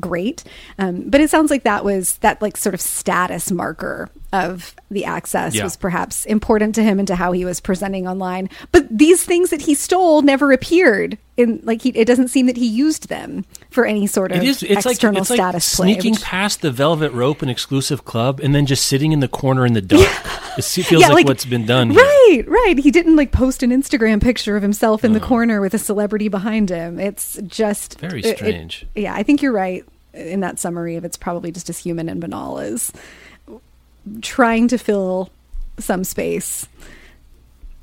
great. 0.00 0.44
Um, 0.78 1.04
but 1.08 1.20
it 1.20 1.30
sounds 1.30 1.50
like 1.50 1.64
that 1.64 1.84
was 1.84 2.16
that 2.18 2.40
like 2.40 2.56
sort 2.56 2.74
of 2.74 2.80
status 2.80 3.50
marker 3.50 4.08
of 4.32 4.74
the 4.90 5.04
access 5.04 5.54
Yeah. 5.54 5.64
was 5.64 5.76
perhaps 5.76 6.24
important 6.24 6.74
to 6.76 6.82
him 6.82 6.98
and 6.98 7.06
to 7.08 7.14
how 7.14 7.32
he 7.32 7.44
was 7.44 7.60
presenting 7.60 8.08
online 8.08 8.48
but 8.72 8.86
these 8.90 9.22
things 9.24 9.50
that 9.50 9.60
he 9.62 9.74
stole 9.74 10.22
never 10.22 10.52
appeared 10.52 11.18
in 11.36 11.60
like 11.64 11.82
he, 11.82 11.90
it 11.90 12.06
doesn't 12.06 12.28
seem 12.28 12.46
that 12.46 12.56
he 12.56 12.66
used 12.66 13.08
them 13.08 13.44
for 13.70 13.84
any 13.86 14.06
sort 14.06 14.32
of 14.32 14.38
It 14.38 14.44
is. 14.44 14.62
It's 14.62 14.84
like 14.86 14.94
external 14.94 15.20
it's 15.22 15.30
like 15.30 15.38
status 15.38 15.74
play, 15.76 15.92
sneaking 15.94 16.12
which- 16.12 16.22
past 16.22 16.60
the 16.62 16.70
velvet 16.70 17.12
rope 17.12 17.40
and 17.42 17.50
exclusive 17.50 18.04
club, 18.04 18.38
and 18.40 18.54
then 18.54 18.66
just 18.66 18.86
sitting 18.86 19.12
in 19.12 19.20
the 19.20 19.28
corner 19.28 19.64
in 19.66 19.72
the 19.72 19.80
dark. 19.80 20.08
It 20.58 20.64
feels 20.64 21.00
Yeah, 21.00 21.06
like, 21.08 21.14
like- 21.14 21.26
what's 21.28 21.46
been 21.46 21.64
done. 21.64 21.88
here. 21.90 21.98
Right, 22.02 22.42
right. 22.46 22.78
He 22.78 22.90
didn't 22.90 23.16
like 23.16 23.32
post 23.32 23.62
an 23.62 23.70
Instagram 23.70 24.20
picture 24.22 24.54
of 24.54 24.62
himself 24.62 25.02
in 25.02 25.14
the 25.14 25.20
corner 25.20 25.62
with 25.62 25.72
a 25.72 25.78
celebrity 25.78 26.28
behind 26.28 26.68
him. 26.68 27.00
It's 27.00 27.38
just 27.46 27.98
Very 27.98 28.20
it- 28.20 28.26
it- 28.26 28.36
strange. 28.36 28.86
yeah, 28.94 29.14
I 29.14 29.22
think 29.22 29.40
you're 29.40 29.52
right 29.52 29.82
in 30.12 30.40
that 30.40 30.58
summary 30.58 30.96
of 30.96 31.06
it's 31.06 31.16
probably 31.16 31.50
just 31.52 31.70
as 31.70 31.78
human 31.78 32.10
and 32.10 32.20
banal 32.20 32.58
as 32.58 32.92
trying 34.20 34.68
to 34.68 34.78
fill 34.78 35.30
some 35.78 36.04
space 36.04 36.68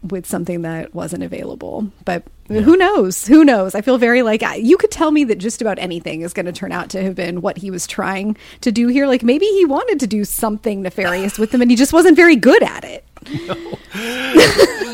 with 0.02 0.26
something 0.26 0.62
that 0.62 0.94
wasn't 0.96 1.24
available. 1.24 1.92
But 2.06 2.24
who 2.48 2.78
knows? 2.78 3.28
Who 3.28 3.44
knows? 3.44 3.76
I 3.76 3.82
feel 3.82 3.98
very 3.98 4.22
like 4.22 4.42
I- 4.42 4.56
you 4.56 4.78
could 4.78 4.92
tell 4.92 5.12
me 5.12 5.24
that 5.26 5.36
just 5.40 5.62
about 5.62 5.78
anything 5.78 6.22
is 6.22 6.32
going 6.34 6.46
to 6.46 6.52
turn 6.54 6.72
out 6.72 6.90
to 6.92 7.02
have 7.04 7.16
been 7.16 7.42
what 7.42 7.58
he 7.58 7.70
was 7.70 7.86
trying 7.86 8.38
to 8.62 8.72
do 8.72 8.88
here. 8.88 9.06
Like 9.08 9.24
maybe 9.24 9.46
he 9.46 9.66
wanted 9.66 10.00
to 10.00 10.08
do 10.08 10.24
something 10.24 10.82
nefarious 10.82 11.38
with 11.38 11.52
them 11.52 11.62
and 11.62 11.70
he 11.70 11.76
just 11.76 11.92
wasn't 11.94 12.16
very 12.16 12.36
good 12.38 12.64
at 12.64 12.86
it. 12.86 13.04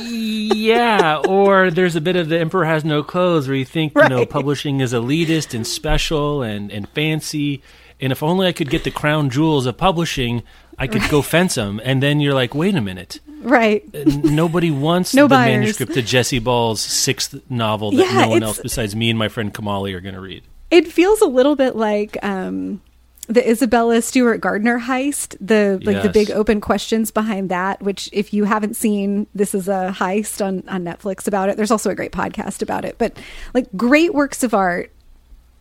yeah, 0.56 1.18
or 1.28 1.72
there's 1.72 1.96
a 1.96 2.02
bit 2.02 2.16
of 2.16 2.30
the 2.30 2.40
emperor 2.40 2.66
has 2.66 2.84
no 2.84 3.04
clothes, 3.04 3.48
where 3.48 3.56
you 3.58 3.66
think 3.66 3.94
you 3.96 4.10
know 4.10 4.26
publishing 4.26 4.80
is 4.82 4.94
elitist 4.94 5.54
and 5.54 5.66
special 5.68 6.42
and 6.42 6.72
and 6.72 6.90
fancy, 6.90 7.62
and 8.02 8.12
if 8.12 8.22
only 8.24 8.48
I 8.48 8.52
could 8.52 8.70
get 8.70 8.84
the 8.84 8.92
crown 8.92 9.30
jewels 9.30 9.66
of 9.66 9.78
publishing, 9.78 10.44
I 10.78 10.88
could 10.88 11.04
go 11.10 11.22
fence 11.22 11.56
them. 11.56 11.80
And 11.84 12.04
then 12.04 12.20
you're 12.20 12.34
like, 12.34 12.54
wait 12.54 12.76
a 12.76 12.82
minute, 12.82 13.20
Right. 13.42 13.84
Nobody 14.08 14.72
wants 14.72 15.14
No 15.14 15.26
the 15.26 15.36
buyers. 15.36 15.60
manuscript 15.60 15.94
to 15.94 16.02
Jesse 16.02 16.40
Ball's 16.40 16.82
sixth 16.82 17.40
novel 17.50 17.92
that 17.92 17.98
Yeah, 18.12 18.22
no 18.22 18.30
one 18.30 18.44
else 18.44 18.60
besides 18.60 18.96
me 18.96 19.12
and 19.12 19.20
my 19.20 19.28
friend 19.28 19.54
Kamali 19.54 19.94
are 19.94 20.02
going 20.02 20.16
to 20.16 20.22
read. 20.22 20.44
It 20.72 20.92
feels 20.92 21.22
a 21.22 21.28
little 21.28 21.56
bit 21.56 21.76
like 21.76 22.18
um, 22.24 22.82
the 23.28 23.48
Isabella 23.48 24.02
Stewart 24.02 24.42
Gardner 24.42 24.80
heist, 24.80 25.38
the 25.40 25.80
like 25.84 26.02
the 26.02 26.10
big 26.10 26.32
open 26.32 26.60
questions 26.60 27.12
behind 27.12 27.50
that. 27.50 27.84
Which, 27.84 28.10
if 28.12 28.34
you 28.34 28.46
haven't 28.46 28.76
seen, 28.76 29.28
this 29.36 29.54
is 29.54 29.68
a 29.68 29.94
heist 29.96 30.44
on 30.44 30.68
on 30.68 30.84
Netflix 30.84 31.28
about 31.28 31.50
it. 31.50 31.56
There's 31.56 31.72
also 31.72 31.92
a 31.92 31.96
great 31.96 32.12
podcast 32.12 32.64
about 32.64 32.84
it. 32.84 32.98
But 32.98 33.16
like 33.54 33.68
great 33.78 34.16
works 34.16 34.42
of 34.42 34.56
art 34.56 34.92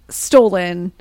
stolen. 0.08 0.92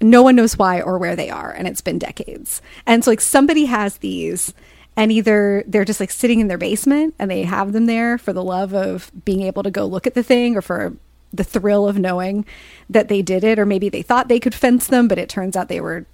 No 0.00 0.22
one 0.22 0.36
knows 0.36 0.56
why 0.56 0.80
or 0.80 0.98
where 0.98 1.16
they 1.16 1.30
are, 1.30 1.50
and 1.50 1.68
it's 1.68 1.80
been 1.82 1.98
decades. 1.98 2.62
And 2.86 3.04
so, 3.04 3.10
like, 3.10 3.20
somebody 3.20 3.66
has 3.66 3.98
these, 3.98 4.54
and 4.96 5.12
either 5.12 5.62
they're 5.66 5.84
just 5.84 6.00
like 6.00 6.10
sitting 6.10 6.40
in 6.40 6.48
their 6.48 6.58
basement 6.58 7.14
and 7.18 7.30
they 7.30 7.42
have 7.44 7.72
them 7.72 7.86
there 7.86 8.18
for 8.18 8.32
the 8.32 8.42
love 8.42 8.74
of 8.74 9.10
being 9.24 9.42
able 9.42 9.62
to 9.62 9.70
go 9.70 9.86
look 9.86 10.06
at 10.06 10.14
the 10.14 10.22
thing 10.22 10.56
or 10.56 10.62
for 10.62 10.96
the 11.32 11.44
thrill 11.44 11.86
of 11.88 11.96
knowing 11.98 12.44
that 12.90 13.08
they 13.08 13.22
did 13.22 13.44
it, 13.44 13.58
or 13.58 13.64
maybe 13.66 13.88
they 13.88 14.02
thought 14.02 14.28
they 14.28 14.40
could 14.40 14.54
fence 14.54 14.86
them, 14.88 15.06
but 15.06 15.18
it 15.18 15.28
turns 15.28 15.56
out 15.56 15.68
they 15.68 15.80
were 15.80 16.06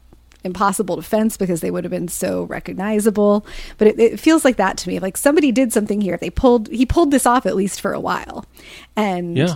impossible 0.45 0.95
to 0.97 1.03
fence 1.03 1.37
because 1.37 1.61
they 1.61 1.71
would 1.71 1.83
have 1.83 1.91
been 1.91 2.07
so 2.07 2.45
recognizable. 2.45 3.47
But 3.79 3.89
it, 3.89 3.99
it 3.99 4.21
feels 4.21 4.45
like 4.45 4.57
that 4.57 4.77
to 4.79 4.89
me. 4.89 4.99
Like 4.99 5.17
somebody 5.17 5.51
did 5.53 5.73
something 5.73 6.01
here. 6.01 6.17
They 6.19 6.31
pulled 6.31 6.69
he 6.69 6.85
pulled 6.87 7.11
this 7.11 7.25
off 7.27 7.47
at 7.47 7.57
least 7.57 7.81
for 7.81 7.93
a 7.95 8.01
while, 8.01 8.45
and 8.95 9.37
Yeah. 9.39 9.55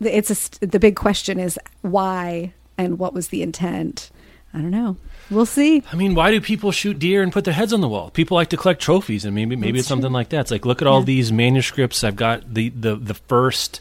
it's 0.00 0.58
a, 0.58 0.66
the 0.66 0.80
big 0.80 0.96
question 0.96 1.38
is 1.38 1.58
why 1.82 2.52
and 2.82 2.98
what 2.98 3.12
was 3.14 3.28
the 3.28 3.42
intent. 3.42 4.10
I 4.52 4.58
don't 4.58 4.70
know. 4.72 4.96
We'll 5.30 5.46
see. 5.46 5.84
I 5.92 5.94
mean, 5.96 6.14
why 6.16 6.32
do 6.32 6.40
people 6.40 6.72
shoot 6.72 6.98
deer 6.98 7.22
and 7.22 7.32
put 7.32 7.44
their 7.44 7.54
heads 7.54 7.72
on 7.72 7.80
the 7.80 7.88
wall? 7.88 8.10
People 8.10 8.34
like 8.34 8.48
to 8.48 8.56
collect 8.56 8.82
trophies, 8.82 9.24
and 9.24 9.32
maybe 9.34 9.54
maybe 9.54 9.72
That's 9.72 9.80
it's 9.82 9.88
something 9.88 10.08
true. 10.08 10.14
like 10.14 10.30
that. 10.30 10.40
It's 10.40 10.50
like 10.50 10.66
look 10.66 10.82
at 10.82 10.88
all 10.88 11.00
Yeah. 11.00 11.04
these 11.06 11.30
manuscripts. 11.32 12.02
I've 12.02 12.16
got 12.16 12.52
the 12.52 12.70
the 12.70 12.96
the 12.96 13.14
first 13.14 13.80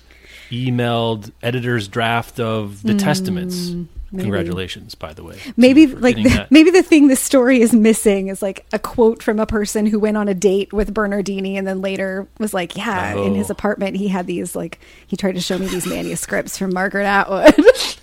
emailed 0.51 1.31
editor's 1.41 1.87
draft 1.87 2.39
of 2.39 2.83
the 2.83 2.93
Testaments. 2.95 3.69
Mm, 3.69 3.87
maybe. 4.11 4.23
Congratulations, 4.23 4.93
by 4.95 5.13
the 5.13 5.23
way. 5.23 5.37
Maybe 5.57 5.87
like 5.87 6.15
the, 6.17 6.47
maybe 6.51 6.69
the 6.71 6.83
thing 6.83 7.07
this 7.07 7.19
story 7.19 7.61
is 7.61 7.73
missing 7.73 8.27
is 8.27 8.41
like 8.41 8.65
a 8.73 8.79
quote 8.79 9.21
from 9.23 9.39
a 9.39 9.45
person 9.45 9.85
who 9.85 9.99
went 9.99 10.17
on 10.17 10.27
a 10.27 10.33
date 10.33 10.71
with 10.73 10.93
Bernardini 10.93 11.57
and 11.57 11.67
then 11.67 11.81
later 11.81 12.27
was 12.39 12.53
like, 12.53 12.75
yeah, 12.77 13.15
in 13.15 13.35
his 13.35 13.49
Oh. 13.49 13.53
apartment 13.53 13.95
he 13.97 14.07
had 14.07 14.27
these 14.27 14.55
like 14.55 14.79
he 15.07 15.15
tried 15.17 15.33
to 15.35 15.41
show 15.41 15.57
me 15.57 15.67
these 15.67 15.85
manuscripts 15.87 16.57
from 16.57 16.73
Margaret 16.73 17.05
Atwood. 17.05 17.55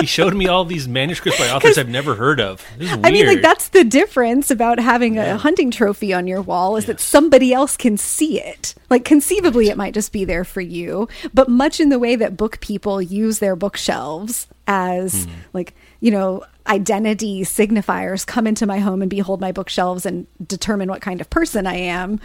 he 0.00 0.06
showed 0.06 0.34
me 0.34 0.48
all 0.48 0.64
these 0.64 0.86
manuscripts 0.88 1.38
by 1.38 1.50
authors 1.50 1.78
I've 1.78 1.88
never 1.88 2.14
heard 2.14 2.40
of. 2.40 2.64
This 2.78 2.88
is 2.90 2.96
weird. 2.96 3.06
I 3.06 3.10
mean, 3.10 3.26
like 3.26 3.42
that's 3.42 3.68
the 3.68 3.84
difference 3.84 4.50
about 4.50 4.78
having 4.78 5.18
a 5.18 5.36
hunting 5.38 5.70
trophy 5.70 6.12
on 6.12 6.26
your 6.26 6.42
wall 6.42 6.76
is 6.76 6.86
that 6.86 7.00
somebody 7.00 7.52
else 7.52 7.76
can 7.76 7.96
see 7.96 8.40
it. 8.40 8.74
Like 8.90 9.04
conceivably, 9.04 9.68
it 9.68 9.76
might 9.76 9.94
just 9.94 10.12
be 10.12 10.24
there 10.24 10.44
for 10.44 10.60
you, 10.60 11.08
but 11.32 11.48
much 11.48 11.80
in 11.80 11.88
the 11.88 11.98
way 11.98 12.16
that 12.16 12.36
book 12.36 12.60
people 12.60 13.00
use 13.00 13.38
their 13.38 13.56
bookshelves 13.56 14.46
as 14.66 15.24
Hmm. 15.24 15.30
like 15.52 15.74
you 16.00 16.10
know 16.10 16.44
identity 16.66 17.42
signifiers. 17.42 18.26
Come 18.26 18.46
into 18.46 18.66
my 18.66 18.78
home 18.78 19.02
and 19.02 19.10
behold 19.10 19.40
my 19.40 19.52
bookshelves 19.52 20.06
and 20.06 20.26
determine 20.46 20.88
what 20.88 21.00
kind 21.02 21.20
of 21.20 21.28
person 21.30 21.66
I 21.66 21.74
am. 21.76 22.20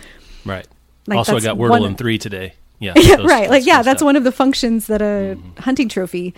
right. 0.46 0.68
like, 1.08 1.18
also, 1.18 1.38
I 1.38 1.40
got 1.40 1.58
Wordle 1.58 1.70
one- 1.70 1.84
in 1.86 1.96
three 1.96 2.18
today. 2.18 2.54
Yeah, 2.80 2.94
yeah, 2.98 3.16
those- 3.16 3.26
right. 3.26 3.50
Like, 3.50 3.66
yeah, 3.66 3.82
that's 3.82 4.00
stuff. 4.02 4.06
one 4.06 4.16
of 4.16 4.24
the 4.24 4.32
functions 4.32 4.86
that 4.88 5.02
a 5.02 5.36
Mm-hmm. 5.36 5.62
hunting 5.62 5.90
trophy 5.90 6.36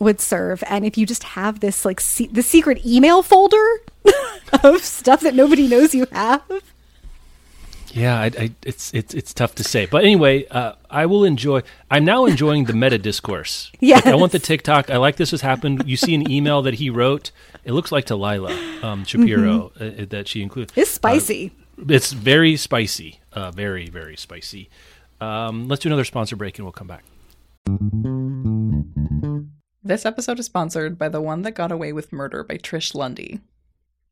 would 0.00 0.20
serve. 0.20 0.64
And 0.66 0.84
if 0.84 0.98
you 0.98 1.06
just 1.06 1.22
have 1.22 1.60
this, 1.60 1.84
like, 1.84 2.00
se- 2.00 2.30
the 2.32 2.42
secret 2.42 2.84
email 2.84 3.22
folder 3.22 3.64
of 4.64 4.82
stuff 4.82 5.20
that 5.20 5.34
nobody 5.34 5.68
knows 5.68 5.94
you 5.94 6.06
have, 6.10 6.42
Yeah, 7.92 8.18
I, 8.20 8.26
I, 8.38 8.50
it's 8.64 8.92
it's 8.94 9.14
it's 9.14 9.34
tough 9.34 9.54
to 9.56 9.64
say, 9.64 9.86
but 9.86 10.04
anyway, 10.04 10.46
uh, 10.46 10.74
I 10.88 11.06
will 11.06 11.24
enjoy. 11.24 11.62
I'm 11.90 12.04
now 12.04 12.24
enjoying 12.24 12.64
the 12.66 12.72
meta 12.72 12.98
discourse. 12.98 13.70
Yeah, 13.80 13.96
Like, 13.96 14.06
I 14.06 14.14
want 14.14 14.32
the 14.32 14.38
TikTok. 14.38 14.90
I 14.90 14.96
like 14.98 15.16
this 15.16 15.32
has 15.32 15.40
happened. 15.42 15.82
You 15.86 15.96
see 15.96 16.14
an 16.14 16.30
email 16.30 16.62
that 16.62 16.74
he 16.74 16.88
wrote. 16.90 17.32
It 17.64 17.72
looks 17.72 17.90
like 17.92 18.04
to 18.06 18.16
Lila 18.16 18.54
um, 18.82 19.04
Shapiro 19.04 19.72
uh, 19.80 20.06
that 20.10 20.28
she 20.28 20.40
included. 20.42 20.72
it's 20.76 20.90
spicy. 20.90 21.50
It's 21.88 22.12
very 22.12 22.56
spicy, 22.56 23.20
uh, 23.32 23.50
very 23.50 23.88
very 23.90 24.16
spicy. 24.16 24.68
Um, 25.20 25.66
let's 25.68 25.82
do 25.82 25.88
another 25.88 26.04
sponsor 26.04 26.36
break 26.36 26.58
and 26.58 26.64
we'll 26.66 26.72
come 26.72 26.86
back. 26.88 27.04
This 29.90 30.06
episode 30.06 30.38
is 30.38 30.46
sponsored 30.46 30.98
by 30.98 31.08
The 31.08 31.20
One 31.20 31.42
That 31.42 31.56
Got 31.56 31.72
Away 31.72 31.92
with 31.92 32.12
Murder 32.12 32.44
by 32.44 32.58
Trish 32.58 32.94
Lundy. 32.94 33.40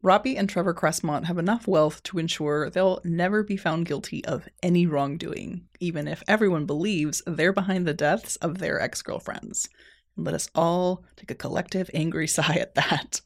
Robbie 0.03 0.37
and 0.37 0.49
Trevor 0.49 0.75
Cressmont 0.75 1.27
have 1.27 1.39
enough 1.39 1.69
wealth 1.69 2.03
to 2.03 2.19
ensure 2.19 2.69
they'll 2.69 3.01
never 3.05 3.45
be 3.45 3.57
found 3.57 3.87
guilty 3.87 4.25
of 4.25 4.49
any 4.61 4.87
wrongdoing, 4.89 5.69
even 5.79 6.09
if 6.09 6.25
everyone 6.27 6.67
believes 6.67 7.23
they're 7.29 7.53
behind 7.53 7.87
the 7.87 7.95
deaths 7.95 8.35
of 8.39 8.59
their 8.59 8.81
ex 8.81 9.03
girlfriends. 9.03 9.69
Let 10.17 10.35
us 10.35 10.51
all 10.53 11.05
take 11.15 11.31
a 11.31 11.37
collective 11.37 11.93
angry 11.95 12.27
sigh 12.27 12.57
at 12.57 12.75
that. 12.75 13.21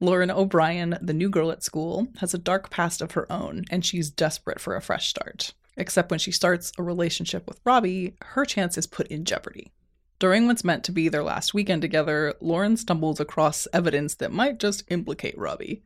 Lauren 0.00 0.32
O'Brien, 0.32 0.98
the 1.00 1.14
new 1.14 1.30
girl 1.30 1.52
at 1.52 1.62
school, 1.62 2.08
has 2.18 2.34
a 2.34 2.38
dark 2.38 2.68
past 2.68 3.00
of 3.00 3.12
her 3.12 3.30
own, 3.30 3.62
and 3.70 3.86
she's 3.86 4.10
desperate 4.10 4.58
for 4.58 4.74
a 4.74 4.82
fresh 4.82 5.08
start. 5.08 5.54
Except 5.76 6.10
when 6.10 6.18
she 6.18 6.32
starts 6.32 6.72
a 6.78 6.82
relationship 6.82 7.46
with 7.46 7.60
Robbie, 7.64 8.16
her 8.22 8.44
chance 8.44 8.76
is 8.76 8.88
put 8.88 9.06
in 9.06 9.24
jeopardy. 9.24 9.70
During 10.18 10.46
what's 10.46 10.64
meant 10.64 10.82
to 10.84 10.92
be 10.92 11.08
their 11.08 11.22
last 11.22 11.52
weekend 11.52 11.82
together, 11.82 12.34
Lauren 12.40 12.78
stumbles 12.78 13.20
across 13.20 13.68
evidence 13.72 14.14
that 14.14 14.32
might 14.32 14.58
just 14.58 14.84
implicate 14.88 15.36
Robbie. 15.36 15.82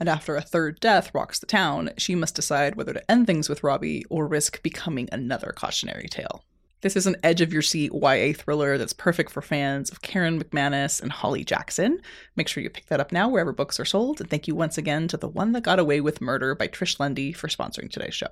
And 0.00 0.08
after 0.08 0.34
a 0.34 0.42
third 0.42 0.80
death 0.80 1.14
rocks 1.14 1.38
the 1.38 1.46
town, 1.46 1.90
she 1.96 2.16
must 2.16 2.34
decide 2.34 2.74
whether 2.74 2.92
to 2.92 3.10
end 3.10 3.26
things 3.26 3.48
with 3.48 3.62
Robbie 3.62 4.04
or 4.10 4.26
risk 4.26 4.60
becoming 4.62 5.08
another 5.12 5.52
cautionary 5.54 6.08
tale. 6.08 6.44
This 6.80 6.96
is 6.96 7.06
an 7.06 7.16
edge 7.22 7.42
of 7.42 7.52
your 7.52 7.62
seat 7.62 7.92
YA 7.94 8.32
thriller 8.32 8.78
that's 8.78 8.94
perfect 8.94 9.30
for 9.30 9.42
fans 9.42 9.90
of 9.90 10.00
Karen 10.00 10.42
McManus 10.42 11.00
and 11.00 11.12
Holly 11.12 11.44
Jackson. 11.44 12.00
Make 12.34 12.48
sure 12.48 12.62
you 12.62 12.70
pick 12.70 12.86
that 12.86 13.00
up 13.00 13.12
now 13.12 13.28
wherever 13.28 13.52
books 13.52 13.78
are 13.78 13.84
sold. 13.84 14.20
And 14.20 14.30
thank 14.30 14.48
you 14.48 14.54
once 14.54 14.78
again 14.78 15.06
to 15.08 15.18
The 15.18 15.28
One 15.28 15.52
That 15.52 15.62
Got 15.62 15.78
Away 15.78 16.00
with 16.00 16.22
Murder 16.22 16.54
by 16.54 16.66
Trish 16.66 16.98
Lundy 16.98 17.32
for 17.32 17.48
sponsoring 17.48 17.90
today's 17.90 18.14
show. 18.14 18.30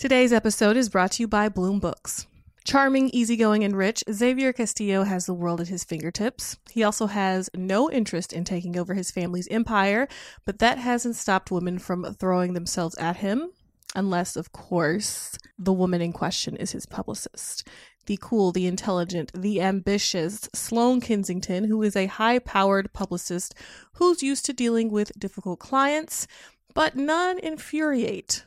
Today's 0.00 0.32
episode 0.32 0.78
is 0.78 0.88
brought 0.88 1.12
to 1.12 1.22
you 1.22 1.28
by 1.28 1.50
Bloom 1.50 1.78
Books. 1.78 2.26
Charming, 2.64 3.10
easygoing, 3.10 3.62
and 3.64 3.76
rich, 3.76 4.02
Xavier 4.10 4.50
Castillo 4.50 5.02
has 5.02 5.26
the 5.26 5.34
world 5.34 5.60
at 5.60 5.68
his 5.68 5.84
fingertips. 5.84 6.56
He 6.70 6.82
also 6.82 7.06
has 7.06 7.50
no 7.54 7.90
interest 7.90 8.32
in 8.32 8.44
taking 8.44 8.78
over 8.78 8.94
his 8.94 9.10
family's 9.10 9.46
empire, 9.48 10.08
but 10.46 10.58
that 10.58 10.78
hasn't 10.78 11.16
stopped 11.16 11.50
women 11.50 11.78
from 11.78 12.14
throwing 12.14 12.54
themselves 12.54 12.96
at 12.96 13.18
him, 13.18 13.50
unless, 13.94 14.36
of 14.36 14.52
course, 14.52 15.36
the 15.58 15.70
woman 15.70 16.00
in 16.00 16.14
question 16.14 16.56
is 16.56 16.72
his 16.72 16.86
publicist. 16.86 17.68
The 18.06 18.18
cool, 18.22 18.52
the 18.52 18.66
intelligent, 18.66 19.30
the 19.34 19.60
ambitious 19.60 20.48
Sloane 20.54 21.02
Kensington, 21.02 21.64
who 21.64 21.82
is 21.82 21.94
a 21.94 22.06
high 22.06 22.38
powered 22.38 22.94
publicist 22.94 23.54
who's 23.96 24.22
used 24.22 24.46
to 24.46 24.54
dealing 24.54 24.90
with 24.90 25.12
difficult 25.18 25.58
clients, 25.58 26.26
but 26.72 26.96
none 26.96 27.38
infuriate 27.38 28.46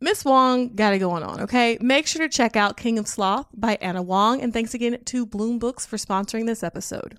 Miss 0.00 0.22
Huang 0.22 0.68
got 0.74 0.94
it 0.94 0.98
going 1.00 1.22
on, 1.22 1.40
okay? 1.42 1.76
Make 1.80 2.06
sure 2.06 2.26
to 2.26 2.28
check 2.28 2.54
out 2.56 2.76
King 2.76 2.98
of 2.98 3.08
Sloth 3.08 3.46
by 3.54 3.76
Ana 3.80 4.02
Huang, 4.02 4.40
and 4.40 4.52
thanks 4.52 4.74
again 4.74 4.98
to 5.06 5.26
Bloom 5.26 5.58
Books 5.58 5.84
for 5.86 5.96
sponsoring 5.96 6.46
this 6.46 6.62
episode. 6.62 7.18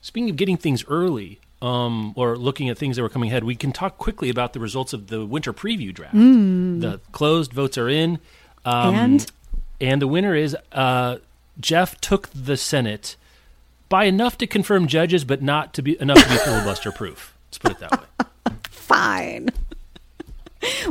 Speaking 0.00 0.30
of 0.30 0.36
getting 0.36 0.56
things 0.56 0.84
early, 0.88 1.40
um, 1.62 2.12
or 2.16 2.36
looking 2.36 2.68
at 2.68 2.76
things 2.76 2.96
that 2.96 3.02
were 3.02 3.08
coming 3.08 3.30
ahead, 3.30 3.44
we 3.44 3.54
can 3.54 3.72
talk 3.72 3.96
quickly 3.96 4.28
about 4.28 4.52
the 4.52 4.60
results 4.60 4.92
of 4.92 5.06
the 5.06 5.24
winter 5.24 5.52
preview 5.52 5.94
draft. 5.94 6.14
The 6.14 7.00
closed 7.12 7.52
votes 7.52 7.78
are 7.78 7.88
in, 7.88 8.18
um, 8.64 8.94
And? 8.94 9.32
and 9.80 10.02
the 10.02 10.08
winner 10.08 10.34
is 10.34 10.56
uh, 10.72 11.18
Jeff 11.60 12.00
took 12.00 12.28
the 12.34 12.56
Senate 12.56 13.16
by 13.88 14.04
enough 14.04 14.36
to 14.38 14.46
confirm 14.46 14.86
judges, 14.88 15.24
but 15.24 15.40
not 15.40 15.72
to 15.74 15.82
be 15.82 15.98
enough 16.00 16.22
to 16.22 16.28
be 16.28 16.36
filibuster 16.44 16.90
proof. 16.92 17.36
Let's 17.48 17.58
put 17.58 17.70
it 17.70 17.78
that 17.78 17.92
way. 17.92 18.26
Fine. 18.92 19.48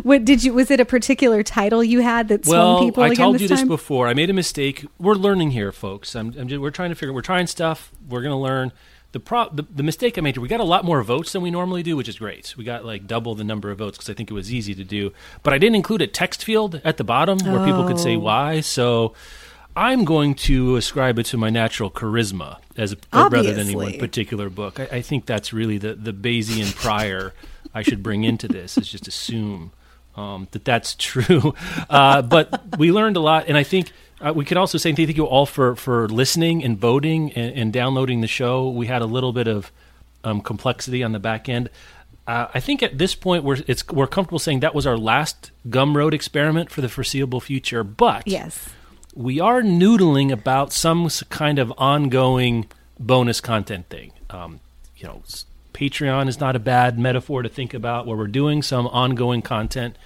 What 0.03 0.25
did 0.25 0.43
you? 0.43 0.51
Was 0.53 0.69
it 0.69 0.81
a 0.81 0.85
particular 0.85 1.43
title 1.43 1.81
you 1.81 2.01
had 2.01 2.27
that 2.27 2.43
swung 2.43 2.57
Well, 2.57 2.79
people 2.83 3.03
I 3.03 3.13
told 3.13 3.35
this 3.35 3.43
you 3.43 3.47
this 3.47 3.59
time? 3.61 3.69
before. 3.69 4.09
I 4.09 4.13
made 4.13 4.29
a 4.29 4.33
mistake. 4.33 4.85
We're 4.99 5.13
learning 5.13 5.51
here, 5.51 5.71
folks. 5.71 6.13
I'm, 6.13 6.37
I'm 6.37 6.49
just, 6.49 6.59
we're 6.61 6.71
trying 6.71 6.89
to 6.89 6.95
figure. 6.95 7.13
We're 7.13 7.21
trying 7.21 7.47
stuff. 7.47 7.89
We're 8.09 8.19
going 8.21 8.33
to 8.33 8.37
learn. 8.37 8.73
The, 9.13 9.21
pro, 9.21 9.47
the 9.47 9.63
the 9.73 9.81
mistake 9.83 10.17
I 10.17 10.21
made. 10.21 10.35
We 10.37 10.49
got 10.49 10.59
a 10.59 10.65
lot 10.65 10.83
more 10.83 11.01
votes 11.03 11.31
than 11.31 11.41
we 11.41 11.51
normally 11.51 11.83
do, 11.83 11.95
which 11.95 12.09
is 12.09 12.19
great. 12.19 12.53
We 12.57 12.65
got 12.65 12.83
like 12.83 13.07
double 13.07 13.33
the 13.33 13.45
number 13.45 13.71
of 13.71 13.77
votes 13.77 13.97
because 13.97 14.09
I 14.09 14.13
think 14.13 14.29
it 14.29 14.33
was 14.33 14.53
easy 14.53 14.75
to 14.75 14.83
do. 14.83 15.13
But 15.41 15.53
I 15.53 15.57
didn't 15.57 15.75
include 15.77 16.01
a 16.01 16.07
text 16.07 16.43
field 16.43 16.81
at 16.83 16.97
the 16.97 17.05
bottom 17.05 17.37
where 17.39 17.65
people 17.65 17.87
could 17.87 17.99
say 17.99 18.17
Oh. 18.17 18.19
why. 18.19 18.59
So 18.59 19.13
I'm 19.77 20.03
going 20.03 20.35
to 20.35 20.75
ascribe 20.75 21.17
it 21.17 21.27
to 21.27 21.37
my 21.37 21.49
natural 21.49 21.89
charisma 21.89 22.57
as 22.75 22.93
rather 23.13 23.41
than 23.41 23.67
any 23.67 23.75
one 23.77 23.97
particular 23.99 24.49
book. 24.49 24.81
I, 24.81 24.97
I 24.97 25.01
think 25.01 25.25
that's 25.27 25.53
really 25.53 25.77
the 25.77 25.93
the 25.95 26.11
Bayesian 26.11 26.75
prior 26.83 27.31
I 27.73 27.81
should 27.81 28.03
bring 28.03 28.23
into 28.23 28.47
this. 28.47 28.77
Is 28.77 28.89
just 28.89 29.07
assume 29.07 29.71
um, 30.15 30.47
that 30.51 30.65
that's 30.65 30.95
true. 30.95 31.53
Uh, 31.89 32.21
but 32.21 32.77
we 32.77 32.91
learned 32.91 33.17
a 33.17 33.19
lot, 33.19 33.47
and 33.47 33.57
I 33.57 33.63
think 33.63 33.91
uh, 34.21 34.31
we 34.33 34.45
could 34.45 34.55
also 34.55 34.77
say 34.77 34.93
thank 34.93 35.17
you 35.17 35.25
all 35.25 35.45
for 35.45 35.75
for 35.75 36.07
listening 36.07 36.63
and 36.63 36.77
voting 36.77 37.33
and, 37.33 37.53
and 37.57 37.73
downloading 37.73 38.21
the 38.21 38.27
show. 38.27 38.69
We 38.69 38.87
had 38.87 39.01
a 39.01 39.05
little 39.05 39.33
bit 39.33 39.47
of 39.47 39.71
um, 40.23 40.41
complexity 40.41 41.03
on 41.03 41.11
the 41.11 41.19
back 41.19 41.49
end. 41.49 41.69
Uh, 42.27 42.47
I 42.53 42.59
think 42.59 42.81
at 42.83 42.97
this 42.97 43.15
point 43.15 43.43
we're 43.43 43.57
it's 43.67 43.85
we're 43.87 44.07
comfortable 44.07 44.39
saying 44.39 44.61
that 44.61 44.75
was 44.75 44.85
our 44.85 44.97
last 44.97 45.51
Gumroad 45.67 46.13
experiment 46.13 46.69
for 46.69 46.81
the 46.81 46.89
foreseeable 46.89 47.41
future. 47.41 47.83
But 47.83 48.27
yes. 48.27 48.69
we 49.15 49.39
are 49.39 49.61
noodling 49.61 50.31
about 50.31 50.71
some 50.71 51.09
kind 51.29 51.59
of 51.59 51.73
ongoing 51.77 52.67
bonus 52.99 53.41
content 53.41 53.89
thing. 53.89 54.13
Um, 54.29 54.59
you 54.95 55.07
know, 55.07 55.23
Patreon 55.81 56.27
is 56.27 56.39
not 56.39 56.55
a 56.55 56.59
bad 56.59 56.99
metaphor 56.99 57.41
to 57.41 57.49
think 57.49 57.73
about, 57.73 58.05
where 58.05 58.15
we're 58.15 58.27
doing 58.27 58.61
some 58.61 58.85
ongoing 58.85 59.41
content 59.41 59.97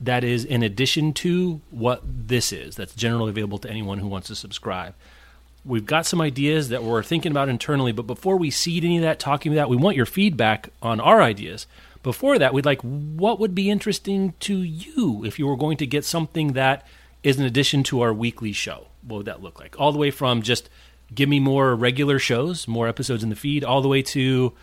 that 0.00 0.24
is 0.24 0.42
in 0.42 0.62
addition 0.62 1.12
to 1.12 1.60
what 1.70 2.00
this 2.02 2.50
is, 2.50 2.76
that's 2.76 2.94
generally 2.94 3.28
available 3.28 3.58
to 3.58 3.68
anyone 3.68 3.98
who 3.98 4.08
wants 4.08 4.28
to 4.28 4.34
subscribe. 4.34 4.94
We've 5.66 5.84
got 5.84 6.06
some 6.06 6.22
ideas 6.22 6.70
that 6.70 6.82
we're 6.82 7.02
thinking 7.02 7.30
about 7.30 7.50
internally, 7.50 7.92
but 7.92 8.06
before 8.06 8.38
we 8.38 8.50
seed 8.50 8.86
any 8.86 8.96
of 8.96 9.02
that, 9.02 9.18
talking 9.18 9.52
about 9.52 9.64
that, 9.64 9.68
we 9.68 9.76
want 9.76 9.98
your 9.98 10.06
feedback 10.06 10.70
on 10.80 10.98
our 10.98 11.20
ideas. 11.20 11.66
Before 12.02 12.38
that, 12.38 12.54
we'd 12.54 12.64
like 12.64 12.80
what 12.80 13.38
would 13.38 13.54
be 13.54 13.68
interesting 13.68 14.32
to 14.40 14.56
you 14.56 15.26
if 15.26 15.38
you 15.38 15.46
were 15.46 15.58
going 15.58 15.76
to 15.76 15.86
get 15.86 16.06
something 16.06 16.54
that 16.54 16.86
is 17.22 17.38
an 17.38 17.44
addition 17.44 17.82
to 17.82 18.00
our 18.00 18.14
weekly 18.14 18.52
show. 18.52 18.86
What 19.02 19.18
would 19.18 19.26
that 19.26 19.42
look 19.42 19.60
like? 19.60 19.78
All 19.78 19.92
the 19.92 19.98
way 19.98 20.10
from 20.10 20.40
just 20.40 20.70
give 21.14 21.28
me 21.28 21.38
more 21.38 21.74
regular 21.74 22.18
shows, 22.18 22.66
more 22.66 22.88
episodes 22.88 23.22
in 23.22 23.28
the 23.28 23.36
feed, 23.36 23.62
all 23.62 23.82
the 23.82 23.88
way 23.88 24.00
to 24.00 24.54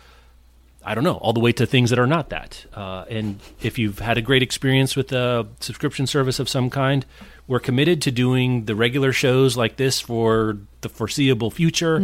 I 0.86 0.94
don't 0.94 1.02
know, 1.02 1.16
all 1.16 1.32
the 1.32 1.40
way 1.40 1.50
to 1.52 1.66
things 1.66 1.90
that 1.90 1.98
are 1.98 2.06
not 2.06 2.30
that. 2.30 2.64
Uh, 2.72 3.04
and 3.10 3.40
if 3.60 3.76
you've 3.76 3.98
had 3.98 4.18
a 4.18 4.22
great 4.22 4.40
experience 4.42 4.94
with 4.94 5.10
a 5.10 5.48
subscription 5.58 6.06
service 6.06 6.38
of 6.38 6.48
some 6.48 6.70
kind, 6.70 7.04
we're 7.48 7.58
committed 7.58 8.00
to 8.02 8.12
doing 8.12 8.66
the 8.66 8.76
regular 8.76 9.12
shows 9.12 9.56
like 9.56 9.76
this 9.76 10.00
for 10.00 10.58
the 10.82 10.88
foreseeable 10.88 11.50
future. 11.50 11.96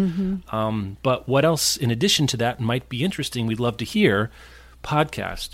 Um, 0.51 0.97
but 1.05 1.29
what 1.29 1.45
else, 1.45 1.77
in 1.77 1.93
addition 1.93 2.27
to 2.29 2.37
that, 2.39 2.59
might 2.59 2.89
be 2.89 3.05
interesting? 3.05 3.47
We'd 3.47 3.61
love 3.61 3.77
to 3.77 3.85
hear. 3.85 4.33
Podcast 4.83 5.51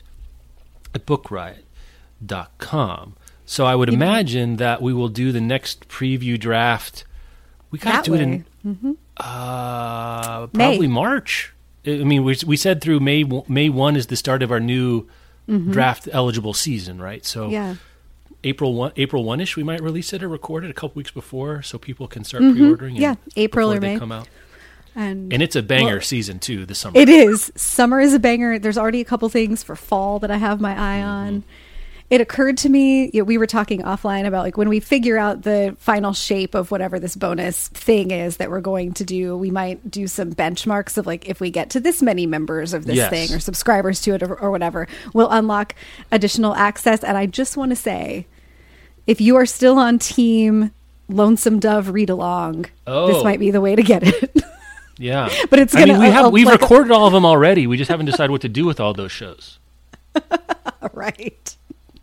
at 0.95 1.05
bookriot.com. 1.05 3.17
So 3.45 3.67
I 3.67 3.75
would 3.75 3.91
imagine 3.91 4.57
that 4.57 4.81
we 4.81 4.95
will 4.95 5.09
do 5.09 5.33
the 5.33 5.41
next 5.41 5.87
preview 5.89 6.41
draft. 6.41 7.05
We 7.71 7.79
got 7.79 8.05
to 8.05 8.11
do 8.11 8.17
it 8.17 8.27
way. 8.27 8.45
in 8.65 8.97
uh, 9.19 10.47
May. 10.53 10.65
probably 10.65 10.87
March. 10.87 11.53
I 11.87 12.05
mean, 12.05 12.25
we 12.25 12.37
we 12.47 12.57
said 12.57 12.81
through 12.81 13.01
May 13.01 13.25
May 13.49 13.69
one 13.69 13.97
is 13.97 14.07
the 14.09 14.17
start 14.17 14.43
of 14.43 14.51
our 14.51 14.61
new 14.61 15.07
draft 15.71 16.09
eligible 16.13 16.53
season, 16.55 17.01
right? 17.01 17.25
So 17.25 17.45
Mm-hmm. 17.45 17.53
Yeah. 17.53 17.75
April 18.45 18.75
one 18.75 18.93
April 18.97 19.25
one 19.25 19.41
ish 19.41 19.57
we 19.57 19.65
might 19.65 19.81
release 19.81 20.13
it 20.13 20.23
or 20.23 20.29
record 20.29 20.65
it 20.65 20.71
a 20.71 20.75
couple 20.75 20.93
weeks 20.95 21.11
before, 21.11 21.61
so 21.63 21.77
people 21.77 22.07
can 22.07 22.23
start 22.23 22.43
pre-ordering. 22.43 22.95
Mm-hmm. 22.95 23.03
Yeah, 23.03 23.11
and 23.11 23.33
April 23.37 23.73
or 23.73 23.81
May. 23.81 23.99
come 23.99 24.13
out. 24.13 24.29
And, 24.95 25.33
And 25.33 25.43
it's 25.43 25.57
a 25.57 25.63
banger 25.63 25.95
Well, 25.95 26.01
season 26.03 26.39
too 26.39 26.65
this 26.67 26.79
summer. 26.79 26.99
It 26.99 27.09
is. 27.09 27.53
Summer 27.57 28.01
is 28.01 28.15
a 28.15 28.19
banger. 28.19 28.59
There's 28.59 28.79
already 28.79 29.01
a 29.01 29.05
couple 29.05 29.29
things 29.29 29.63
for 29.63 29.75
fall 29.77 30.19
that 30.21 30.31
I 30.31 30.37
have 30.37 30.61
my 30.61 30.77
eye 30.79 31.03
on. 31.03 31.45
It 32.11 32.23
occurred 32.23 32.57
to 32.59 32.71
me, 32.71 33.11
you 33.13 33.21
know, 33.21 33.25
we 33.25 33.37
were 33.37 33.47
talking 33.47 33.83
offline 33.83 34.27
about 34.27 34.43
like 34.43 34.57
when 34.57 34.71
we 34.71 34.81
figure 34.81 35.19
out 35.19 35.43
the 35.43 35.77
final 35.79 36.15
shape 36.15 36.55
of 36.55 36.71
whatever 36.71 36.99
this 36.99 37.15
bonus 37.15 37.69
thing 37.69 38.13
is 38.13 38.39
that 38.39 38.49
we're 38.51 38.63
going 38.63 38.95
to 38.95 39.05
do, 39.05 39.37
we 39.37 39.51
might 39.51 39.91
do 39.91 40.07
some 40.07 40.33
benchmarks 40.33 40.97
of 40.97 41.07
like 41.07 41.29
if 41.29 41.39
we 41.39 41.51
get 41.51 41.69
to 41.71 41.81
this 41.81 42.01
many 42.01 42.25
members 42.25 42.73
of 42.73 42.87
this 42.87 42.97
Yes. 42.97 43.11
thing 43.11 43.37
or 43.37 43.41
subscribers 43.41 44.01
to 44.03 44.15
it 44.15 44.23
or, 44.23 44.35
or 44.41 44.51
whatever, 44.51 44.89
we'll 45.13 45.29
unlock 45.29 45.75
additional 46.11 46.55
access. 46.55 47.05
And 47.05 47.19
I 47.19 47.27
just 47.27 47.59
want 47.59 47.73
to 47.73 47.77
say, 47.77 48.27
if 49.07 49.21
you 49.21 49.37
are 49.37 49.45
still 49.47 49.79
on 49.79 49.99
team 49.99 50.71
Lonesome 51.11 51.59
Dove 51.61 51.91
read 51.91 52.09
along, 52.09 52.67
Oh. 52.87 53.07
this 53.13 53.23
might 53.23 53.39
be 53.39 53.51
the 53.51 53.61
way 53.61 53.77
to 53.77 53.83
get 53.83 54.03
it. 54.03 54.35
Yeah, 55.01 55.29
But 55.51 55.61
it's 55.61 55.77
I 55.77 55.81
mean, 55.85 55.89
gonna- 55.89 56.01
we 56.01 56.07
have 56.11 56.27
uh, 56.27 56.31
we've 56.31 56.47
like- 56.47 56.61
recorded 56.61 56.91
all 56.91 57.07
of 57.07 57.13
them 57.13 57.25
already. 57.25 57.69
We 57.69 57.77
just 57.77 57.89
haven't 57.89 58.07
decided 58.07 58.33
what 58.33 58.41
to 58.41 58.49
do 58.49 58.65
with 58.67 58.81
all 58.81 58.95
those 58.95 59.13
shows. 59.13 59.61
right. 60.93 61.57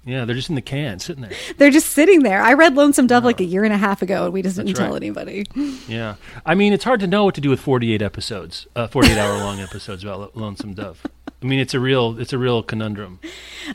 Yeah, 0.05 0.23
they're 0.25 0.35
just 0.35 0.49
in 0.49 0.55
the 0.55 0.61
can, 0.61 0.99
sitting 0.99 1.23
there. 1.23 1.31
They're 1.57 1.71
just 1.71 1.89
sitting 1.89 2.21
there. 2.21 2.39
I 2.41 2.53
read 2.53 2.75
Lonesome 2.75 3.07
Dove 3.07 3.23
like 3.23 3.39
a 3.39 3.43
year 3.43 3.63
and 3.63 3.73
a 3.73 3.77
half 3.77 4.03
ago, 4.03 4.25
and 4.25 4.33
we 4.33 4.43
just 4.43 4.55
didn't 4.55 4.67
That's 4.75 4.79
tell 4.79 4.95
anybody. 4.95 5.45
Yeah, 5.87 6.15
I 6.45 6.53
mean, 6.53 6.73
it's 6.73 6.83
hard 6.83 6.99
to 6.99 7.07
know 7.07 7.25
what 7.25 7.33
to 7.35 7.41
do 7.41 7.49
with 7.49 7.59
forty-eight 7.59 8.01
episodes, 8.03 8.67
uh, 8.75 8.85
forty-eight 8.87 9.17
hour-long 9.17 9.59
episodes 9.59 10.03
about 10.03 10.35
Lonesome 10.37 10.73
Dove. 10.75 11.03
I 11.41 11.45
mean, 11.47 11.59
it's 11.59 11.73
a 11.73 11.79
real, 11.79 12.19
it's 12.19 12.33
a 12.33 12.37
real 12.37 12.61
conundrum. 12.63 13.19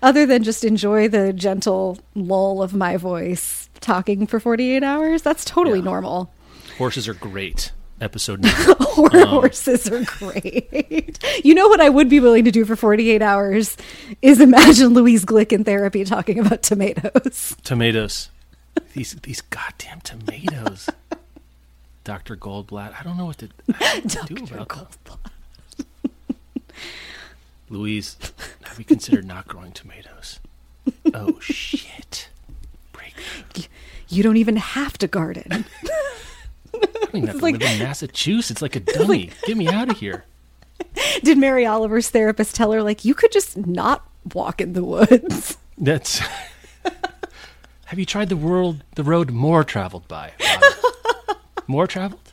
Other 0.02 0.24
than 0.24 0.42
just 0.44 0.64
enjoy 0.64 1.08
the 1.08 1.32
gentle 1.32 1.98
lull 2.14 2.62
of 2.62 2.74
my 2.74 2.96
voice 2.96 3.68
talking 3.80 4.26
for 4.26 4.38
48 4.40 4.82
hours. 4.82 5.22
That's 5.22 5.44
totally 5.44 5.78
Yeah. 5.78 5.84
normal. 5.84 6.32
Horses 6.78 7.06
are 7.08 7.14
great. 7.14 7.72
Episode 8.00 8.40
nine. 8.42 8.52
Hor- 8.56 9.14
Um, 9.16 9.28
Horses 9.28 9.88
are 9.90 10.04
great. 10.04 11.18
you 11.44 11.54
know 11.54 11.68
what 11.68 11.80
I 11.80 11.88
would 11.88 12.08
be 12.08 12.18
willing 12.20 12.44
to 12.44 12.50
do 12.50 12.64
for 12.64 12.76
48 12.76 13.20
hours 13.22 13.76
is 14.22 14.40
imagine 14.40 14.88
Louise 14.94 15.24
Glück 15.24 15.52
in 15.52 15.64
therapy 15.64 16.04
talking 16.04 16.38
about 16.38 16.62
tomatoes. 16.62 17.56
tomatoes. 17.64 18.30
These 18.94 19.14
these 19.22 19.40
goddamn 19.42 20.00
tomatoes. 20.00 20.88
Dr. 22.04 22.36
Goldblatt. 22.36 22.94
I 22.98 23.02
don't 23.02 23.18
know 23.18 23.26
what 23.26 23.38
to, 23.38 23.48
I 23.78 24.00
don't 24.00 24.14
know 24.14 24.22
to 24.26 24.34
do 24.34 24.46
Dr. 24.46 24.54
about 24.62 24.96
that. 25.04 25.18
Louise, 27.68 28.16
have 28.62 28.78
you 28.78 28.84
considered 28.84 29.26
not 29.26 29.46
growing 29.46 29.72
tomatoes? 29.72 30.40
Oh 31.14 31.38
shit. 31.40 32.28
Break. 32.92 33.14
You 34.08 34.22
don't 34.22 34.38
even 34.38 34.56
have 34.56 34.96
to 34.98 35.06
garden. 35.06 35.64
I 36.82 36.86
don't 36.92 37.16
even 37.16 37.26
have 37.28 37.36
to 37.38 37.42
like- 37.42 37.60
live 37.60 37.70
in 37.72 37.78
Massachusetts 37.78 38.50
It's 38.50 38.62
like 38.62 38.76
a 38.76 38.80
dummy. 38.80 39.30
Get 39.46 39.56
me 39.56 39.68
out 39.68 39.90
of 39.90 39.98
here. 39.98 40.24
Did 41.22 41.38
Mary 41.38 41.66
Oliver's 41.66 42.08
therapist 42.10 42.54
tell 42.54 42.72
her, 42.72 42.82
like, 42.82 43.04
you 43.04 43.14
could 43.14 43.32
just 43.32 43.56
not 43.56 44.08
walk 44.34 44.60
in 44.60 44.72
the 44.72 44.82
woods? 44.84 45.58
That's. 45.78 46.20
have 47.86 47.98
you 47.98 48.06
tried 48.06 48.28
the 48.28 48.36
world, 48.36 48.82
the 48.94 49.04
road 49.04 49.30
more 49.30 49.62
traveled 49.64 50.08
by? 50.08 50.32
More 51.66 51.86
traveled? 51.86 52.32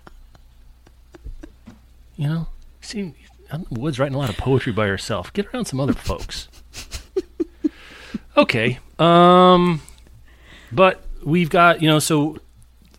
You 2.15 2.27
know, 2.27 2.47
see, 2.81 3.13
out 3.51 3.59
in 3.59 3.65
the 3.71 3.79
woods 3.79 3.99
writing 3.99 4.15
a 4.15 4.17
lot 4.17 4.29
of 4.29 4.37
poetry 4.37 4.73
by 4.73 4.87
herself. 4.87 5.31
Get 5.33 5.45
around 5.53 5.65
some 5.65 5.79
other 5.79 5.93
folks. 5.93 6.47
okay, 8.35 8.79
um, 8.97 9.81
but 10.71 11.03
we've 11.23 11.49
got 11.51 11.81
you 11.81 11.87
know 11.87 11.99
so 11.99 12.37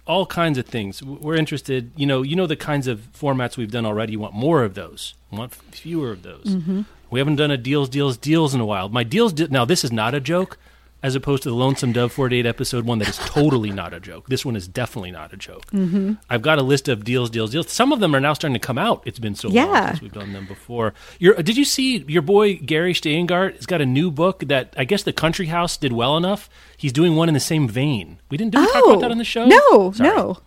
all 0.09 0.27
kinds 0.27 0.59
of 0.59 0.67
things. 0.67 1.03
We're 1.03 1.37
interested. 1.37 1.93
You 1.95 2.07
know, 2.07 2.23
you 2.23 2.35
know 2.35 2.47
the 2.47 2.57
kinds 2.57 2.87
of 2.87 3.01
formats 3.13 3.57
we've 3.57 3.71
done 3.71 3.87
already. 3.87 4.13
You 4.13 4.21
want 4.21 4.35
more 4.35 4.65
of 4.65 4.75
those. 4.75 5.15
You 5.31 5.39
want 5.39 5.55
fewer 5.55 6.11
of 6.11 6.23
those. 6.23 6.47
Mm-hmm. 6.47 6.83
We 7.11 7.21
haven't 7.21 7.37
done 7.37 7.51
a 7.51 7.57
deals, 7.57 7.89
deals, 7.89 8.17
deals 8.17 8.55
in 8.55 8.61
a 8.61 8.67
while. 8.67 8.89
My 8.89 9.05
deals. 9.05 9.33
Di- 9.33 9.49
now 9.51 9.65
this 9.65 9.85
is 9.85 9.93
not 9.93 10.15
a 10.15 10.21
joke, 10.21 10.59
as 11.03 11.15
opposed 11.15 11.45
to 11.45 11.49
the 11.49 11.55
Lonesome 11.55 11.93
Dove 11.93 12.13
48 12.13 12.45
episode 12.45 12.85
one 12.85 12.99
that 12.99 13.09
is 13.09 13.19
totally 13.19 13.71
not 13.71 13.95
a 13.95 14.01
joke. 14.01 14.29
This 14.29 14.45
one 14.45 14.57
is 14.57 14.67
definitely 14.67 15.13
not 15.13 15.33
a 15.33 15.37
joke. 15.37 15.67
Mm-hmm. 15.71 16.15
I've 16.29 16.43
got 16.43 16.59
a 16.59 16.63
list 16.63 16.89
of 16.89 17.05
deals, 17.05 17.31
deals, 17.31 17.53
deals. 17.53 17.71
Some 17.71 17.93
of 17.93 18.01
them 18.01 18.15
are 18.17 18.21
now 18.21 18.33
starting 18.33 18.55
to 18.55 18.59
come 18.67 18.79
out. 18.79 19.03
It's 19.07 19.21
been 19.21 19.37
so 19.37 19.49
long 19.49 19.55
Yeah. 19.57 19.89
since 19.91 20.03
we've 20.03 20.13
done 20.13 20.33
them 20.33 20.47
before. 20.47 20.95
Your, 21.21 21.35
did 21.35 21.57
you 21.57 21.65
see 21.65 21.99
your 22.09 22.23
boy 22.23 22.57
Gary 22.57 22.93
Shteyngart 22.95 23.57
has 23.57 23.67
got 23.67 23.81
a 23.81 23.87
new 23.87 24.11
book 24.11 24.41
that 24.47 24.75
I 24.77 24.85
guess 24.85 25.05
the 25.05 25.13
Country 25.13 25.47
House 25.47 25.77
did 25.77 25.93
well 25.93 26.17
enough. 26.17 26.51
He's 26.77 26.93
doing 26.93 27.15
one 27.17 27.29
in 27.29 27.35
the 27.35 27.41
same 27.41 27.69
vein. 27.69 28.19
We 28.31 28.37
didn't 28.37 28.53
do 28.53 28.61
we 28.61 28.67
talk 28.67 28.85
about 28.87 29.01
that 29.03 29.11
on 29.11 29.19
the 29.19 29.25
show. 29.25 29.43
Oh, 29.45 29.47
No, 29.49 29.93
Sorry. 29.93 30.09
no. 30.17 30.39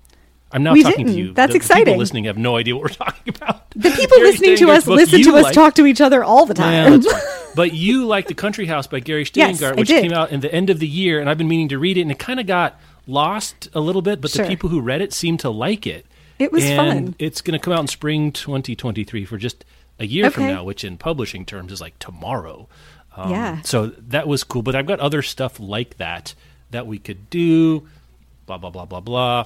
I'm 0.53 0.63
now 0.63 0.73
We 0.73 0.83
talking 0.83 1.05
to 1.07 1.11
didn't. 1.13 1.17
you. 1.27 1.33
That's 1.33 1.53
The- 1.53 1.59
the 1.59 1.63
people 1.63 1.75
exciting. 1.77 1.97
listening 1.99 2.23
have 2.25 2.37
no 2.37 2.57
idea 2.57 2.75
what 2.75 2.83
we're 2.83 2.89
talking 3.05 3.33
about. 3.35 3.69
The 3.71 3.89
people 3.91 4.17
Gary 4.17 4.31
listening 4.31 4.57
to 4.57 4.71
us 4.71 4.87
listen 4.87 5.21
to 5.23 5.35
us 5.35 5.43
like- 5.45 5.53
talk 5.53 5.75
to 5.75 5.85
each 5.85 6.01
other 6.01 6.23
all 6.23 6.45
the 6.45 6.53
Yeah, 6.57 6.89
time. 6.89 7.01
fine. 7.01 7.21
But 7.55 7.73
you 7.73 8.05
like 8.05 8.27
the 8.27 8.33
Country 8.33 8.65
House 8.65 8.87
by 8.87 9.01
Gary 9.01 9.25
Yes, 9.33 9.59
Shteyngart, 9.59 9.73
I 9.73 9.79
which 9.81 9.89
came 9.89 10.13
out 10.13 10.31
in 10.31 10.39
the 10.39 10.53
end 10.53 10.69
of 10.69 10.79
the 10.79 10.87
year, 10.87 11.19
and 11.19 11.29
I've 11.29 11.37
been 11.37 11.49
meaning 11.49 11.67
to 11.69 11.77
read 11.77 11.97
it, 11.97 12.01
and 12.01 12.09
it 12.09 12.17
kind 12.17 12.39
of 12.39 12.47
got 12.47 12.79
lost 13.07 13.67
a 13.73 13.81
little 13.81 14.01
bit. 14.01 14.21
But 14.21 14.31
Sure. 14.31 14.45
the 14.45 14.49
people 14.49 14.69
who 14.69 14.79
read 14.79 15.01
it 15.01 15.11
seemed 15.11 15.41
to 15.41 15.49
like 15.49 15.85
it. 15.85 16.05
It 16.39 16.53
was 16.53 16.63
and 16.63 16.77
fun. 16.77 17.15
It's 17.19 17.41
going 17.41 17.59
to 17.59 17.63
come 17.63 17.73
out 17.73 17.81
in 17.81 17.87
spring 17.87 18.31
2023 18.31 19.25
for 19.25 19.37
just 19.37 19.65
a 19.99 20.05
year 20.07 20.31
from 20.31 20.47
now, 20.47 20.63
which 20.63 20.85
in 20.85 20.97
publishing 20.97 21.43
terms 21.45 21.73
is 21.73 21.81
like 21.81 21.99
tomorrow. 21.99 22.69
Um, 23.17 23.31
Yeah. 23.31 23.61
So 23.63 23.87
that 23.87 24.29
was 24.29 24.45
cool. 24.45 24.61
But 24.61 24.75
I've 24.75 24.87
got 24.87 25.01
other 25.01 25.21
stuff 25.21 25.59
like 25.59 25.97
that 25.97 26.33
that 26.71 26.87
we 26.87 26.99
could 26.99 27.29
do. 27.29 27.85
Blah 28.45 28.59
blah 28.59 28.69
blah 28.69 28.85
blah 28.85 29.01
blah. 29.01 29.45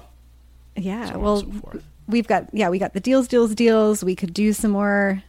Yeah, 0.75 1.11
so 1.13 1.19
well, 1.19 1.37
so 1.41 1.79
we've 2.07 2.27
got 2.27 2.47
yeah, 2.53 2.69
we 2.69 2.79
got 2.79 2.93
the 2.93 2.99
deals, 2.99 3.27
deals, 3.27 3.55
deals. 3.55 4.03
We 4.03 4.15
could 4.15 4.33
do 4.33 4.53
some 4.53 4.71
more 4.71 5.23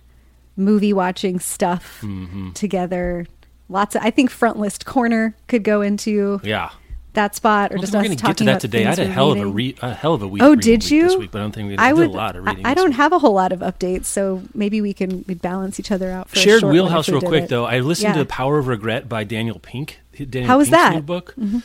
movie 0.56 0.92
watching 0.92 1.38
stuff 1.40 2.00
Mm-hmm. 2.02 2.52
together. 2.52 3.26
Lots 3.68 3.94
of. 3.96 4.02
I 4.02 4.10
think 4.10 4.30
front 4.30 4.58
list 4.58 4.86
corner 4.86 5.34
could 5.48 5.62
go 5.64 5.82
into 5.82 6.40
Yeah. 6.44 6.70
that 7.14 7.34
spot, 7.34 7.72
or 7.72 7.74
I 7.74 7.76
don't 7.76 7.80
just 7.80 7.94
us 7.94 7.98
we're 7.98 8.04
going 8.04 8.16
to 8.16 8.22
talking 8.22 8.46
get 8.46 8.60
to 8.60 8.68
that 8.68 8.78
today. 8.78 8.86
I 8.86 8.90
had 8.90 8.98
a 9.00 9.06
hell 9.06 9.32
of 9.32 9.38
a 9.38 9.46
reading. 9.46 9.80
re- 9.82 9.88
a 9.90 9.92
hell 9.94 10.14
of 10.14 10.22
a 10.22 10.28
week. 10.28 10.42
Oh, 10.42 10.50
reading 10.50 10.60
did 10.60 10.90
you? 10.90 11.02
This 11.08 11.16
week, 11.16 11.30
but 11.32 11.38
I 11.38 11.42
don't 11.42 11.52
think 11.52 11.68
we 11.70 11.76
I 11.78 11.88
did 11.88 11.98
would. 11.98 12.10
a 12.10 12.12
lot 12.12 12.36
of 12.36 12.46
I- 12.46 12.50
reading. 12.50 12.66
I, 12.66 12.74
this 12.74 12.82
don't 12.82 12.90
week. 12.90 12.96
have 12.98 13.12
a 13.12 13.18
whole 13.18 13.32
lot 13.32 13.52
of 13.52 13.60
updates, 13.60 14.04
so 14.06 14.42
maybe 14.54 14.80
we 14.80 14.92
can 14.92 15.24
we 15.26 15.34
balance 15.34 15.80
each 15.80 15.90
other 15.90 16.10
out 16.12 16.28
for 16.28 16.38
a 16.38 16.42
shared 16.42 16.62
wheelhouse 16.62 17.08
real 17.08 17.20
quick 17.20 17.44
it. 17.44 17.48
though 17.50 17.64
i 17.64 17.80
listened 17.80 18.08
Yeah. 18.10 18.12
to 18.14 18.18
the 18.20 18.26
power 18.26 18.58
of 18.58 18.66
regret 18.68 19.08
by 19.08 19.24
daniel 19.24 19.58
pink 19.58 19.98
daniel 20.16 20.46
How 20.46 20.58
was 20.58 20.68
Pink's 20.70 20.82
that? 20.82 21.02
Mm-hmm. 21.06 21.58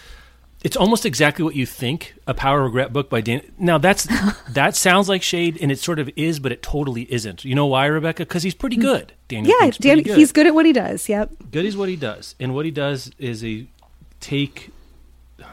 It's 0.64 0.78
almost 0.78 1.06
exactly 1.06 1.44
what 1.44 1.56
you 1.56 1.66
think 1.66 2.14
a 2.28 2.34
power 2.34 2.64
regret 2.64 2.94
book 2.94 3.10
by 3.10 3.20
dan 3.22 3.42
now 3.58 3.78
that's 3.78 4.08
that 4.50 4.76
sounds 4.76 5.10
like 5.10 5.24
shade 5.24 5.58
and 5.62 5.72
it 5.72 5.80
sort 5.80 5.98
of 6.00 6.10
is 6.16 6.40
but 6.40 6.52
it 6.52 6.62
totally 6.62 7.12
isn't 7.12 7.44
you 7.44 7.56
know 7.56 7.66
why 7.66 7.86
rebecca 7.86 8.24
because 8.24 8.44
he's 8.44 8.54
pretty 8.56 8.76
good 8.78 9.14
daniel 9.28 9.54
Mm. 9.60 9.62
Yeah, 9.62 9.72
Dan, 9.80 10.04
good. 10.04 10.18
he's 10.18 10.32
good 10.32 10.46
at 10.48 10.54
what 10.54 10.66
he 10.66 10.74
does. 10.74 11.08
Yep. 11.10 11.32
good 11.52 11.66
is 11.66 11.76
what 11.76 11.90
he 11.90 11.96
does 11.96 12.36
and 12.40 12.54
what 12.54 12.66
he 12.66 12.72
does 12.72 13.12
is 13.18 13.44
a 13.44 13.66
take 14.20 14.70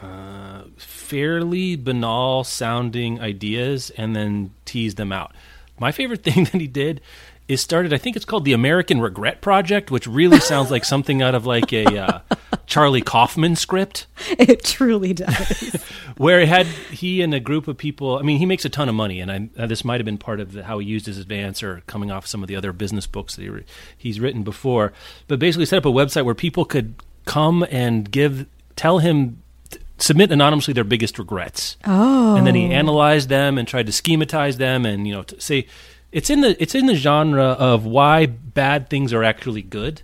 uh, 0.03 0.63
fairly 0.77 1.75
banal 1.75 2.43
sounding 2.43 3.19
ideas 3.19 3.89
and 3.97 4.15
then 4.15 4.51
tease 4.65 4.95
them 4.95 5.11
out 5.11 5.33
my 5.79 5.91
favorite 5.91 6.23
thing 6.27 6.43
that 6.45 6.61
he 6.61 6.67
did 6.67 7.01
is 7.49 7.59
started 7.59 7.91
i 7.91 7.97
think 7.97 8.15
it's 8.15 8.23
called 8.23 8.45
the 8.45 8.53
american 8.53 9.01
regret 9.01 9.41
project 9.41 9.91
which 9.91 10.07
really 10.07 10.39
sounds 10.39 10.71
like 10.71 10.85
something 10.85 11.21
out 11.21 11.35
of 11.35 11.45
like 11.45 11.73
a 11.73 11.85
uh, 11.97 12.19
charlie 12.65 13.01
kaufman 13.01 13.55
script 13.55 14.07
It 14.39 14.63
truly 14.63 15.13
does. 15.13 15.83
where 16.17 16.41
it 16.41 16.47
had 16.49 16.65
he 16.65 17.21
and 17.21 17.33
a 17.33 17.39
group 17.39 17.67
of 17.67 17.77
people. 17.77 18.17
I 18.17 18.21
mean, 18.21 18.37
he 18.37 18.45
makes 18.45 18.65
a 18.65 18.69
ton 18.69 18.89
of 18.89 18.95
money, 18.95 19.19
and 19.21 19.31
I, 19.31 19.49
uh, 19.57 19.67
this 19.67 19.85
might 19.85 19.99
have 19.99 20.05
been 20.05 20.17
part 20.17 20.39
of 20.39 20.51
the, 20.51 20.63
how 20.63 20.79
he 20.79 20.87
used 20.87 21.05
his 21.05 21.17
advance 21.17 21.63
or 21.63 21.81
coming 21.87 22.11
off 22.11 22.27
some 22.27 22.43
of 22.43 22.47
the 22.47 22.55
other 22.55 22.73
business 22.73 23.07
books 23.07 23.35
that 23.35 23.41
he, 23.41 23.49
re- 23.49 23.65
he's 23.97 24.19
written 24.19 24.43
before. 24.43 24.91
But 25.27 25.39
basically, 25.39 25.65
set 25.65 25.77
up 25.77 25.85
a 25.85 25.89
website 25.91 26.25
where 26.25 26.35
people 26.35 26.65
could 26.65 26.95
come 27.25 27.65
and 27.71 28.11
give, 28.11 28.47
tell 28.75 28.99
him, 28.99 29.41
t- 29.69 29.79
submit 29.97 30.31
anonymously 30.31 30.73
their 30.73 30.83
biggest 30.83 31.17
regrets. 31.17 31.77
Oh, 31.85 32.35
and 32.35 32.45
then 32.45 32.55
he 32.55 32.65
analyzed 32.65 33.29
them 33.29 33.57
and 33.57 33.67
tried 33.67 33.85
to 33.85 33.91
schematize 33.93 34.57
them, 34.57 34.85
and 34.85 35.07
you 35.07 35.13
know, 35.13 35.23
to 35.23 35.39
say 35.39 35.67
it's 36.11 36.29
in 36.29 36.41
the 36.41 36.61
it's 36.61 36.75
in 36.75 36.85
the 36.87 36.95
genre 36.95 37.43
of 37.43 37.85
why 37.85 38.25
bad 38.25 38.89
things 38.89 39.13
are 39.13 39.23
actually 39.23 39.61
good. 39.61 40.01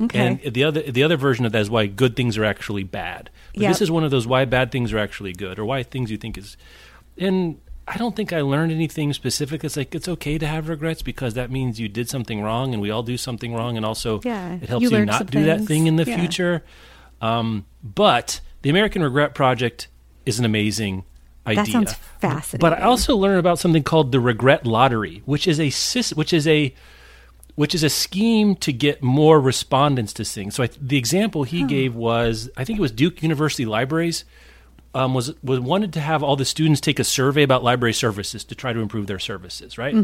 Okay. 0.00 0.18
And 0.44 0.54
the 0.54 0.64
other 0.64 0.82
the 0.82 1.02
other 1.02 1.16
version 1.16 1.44
of 1.46 1.52
that 1.52 1.60
is 1.62 1.70
why 1.70 1.86
good 1.86 2.16
things 2.16 2.36
are 2.36 2.44
actually 2.44 2.82
bad. 2.84 3.30
But 3.54 3.62
Yep. 3.62 3.70
this 3.70 3.80
is 3.82 3.90
one 3.90 4.02
of 4.04 4.10
those 4.10 4.26
why 4.26 4.44
bad 4.44 4.72
things 4.72 4.92
are 4.92 4.98
actually 4.98 5.32
good, 5.32 5.58
or 5.58 5.64
why 5.64 5.82
things 5.84 6.10
you 6.10 6.16
think 6.16 6.36
is. 6.36 6.56
And 7.16 7.58
I 7.86 7.96
don't 7.98 8.16
think 8.16 8.32
I 8.32 8.40
learned 8.40 8.72
anything 8.72 9.12
specific. 9.12 9.62
It's 9.62 9.76
like 9.76 9.94
it's 9.94 10.08
okay 10.08 10.38
to 10.38 10.46
have 10.46 10.68
regrets 10.68 11.02
because 11.02 11.34
that 11.34 11.50
means 11.50 11.78
you 11.78 11.88
did 11.88 12.08
something 12.08 12.42
wrong, 12.42 12.72
and 12.72 12.82
we 12.82 12.90
all 12.90 13.02
do 13.04 13.16
something 13.16 13.54
wrong, 13.54 13.76
and 13.76 13.86
also 13.86 14.20
Yeah, 14.24 14.54
it 14.60 14.68
helps 14.68 14.82
you 14.82 14.90
you, 14.90 15.04
not 15.04 15.30
do 15.30 15.44
that 15.44 15.60
thing 15.64 15.86
in 15.86 15.96
the 15.96 16.04
Yeah. 16.04 16.16
future. 16.18 16.64
Um, 17.20 17.64
but 17.82 18.40
the 18.62 18.70
American 18.70 19.02
Regret 19.02 19.34
Project 19.34 19.86
is 20.26 20.38
an 20.40 20.44
amazing 20.44 21.04
idea. 21.46 21.64
That 21.64 21.70
sounds 21.70 21.94
fascinating. 22.20 22.60
But 22.60 22.80
I 22.80 22.82
also 22.82 23.16
learned 23.16 23.38
about 23.38 23.58
something 23.58 23.82
called 23.82 24.12
the 24.12 24.20
Regret 24.20 24.66
Lottery, 24.66 25.22
which 25.24 25.46
is 25.46 25.60
a 25.60 25.70
which 26.14 26.32
is 26.32 26.46
a 26.46 26.74
which 27.54 27.74
is 27.74 27.82
a 27.82 27.90
scheme 27.90 28.56
to 28.56 28.72
get 28.72 29.02
more 29.02 29.40
respondents 29.40 30.12
to 30.14 30.24
things. 30.24 30.56
So 30.56 30.64
I, 30.64 30.68
the 30.80 30.96
example 30.96 31.44
he 31.44 31.64
gave 31.64 31.94
was 31.94 32.50
I 32.56 32.64
think 32.64 32.78
it 32.78 32.82
was 32.82 32.92
Duke 32.92 33.22
University 33.22 33.64
Libraries 33.64 34.24
um, 34.94 35.12
was 35.12 35.34
was 35.42 35.60
wanted 35.60 35.92
to 35.94 36.00
have 36.00 36.22
all 36.22 36.36
the 36.36 36.44
students 36.44 36.80
take 36.80 36.98
a 36.98 37.04
survey 37.04 37.42
about 37.42 37.64
library 37.64 37.92
services 37.92 38.44
to 38.44 38.54
try 38.54 38.72
to 38.72 38.80
improve 38.80 39.06
their 39.06 39.18
services, 39.18 39.76
right? 39.76 39.94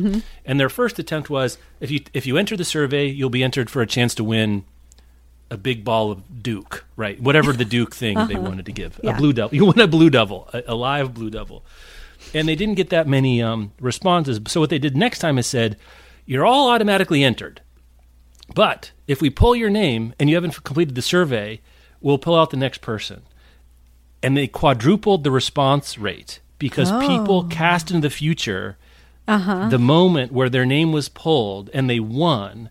And 0.44 0.58
their 0.58 0.68
first 0.68 0.98
attempt 0.98 1.30
was 1.30 1.58
if 1.80 1.90
you 1.90 2.00
if 2.12 2.26
you 2.26 2.36
enter 2.36 2.56
the 2.56 2.64
survey, 2.64 3.06
you'll 3.06 3.30
be 3.30 3.42
entered 3.44 3.70
for 3.70 3.82
a 3.82 3.86
chance 3.86 4.14
to 4.16 4.24
win 4.24 4.64
a 5.50 5.56
big 5.56 5.84
ball 5.84 6.12
of 6.12 6.42
Duke, 6.42 6.84
right? 6.96 7.20
Whatever 7.20 7.52
the 7.52 7.64
Duke 7.64 7.94
thing 7.94 8.16
they 8.28 8.36
wanted 8.36 8.66
to 8.66 8.72
give, 8.72 9.00
Yeah. 9.02 9.14
a 9.14 9.16
blue 9.16 9.32
devil. 9.32 9.54
You 9.54 9.64
want 9.66 9.80
a 9.80 9.88
blue 9.88 10.10
devil, 10.10 10.48
a, 10.52 10.62
a 10.68 10.74
live 10.74 11.12
blue 11.14 11.30
devil, 11.30 11.64
and 12.34 12.46
they 12.48 12.54
didn't 12.54 12.74
get 12.76 12.90
that 12.90 13.08
many 13.08 13.42
um, 13.42 13.72
responses. 13.80 14.40
So 14.46 14.60
what 14.60 14.70
they 14.70 14.78
did 14.78 14.96
next 14.96 15.18
time 15.18 15.38
is 15.38 15.46
said, 15.46 15.76
"You're 16.26 16.46
all 16.46 16.70
automatically 16.70 17.24
entered, 17.24 17.60
but 18.54 18.92
if 19.06 19.20
we 19.20 19.30
pull 19.30 19.56
your 19.56 19.70
name 19.70 20.14
and 20.18 20.28
you 20.30 20.36
haven't 20.36 20.62
completed 20.64 20.94
the 20.94 21.02
survey, 21.02 21.60
we'll 22.00 22.18
pull 22.18 22.36
out 22.36 22.50
the 22.50 22.56
next 22.56 22.80
person." 22.80 23.22
And 24.22 24.36
they 24.36 24.46
quadrupled 24.46 25.24
the 25.24 25.30
response 25.30 25.96
rate 25.98 26.40
because 26.58 26.92
people 27.06 27.44
cast 27.44 27.90
into 27.90 28.02
the 28.06 28.14
future 28.14 28.76
the 29.26 29.78
moment 29.80 30.30
where 30.32 30.48
their 30.50 30.66
name 30.66 30.92
was 30.92 31.08
pulled 31.08 31.70
and 31.72 31.88
they 31.88 32.00
won, 32.00 32.68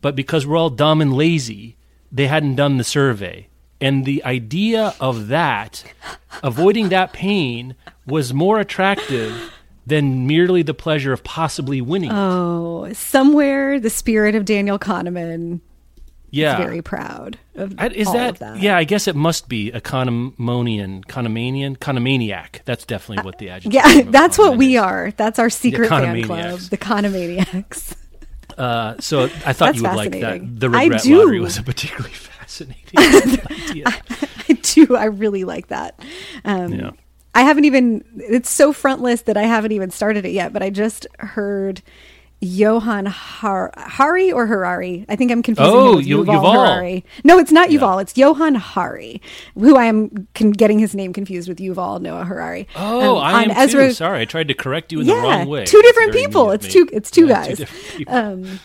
but 0.00 0.16
because 0.16 0.44
we're 0.46 0.56
all 0.56 0.70
dumb 0.70 1.00
and 1.00 1.12
lazy, 1.14 1.76
they 2.12 2.26
hadn't 2.26 2.56
done 2.56 2.76
the 2.78 2.84
survey. 2.84 3.48
And 3.80 4.04
the 4.04 4.24
idea 4.24 4.94
of 5.00 5.28
that, 5.28 5.84
avoiding 6.42 6.88
that 6.88 7.12
pain, 7.12 7.76
was 8.06 8.34
more 8.34 8.58
attractive 8.58 9.52
than 9.86 10.26
merely 10.26 10.62
the 10.62 10.74
pleasure 10.74 11.12
of 11.12 11.22
possibly 11.24 11.80
winning. 11.80 12.10
it. 12.10 12.14
oh, 12.16 12.92
somewhere 12.92 13.78
the 13.80 13.88
spirit 13.90 14.34
of 14.34 14.44
Daniel 14.44 14.78
Kahneman 14.78 15.60
Yeah. 16.30 16.58
is 16.58 16.64
very 16.66 16.82
proud 16.82 17.38
of 17.54 17.74
I- 17.78 17.86
Is 17.88 18.06
all 18.08 18.14
that, 18.14 18.30
of 18.30 18.38
that. 18.40 18.58
Yeah, 18.60 18.76
I 18.76 18.84
guess 18.84 19.06
it 19.08 19.16
must 19.16 19.48
be 19.48 19.70
a 19.72 19.80
condomonian, 19.80 21.04
condomanian, 21.06 21.78
condomaniac. 21.78 22.60
That's 22.64 22.84
definitely 22.84 23.24
what 23.24 23.38
the 23.38 23.48
uh, 23.50 23.54
adjective. 23.56 23.72
Yeah, 23.72 23.98
of 24.00 24.12
that's 24.12 24.36
what 24.38 24.56
we 24.58 24.76
is. 24.76 24.82
are. 24.82 25.12
That's 25.16 25.38
our 25.38 25.48
secret 25.50 25.88
fan 25.88 26.22
club, 26.24 26.58
the 26.60 26.76
Economaniacs. 26.76 27.94
Uh, 28.58 28.96
so 28.98 29.24
I 29.46 29.52
thought 29.52 29.76
you 29.76 29.82
would 29.82 29.94
like 29.94 30.12
that. 30.12 30.60
The 30.60 30.68
regret 30.68 31.06
lottery 31.06 31.40
was 31.40 31.56
a 31.58 31.62
particularly 31.62 32.10
fascinating 32.14 32.98
idea. 32.98 33.84
I 34.48 34.52
do. 34.62 34.96
I 34.96 35.04
really 35.04 35.44
like 35.44 35.68
that. 35.68 36.00
Um, 36.44 36.72
Yeah. 36.72 36.90
I 37.34 37.42
haven't 37.42 37.66
even. 37.66 38.02
It's 38.16 38.50
so 38.50 38.72
frontless 38.72 39.22
that 39.22 39.36
I 39.36 39.42
haven't 39.44 39.70
even 39.70 39.90
started 39.90 40.24
it 40.24 40.32
yet. 40.32 40.52
But 40.52 40.62
I 40.62 40.70
just 40.70 41.06
heard 41.20 41.82
Johan 42.40 43.06
Har- 43.06 43.72
Hari 43.76 44.30
or 44.30 44.46
Harari. 44.46 45.04
I 45.08 45.16
think 45.16 45.32
I'm 45.32 45.42
confusing 45.42 45.74
Oh, 45.74 45.90
him 45.90 45.96
with 45.96 46.06
Yuval, 46.06 46.26
Yuval. 46.26 46.52
Harari. 46.52 47.04
No, 47.24 47.38
it's 47.38 47.50
not 47.50 47.68
Yuval. 47.70 48.00
It's 48.00 48.16
Johann 48.16 48.54
Hari, 48.54 49.20
who 49.56 49.76
I 49.76 49.86
am 49.86 50.28
con- 50.34 50.52
getting 50.52 50.78
his 50.78 50.94
name 50.94 51.12
confused 51.12 51.48
with 51.48 51.58
Yuval 51.58 52.00
Noah 52.00 52.24
Harari. 52.24 52.68
Oh, 52.76 53.16
Um, 53.16 53.24
I 53.24 53.42
am 53.44 53.50
Ezra- 53.50 53.88
too. 53.88 53.92
Sorry, 53.92 54.20
I 54.20 54.24
tried 54.24 54.48
to 54.48 54.54
correct 54.54 54.92
you 54.92 55.00
in 55.00 55.06
the 55.08 55.14
wrong 55.14 55.48
way. 55.48 55.64
Two 55.64 55.82
different 55.82 56.12
people. 56.12 56.52
It's 56.52 56.68
two. 56.68 56.88
It's 56.92 57.10
two 57.10 57.26
Yeah, 57.26 57.44
guys. 57.46 57.58
different 57.58 57.96
people. 57.96 58.14
um, 58.14 58.60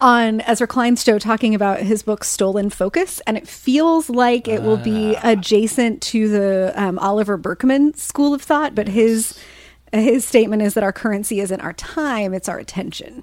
on 0.00 0.40
Ezra 0.42 0.68
Klein's 0.68 1.02
show 1.02 1.18
talking 1.18 1.52
about 1.54 1.80
his 1.80 2.02
book 2.04 2.22
Stolen 2.22 2.70
Focus, 2.70 3.20
and 3.26 3.36
it 3.36 3.48
feels 3.48 4.08
like 4.08 4.46
it 4.46 4.62
will 4.62 4.76
be 4.76 5.16
Ah. 5.16 5.30
adjacent 5.30 6.00
to 6.02 6.28
the 6.28 6.72
um, 6.76 6.96
Oliver 7.00 7.36
Burkeman 7.36 7.94
school 7.94 8.32
of 8.32 8.40
thought, 8.42 8.74
but 8.76 8.86
his 8.88 9.36
his 9.92 10.24
statement 10.24 10.62
is 10.62 10.74
that 10.74 10.84
our 10.84 10.92
currency 10.92 11.40
isn't 11.40 11.60
our 11.60 11.72
time; 11.72 12.34
it's 12.34 12.48
our 12.48 12.58
attention. 12.58 13.22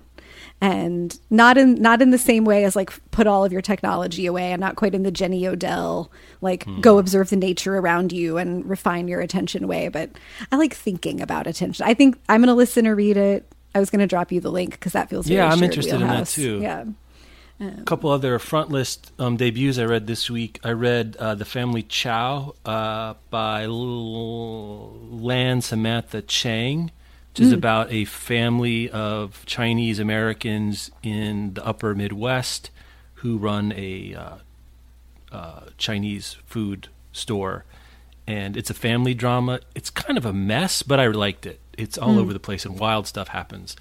And 0.60 1.20
not 1.30 1.56
in 1.58 1.76
not 1.76 2.02
in 2.02 2.10
the 2.10 2.18
same 2.18 2.44
way 2.44 2.64
as 2.64 2.76
like 2.76 2.92
put 3.12 3.28
all 3.28 3.46
of 3.46 3.52
your 3.52 3.62
technology 3.62 4.26
away, 4.26 4.52
and 4.52 4.60
not 4.60 4.76
quite 4.76 4.96
in 4.96 5.04
the 5.04 5.12
Jenny 5.12 5.48
Odell 5.48 6.12
like 6.42 6.64
Hmm. 6.64 6.82
go 6.82 6.98
observe 6.98 7.30
the 7.30 7.36
nature 7.36 7.78
around 7.78 8.12
you 8.12 8.38
and 8.38 8.68
refine 8.68 9.08
your 9.08 9.22
attention 9.22 9.68
way. 9.68 9.88
But 9.90 10.10
I 10.52 10.56
like 10.56 10.74
thinking 10.74 11.22
about 11.22 11.46
attention. 11.46 11.86
I 11.86 11.94
think 11.94 12.18
I'm 12.28 12.42
going 12.42 12.48
to 12.48 12.56
listen 12.56 12.88
or 12.88 12.96
read 12.96 13.18
it. 13.18 13.46
I 13.76 13.80
was 13.80 13.92
going 13.92 14.00
to 14.00 14.08
drop 14.08 14.32
you 14.32 14.42
the 14.42 14.50
link 14.52 14.72
because 14.72 14.94
that 14.94 15.10
feels 15.10 15.30
Yeah, 15.30 15.46
I'm 15.46 15.60
shared 15.60 15.64
interested 15.66 16.02
in 16.02 16.08
that 16.08 16.28
too. 16.28 16.60
Yeah. 16.60 16.86
A 17.60 17.84
couple 17.84 18.12
other 18.12 18.38
front 18.38 18.70
list 18.70 19.12
um, 19.18 19.36
debuts 19.36 19.80
I 19.80 19.86
read 19.86 20.06
this 20.06 20.30
week. 20.30 20.60
I 20.64 20.72
read 20.72 21.16
uh, 21.20 21.34
The 21.34 21.46
Family 21.46 21.82
Chao 21.82 22.54
uh, 22.64 23.16
by 23.32 23.66
Lan 23.66 25.62
Samantha 25.62 26.22
Chang, 26.22 26.92
which 27.32 27.40
is 27.40 27.52
about 27.52 27.92
a 27.92 28.06
family 28.06 28.92
of 28.92 29.44
Chinese 29.48 29.98
Americans 29.98 30.92
in 31.02 31.56
the 31.56 31.66
upper 31.66 31.96
Midwest 31.96 32.70
who 33.16 33.38
run 33.38 33.74
a 33.76 34.14
uh, 34.14 34.36
uh, 35.32 35.62
Chinese 35.80 36.38
food 36.46 36.90
store. 37.12 37.66
And 38.28 38.56
it's 38.56 38.70
a 38.70 38.76
family 38.76 39.16
drama. 39.16 39.62
It's 39.74 39.90
kind 39.90 40.18
of 40.18 40.26
a 40.26 40.34
mess, 40.34 40.84
but 40.84 41.00
I 41.00 41.08
liked 41.08 41.48
it. 41.48 41.60
It's 41.76 41.98
all 41.98 42.20
over 42.20 42.34
the 42.34 42.40
place 42.40 42.66
and 42.66 42.80
wild 42.80 43.08
stuff 43.08 43.30
happens. 43.30 43.76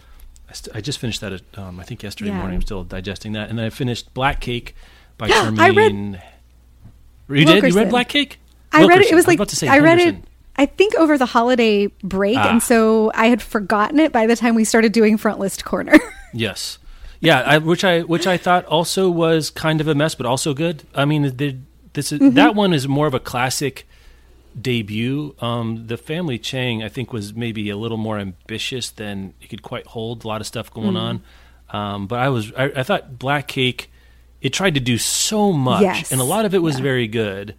I, 0.48 0.52
st- 0.52 0.76
I 0.76 0.80
just 0.80 0.98
finished 0.98 1.20
that, 1.22 1.32
at, 1.32 1.42
um, 1.56 1.80
I 1.80 1.82
think, 1.82 2.02
yesterday 2.02 2.30
Yeah. 2.30 2.38
morning. 2.38 2.56
I'm 2.56 2.62
still 2.62 2.84
digesting 2.84 3.32
that. 3.32 3.48
And 3.50 3.58
then 3.58 3.66
I 3.66 3.70
finished 3.70 4.12
Black 4.14 4.40
Cake 4.40 4.74
by 5.18 5.26
I 5.26 5.30
Charmaine. 5.30 6.12
read- 7.28 7.40
you 7.40 7.44
did? 7.44 7.64
You 7.64 7.74
read 7.76 7.90
Black 7.90 8.08
Cake? 8.08 8.38
I 8.72 8.84
read 8.86 9.00
it. 9.00 9.10
It 9.10 9.14
was 9.14 9.26
I 9.26 9.32
like 9.32 9.48
to 9.48 9.56
say 9.56 9.68
I 9.68 9.78
read 9.80 9.98
it. 9.98 10.16
I 10.58 10.66
think 10.66 10.94
over 10.94 11.18
the 11.18 11.26
holiday 11.26 11.88
break, 12.02 12.38
Ah. 12.38 12.48
and 12.50 12.62
so 12.62 13.10
I 13.14 13.26
had 13.26 13.42
forgotten 13.42 13.98
it 14.00 14.10
by 14.12 14.26
the 14.26 14.36
time 14.36 14.54
we 14.54 14.64
started 14.64 14.92
doing 14.92 15.16
front 15.18 15.38
list 15.38 15.64
corner. 15.64 15.98
Yes, 16.32 16.78
yeah, 17.20 17.40
I, 17.40 17.58
which 17.58 17.82
I 17.82 18.00
which 18.02 18.26
I 18.26 18.36
thought 18.36 18.66
also 18.66 19.08
was 19.08 19.48
kind 19.48 19.80
of 19.80 19.88
a 19.88 19.94
mess, 19.94 20.14
but 20.14 20.26
also 20.26 20.52
good. 20.52 20.82
I 20.94 21.06
mean, 21.06 21.34
the, 21.36 21.56
this 21.94 22.12
is, 22.12 22.20
Mm-hmm. 22.20 22.34
that 22.34 22.54
one 22.54 22.74
is 22.74 22.86
more 22.86 23.06
of 23.06 23.14
a 23.14 23.20
classic 23.20 23.88
debut. 24.60 25.34
Um, 25.40 25.86
the 25.86 25.96
Family 25.96 26.38
Chang, 26.38 26.82
I 26.82 26.88
think, 26.88 27.12
was 27.12 27.34
maybe 27.34 27.68
a 27.70 27.76
little 27.76 27.96
more 27.98 28.18
ambitious 28.18 28.90
than 28.90 29.34
it 29.40 29.48
could 29.48 29.62
quite 29.62 29.86
hold. 29.88 30.24
A 30.24 30.28
lot 30.28 30.40
of 30.40 30.46
stuff 30.46 30.70
going 30.72 30.94
Mm. 30.94 31.00
on, 31.00 31.22
um, 31.70 32.06
but 32.06 32.18
I 32.18 32.28
was 32.28 32.52
I, 32.56 32.64
I 32.76 32.82
thought 32.82 33.18
Black 33.18 33.48
Cake. 33.48 33.90
It 34.42 34.52
tried 34.52 34.74
to 34.74 34.80
do 34.80 34.98
so 34.98 35.52
much, 35.52 35.82
Yes. 35.82 36.12
and 36.12 36.20
a 36.20 36.24
lot 36.24 36.44
of 36.44 36.54
it 36.54 36.62
was 36.62 36.76
Yeah. 36.76 36.82
very 36.82 37.08
good, 37.08 37.54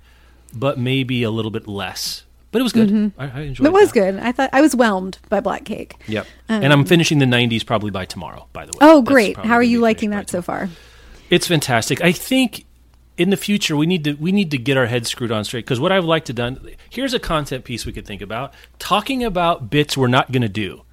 but 0.54 0.78
maybe 0.78 1.24
a 1.24 1.32
little 1.32 1.52
bit 1.52 1.68
less. 1.68 2.24
But 2.52 2.60
it 2.62 2.64
was 2.64 2.72
good. 2.72 3.12
I, 3.18 3.26
I 3.26 3.40
enjoyed. 3.42 3.56
Mm-hmm. 3.58 3.66
it 3.66 3.74
was 3.74 3.92
good. 3.92 4.16
I 4.20 4.32
thought 4.32 4.50
I 4.54 4.62
was 4.62 4.74
whelmed 4.74 5.18
by 5.28 5.42
Black 5.42 5.66
Cake. 5.66 5.96
Yep. 6.08 6.26
and 6.48 6.72
I'm 6.72 6.86
finishing 6.86 7.20
the 7.20 7.26
'90s 7.26 7.66
probably 7.66 7.92
by 7.92 8.06
tomorrow. 8.06 8.48
By 8.54 8.66
the 8.66 8.72
way. 8.72 8.78
Oh, 8.82 9.02
great! 9.02 9.38
How 9.38 9.56
are 9.56 9.64
you 9.64 9.80
liking 9.82 10.12
that 10.12 10.30
so 10.30 10.42
far? 10.42 10.70
It's 11.30 11.46
fantastic. 11.48 12.02
I 12.02 12.14
think 12.14 12.66
in 13.18 13.30
the 13.30 13.38
future 13.38 13.76
we 13.76 13.86
need 13.86 14.04
to 14.04 14.14
we 14.14 14.32
need 14.32 14.52
to 14.52 14.58
get 14.58 14.78
our 14.78 14.86
heads 14.86 15.10
screwed 15.10 15.32
on 15.32 15.44
straight 15.44 15.66
because 15.66 15.80
what 15.80 15.92
I've 15.92 16.06
liked 16.06 16.28
to 16.28 16.34
done 16.34 16.72
here's 16.90 17.14
a 17.14 17.20
content 17.20 17.64
piece 17.64 17.86
we 17.86 17.92
could 17.92 18.06
think 18.06 18.22
about 18.22 18.54
talking 18.80 19.24
about 19.24 19.70
bits 19.70 19.98
we're 19.98 20.08
not 20.08 20.32
going 20.32 20.42
to 20.44 20.50
do. 20.50 20.84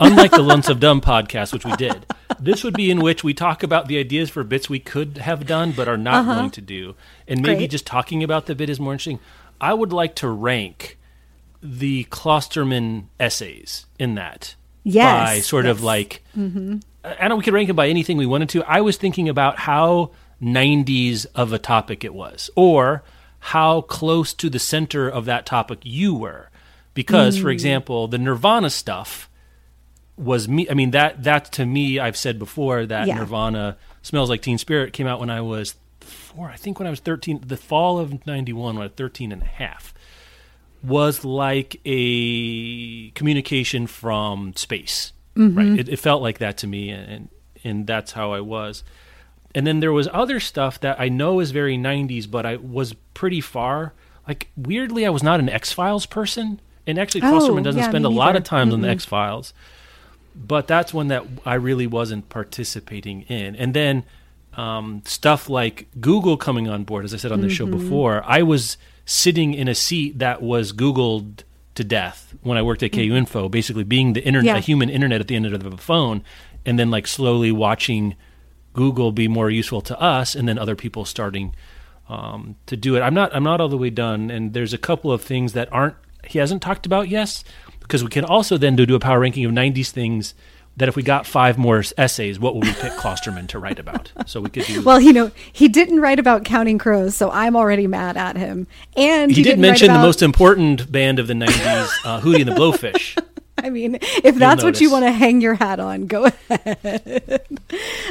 Unlike 0.00 0.32
the 0.32 0.42
Lonesome 0.42 0.80
Dove 0.80 1.02
podcast, 1.02 1.52
which 1.52 1.64
we 1.64 1.74
did, 1.76 2.04
this 2.40 2.64
would 2.64 2.74
be 2.74 2.90
in 2.90 2.98
which 2.98 3.22
we 3.22 3.32
talk 3.32 3.62
about 3.62 3.86
the 3.86 3.96
ideas 3.96 4.28
for 4.28 4.42
bits 4.42 4.68
we 4.68 4.80
could 4.80 5.18
have 5.18 5.46
done 5.46 5.70
but 5.70 5.86
are 5.86 5.96
not 5.96 6.22
uh-huh. 6.22 6.34
going 6.34 6.50
to 6.50 6.60
do, 6.60 6.96
and 7.28 7.40
maybe 7.40 7.58
Great. 7.58 7.70
just 7.70 7.86
talking 7.86 8.24
about 8.24 8.46
the 8.46 8.56
bit 8.56 8.68
is 8.68 8.80
more 8.80 8.92
interesting. 8.92 9.20
I 9.60 9.72
would 9.72 9.92
like 9.92 10.16
to 10.16 10.28
rank 10.28 10.98
the 11.62 12.04
Klosterman 12.06 13.04
essays 13.20 13.86
in 13.96 14.16
that 14.16 14.56
Yes, 14.82 15.28
by 15.28 15.40
sort 15.40 15.64
of 15.66 15.78
yes. 15.78 15.84
like 15.84 16.22
mm-hmm. 16.36 16.78
I 17.04 17.14
don't 17.14 17.28
know 17.30 17.36
we 17.36 17.42
could 17.42 17.54
rank 17.54 17.70
it 17.70 17.74
by 17.74 17.88
anything 17.88 18.18
we 18.18 18.26
wanted 18.26 18.50
to. 18.50 18.64
I 18.64 18.82
was 18.82 18.96
thinking 18.96 19.28
about 19.28 19.58
how 19.58 20.10
90s 20.44 21.26
of 21.34 21.52
a 21.52 21.58
topic 21.58 22.04
it 22.04 22.14
was, 22.14 22.50
or 22.54 23.02
how 23.38 23.80
close 23.82 24.32
to 24.34 24.48
the 24.50 24.58
center 24.58 25.08
of 25.08 25.24
that 25.24 25.46
topic 25.46 25.78
you 25.82 26.14
were. 26.14 26.50
Because, 26.94 27.38
Mm. 27.38 27.42
for 27.42 27.50
example, 27.50 28.06
the 28.08 28.18
Nirvana 28.18 28.70
stuff 28.70 29.28
was 30.16 30.46
me. 30.48 30.68
I 30.70 30.74
mean, 30.74 30.92
that 30.92 31.24
that 31.24 31.50
to 31.52 31.66
me, 31.66 31.98
I've 31.98 32.16
said 32.16 32.38
before 32.38 32.86
that 32.86 33.08
Yeah. 33.08 33.16
Nirvana 33.16 33.76
smells 34.02 34.30
like 34.30 34.42
Teen 34.42 34.58
Spirit 34.58 34.92
came 34.92 35.06
out 35.08 35.18
when 35.18 35.30
I 35.30 35.40
was 35.40 35.74
four. 36.00 36.48
I 36.50 36.56
think 36.56 36.78
when 36.78 36.86
I 36.86 36.90
was 36.90 37.00
13, 37.00 37.40
the 37.44 37.56
fall 37.56 37.98
of 37.98 38.24
91, 38.26 38.76
when 38.76 38.82
I 38.82 38.86
was 38.86 38.92
13 38.96 39.32
and 39.32 39.42
a 39.42 39.46
half 39.46 39.92
was 40.84 41.24
like 41.24 41.80
a 41.84 43.10
communication 43.10 43.86
from 43.86 44.54
space. 44.54 45.12
Right. 45.36 45.80
It, 45.80 45.88
it 45.88 45.98
felt 45.98 46.22
like 46.22 46.38
that 46.38 46.58
to 46.58 46.66
me, 46.68 46.90
and 46.90 47.28
and 47.64 47.86
that's 47.86 48.12
how 48.12 48.32
I 48.32 48.40
was. 48.40 48.84
And 49.54 49.66
then 49.66 49.80
there 49.80 49.92
was 49.92 50.08
other 50.12 50.40
stuff 50.40 50.80
that 50.80 50.98
I 51.00 51.08
know 51.08 51.38
is 51.40 51.50
very 51.52 51.76
90s, 51.78 52.28
but 52.30 52.44
I 52.44 52.56
was 52.56 52.94
pretty 53.14 53.40
far. 53.40 53.92
Like 54.26 54.48
weirdly, 54.56 55.06
I 55.06 55.10
was 55.10 55.22
not 55.22 55.38
an 55.40 55.48
X 55.48 55.72
Files 55.72 56.06
person, 56.06 56.60
and 56.86 56.98
actually, 56.98 57.22
Oh, 57.22 57.26
Klosterman 57.32 57.62
doesn't 57.62 57.80
yeah, 57.82 57.88
spend 57.88 58.04
a 58.04 58.08
lot 58.08 58.36
of 58.36 58.44
time 58.44 58.72
on 58.72 58.80
the 58.80 58.88
X 58.88 59.04
Files. 59.04 59.54
But 60.34 60.66
that's 60.66 60.92
one 60.92 61.08
that 61.08 61.24
I 61.46 61.54
really 61.54 61.86
wasn't 61.86 62.28
participating 62.28 63.22
in. 63.22 63.54
And 63.54 63.72
then 63.74 64.04
um, 64.56 65.02
stuff 65.04 65.48
like 65.48 65.86
Google 66.00 66.36
coming 66.36 66.68
on 66.68 66.82
board, 66.84 67.04
as 67.04 67.14
I 67.14 67.18
said 67.18 67.30
on 67.32 67.40
the 67.40 67.48
show 67.48 67.66
Mm-hmm. 67.66 67.78
before, 67.78 68.22
I 68.26 68.42
was 68.42 68.76
sitting 69.04 69.54
in 69.54 69.68
a 69.68 69.74
seat 69.74 70.18
that 70.18 70.42
was 70.42 70.72
Googled 70.72 71.42
to 71.76 71.84
death 71.84 72.34
when 72.42 72.56
I 72.58 72.62
worked 72.62 72.82
at 72.82 72.92
KU 72.92 73.14
Info, 73.14 73.48
basically 73.48 73.84
being 73.84 74.12
the 74.14 74.22
internet, 74.24 74.44
Mm. 74.52 74.54
Yeah. 74.54 74.58
a 74.58 74.60
human 74.60 74.90
internet 74.90 75.20
at 75.20 75.28
the 75.28 75.36
end 75.36 75.46
of 75.46 75.62
the 75.62 75.76
phone, 75.76 76.22
and 76.66 76.78
then 76.78 76.90
like 76.90 77.06
slowly 77.06 77.52
watching 77.52 78.14
Google 78.74 79.10
be 79.12 79.26
more 79.26 79.48
useful 79.48 79.80
to 79.80 79.98
us, 79.98 80.34
and 80.34 80.46
then 80.46 80.58
other 80.58 80.76
people 80.76 81.06
starting 81.06 81.54
um, 82.08 82.56
to 82.66 82.76
do 82.76 82.96
it. 82.96 83.00
I'm 83.00 83.14
not 83.14 83.34
I'm 83.34 83.44
not 83.44 83.60
all 83.60 83.68
the 83.68 83.78
way 83.78 83.90
done, 83.90 84.30
and 84.30 84.52
there's 84.52 84.74
a 84.74 84.78
couple 84.78 85.10
of 85.10 85.22
things 85.22 85.54
that 85.54 85.72
aren't 85.72 85.96
he 86.26 86.38
hasn't 86.38 86.62
talked 86.62 86.84
about 86.86 87.08
yes, 87.08 87.44
because 87.80 88.02
we 88.02 88.10
can 88.10 88.24
also 88.24 88.56
then 88.58 88.76
do, 88.76 88.86
do 88.86 88.94
a 88.94 89.00
power 89.00 89.20
ranking 89.20 89.44
of 89.44 89.52
90s 89.52 89.90
things. 89.90 90.34
That 90.76 90.88
if 90.88 90.96
we 90.96 91.04
got 91.04 91.24
five 91.24 91.56
more 91.56 91.84
essays, 91.96 92.40
what 92.40 92.56
would 92.56 92.64
we 92.64 92.72
pick 92.72 92.90
Klosterman 92.94 93.46
to 93.50 93.60
write 93.60 93.78
about? 93.78 94.10
So 94.26 94.40
we 94.40 94.50
could 94.50 94.64
do. 94.64 94.82
Well, 94.82 95.00
you 95.00 95.12
know, 95.12 95.30
he 95.52 95.68
didn't 95.68 96.00
write 96.00 96.18
about 96.18 96.44
counting 96.44 96.78
crows, 96.78 97.14
so 97.14 97.30
I'm 97.30 97.54
already 97.54 97.86
mad 97.86 98.16
at 98.16 98.36
him. 98.36 98.66
And 98.96 99.30
he, 99.30 99.36
he, 99.36 99.42
did 99.44 99.50
didn't 99.50 99.62
mention 99.62 99.88
write 99.90 99.98
the 99.98 100.02
most 100.02 100.20
important 100.20 100.90
band 100.90 101.20
of 101.20 101.28
the 101.28 101.34
90s, 101.34 101.88
uh, 102.04 102.20
Hootie 102.20 102.40
and 102.40 102.48
the 102.48 102.56
Blowfish. 102.56 103.16
I 103.64 103.70
mean, 103.70 103.98
if 104.22 104.34
that's 104.36 104.62
what 104.62 104.80
you 104.80 104.90
want 104.90 105.04
to 105.06 105.10
hang 105.10 105.40
your 105.40 105.54
hat 105.54 105.80
on, 105.80 106.06
go 106.06 106.26
ahead. 106.50 107.44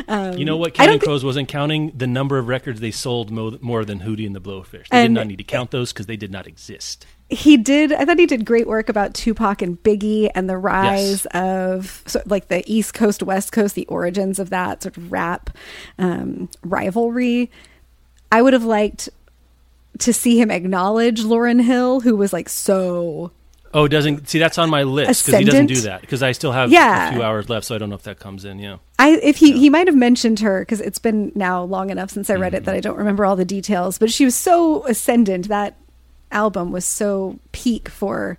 You 0.10 0.45
know 0.45 0.58
what? 0.58 0.74
Don't 0.74 0.86
Counting 0.88 0.99
Crows 0.99 1.24
wasn't 1.24 1.47
counting 1.47 1.91
the 1.95 2.08
number 2.08 2.38
of 2.39 2.47
records 2.47 2.80
they 2.80 2.91
sold 2.91 3.32
mo- 3.32 3.58
more 3.62 3.86
than 3.86 3.99
Hootie 3.99 4.26
and 4.26 4.36
the 4.36 4.41
Blowfish. 4.41 4.88
They 4.89 5.04
did 5.04 5.12
not 5.12 5.28
need 5.28 5.38
to 5.38 5.43
count 5.43 5.72
those 5.72 5.93
because 5.93 6.08
they 6.08 6.18
did 6.18 6.32
not 6.32 6.47
exist. 6.47 7.06
he 7.30 7.56
did 7.58 7.93
i 7.93 8.04
thought 8.06 8.20
he 8.20 8.26
did 8.26 8.45
great 8.45 8.68
work 8.68 8.89
about 8.89 9.14
tupac 9.14 9.62
and 9.62 9.82
biggie 9.82 10.30
and 10.36 10.49
the 10.49 10.58
rise 10.58 11.26
of 11.28 12.04
sort 12.06 12.26
of 12.26 12.30
like 12.32 12.47
the 12.49 12.62
east 12.72 12.93
coast 12.93 13.24
west 13.24 13.51
coast 13.51 13.74
the 13.76 13.86
origins 13.88 14.38
of 14.39 14.49
that 14.51 14.84
sort 14.84 14.97
of 14.97 15.12
rap 15.12 15.49
um, 15.97 16.49
rivalry 16.64 17.49
i 18.32 18.41
would 18.41 18.54
have 18.54 18.66
liked 18.66 19.10
to 19.99 20.12
see 20.14 20.39
him 20.39 20.51
acknowledge 20.51 21.22
lauryn 21.24 21.62
hill 21.64 22.01
who 22.01 22.16
was 22.16 22.34
like 22.34 22.49
so 22.49 23.32
Oh, 23.74 23.88
doesn't 23.88 24.28
see 24.30 24.39
that's 24.39 24.57
on 24.57 24.69
my 24.69 24.84
list 24.84 25.26
because 25.26 25.39
he 25.39 25.45
doesn't 25.45 25.65
do 25.65 25.82
that 25.82 26.01
because 26.01 26.21
I 26.21 26.32
still 26.32 26.51
have 26.51 26.71
Yeah. 26.71 27.09
a 27.09 27.13
few 27.13 27.24
hours 27.24 27.49
left, 27.49 27.65
so 27.65 27.76
I 27.76 27.78
don't 27.78 27.89
know 27.89 27.95
if 27.95 28.03
that 28.03 28.19
comes 28.19 28.45
in. 28.45 28.59
Yeah, 28.59 28.78
I 28.99 29.19
if 29.21 29.38
he 29.38 29.57
he 29.57 29.69
might 29.69 29.88
have 29.88 29.95
mentioned 29.95 30.39
her 30.41 30.61
because 30.61 30.80
it's 30.80 30.99
been 30.99 31.32
now 31.36 31.63
long 31.63 31.89
enough 31.89 32.11
since 32.11 32.30
I 32.30 32.36
read 32.36 32.53
it 32.53 32.57
mm-hmm. 32.57 32.65
that 32.65 32.76
I 32.76 32.80
don't 32.80 32.97
remember 32.97 33.26
all 33.26 33.36
the 33.36 33.45
details. 33.45 33.97
But 33.97 34.11
she 34.11 34.26
was 34.26 34.36
so 34.36 34.86
ascendant. 34.86 35.47
That 35.47 35.76
album 36.32 36.71
was 36.71 36.86
so 36.86 37.39
peak 37.51 37.89
for 37.89 38.38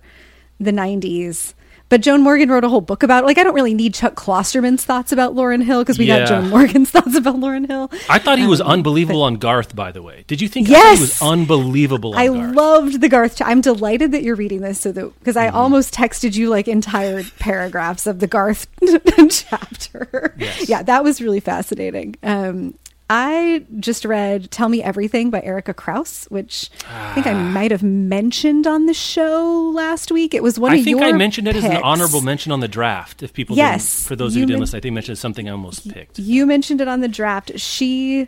the 0.59 0.71
'90s. 0.71 1.53
But 1.87 2.01
Joan 2.01 2.21
Morgan 2.21 2.49
wrote 2.49 2.63
a 2.63 2.69
whole 2.69 2.81
book 2.81 3.03
about 3.03 3.23
it. 3.23 3.27
Like 3.27 3.37
I 3.37 3.43
don't 3.43 3.53
really 3.53 3.73
need 3.75 3.93
Chuck 3.93 4.15
Klosterman's 4.15 4.83
thoughts 4.83 5.11
about 5.11 5.35
Lauryn 5.35 5.63
Hill 5.63 5.81
because 5.83 5.99
we 5.99 6.05
Yeah. 6.05 6.19
got 6.19 6.27
Joan 6.29 6.49
Morgan's 6.49 6.89
thoughts 6.95 7.15
about 7.15 7.35
Lauryn 7.35 7.67
Hill. 7.67 7.91
I 8.09 8.17
thought 8.19 8.39
he 8.39 8.47
was 8.47 8.59
Um, 8.59 8.67
unbelievable 8.67 9.21
on 9.21 9.35
Garth. 9.35 9.75
By 9.75 9.91
the 9.91 10.01
way, 10.01 10.23
did 10.27 10.41
you 10.41 10.47
think? 10.47 10.67
Yes! 10.67 10.97
he 10.97 11.01
was 11.03 11.21
unbelievable. 11.21 12.13
On 12.15 12.19
I 12.19 12.27
Garth. 12.27 12.55
loved 12.55 13.01
the 13.01 13.07
Garth. 13.09 13.39
I'm 13.43 13.61
delighted 13.61 14.11
that 14.13 14.23
you're 14.23 14.35
reading 14.35 14.61
this, 14.61 14.79
so 14.81 14.91
that 14.91 15.19
because 15.19 15.35
Mm-hmm. 15.35 15.55
I 15.55 15.59
almost 15.59 15.93
texted 15.93 16.35
you 16.35 16.49
like 16.49 16.67
entire 16.67 17.23
paragraphs 17.39 18.07
of 18.07 18.19
the 18.19 18.27
Garth 18.27 18.67
chapter. 19.29 20.33
Yes. 20.37 20.67
Yeah, 20.69 20.81
that 20.83 21.03
was 21.03 21.21
really 21.21 21.39
fascinating. 21.39 22.15
Um, 22.23 22.73
I 23.09 23.65
just 23.79 24.03
read 24.03 24.49
"Tell 24.49 24.67
Me 24.67 24.81
Everything" 24.81 25.29
by 25.29 25.41
Erika 25.43 25.73
Krouse, 25.73 26.25
which 26.31 26.69
I 26.89 27.13
think 27.13 27.27
I 27.27 27.33
Ah. 27.33 27.43
might 27.43 27.69
have 27.71 27.83
mentioned 27.83 28.65
on 28.65 28.87
the 28.87 28.93
show 28.95 29.71
last 29.75 30.11
week. 30.11 30.33
It 30.33 30.41
was 30.41 30.57
one 30.57 30.71
I 30.71 30.77
of 30.77 30.87
your 30.87 30.99
I 30.99 31.03
think 31.03 31.13
I 31.13 31.17
mentioned 31.17 31.47
it 31.47 31.55
as 31.55 31.63
an 31.63 31.77
honorable 31.77 32.21
mention 32.21 32.51
on 32.51 32.61
the 32.61 32.67
draft. 32.67 33.21
If 33.21 33.31
people, 33.33 33.55
Yes, 33.55 33.83
didn't, 33.97 34.07
for 34.07 34.15
those 34.15 34.33
who 34.33 34.39
didn't 34.41 34.53
men- 34.53 34.59
listen, 34.61 34.77
I 34.77 34.79
think 34.81 34.93
I 34.93 34.95
mentioned 34.95 35.17
something 35.19 35.47
I 35.47 35.51
almost 35.51 35.87
picked. 35.87 36.17
You 36.17 36.45
mentioned 36.47 36.81
it 36.81 36.87
on 36.87 37.01
the 37.01 37.07
draft. 37.07 37.51
She 37.59 38.27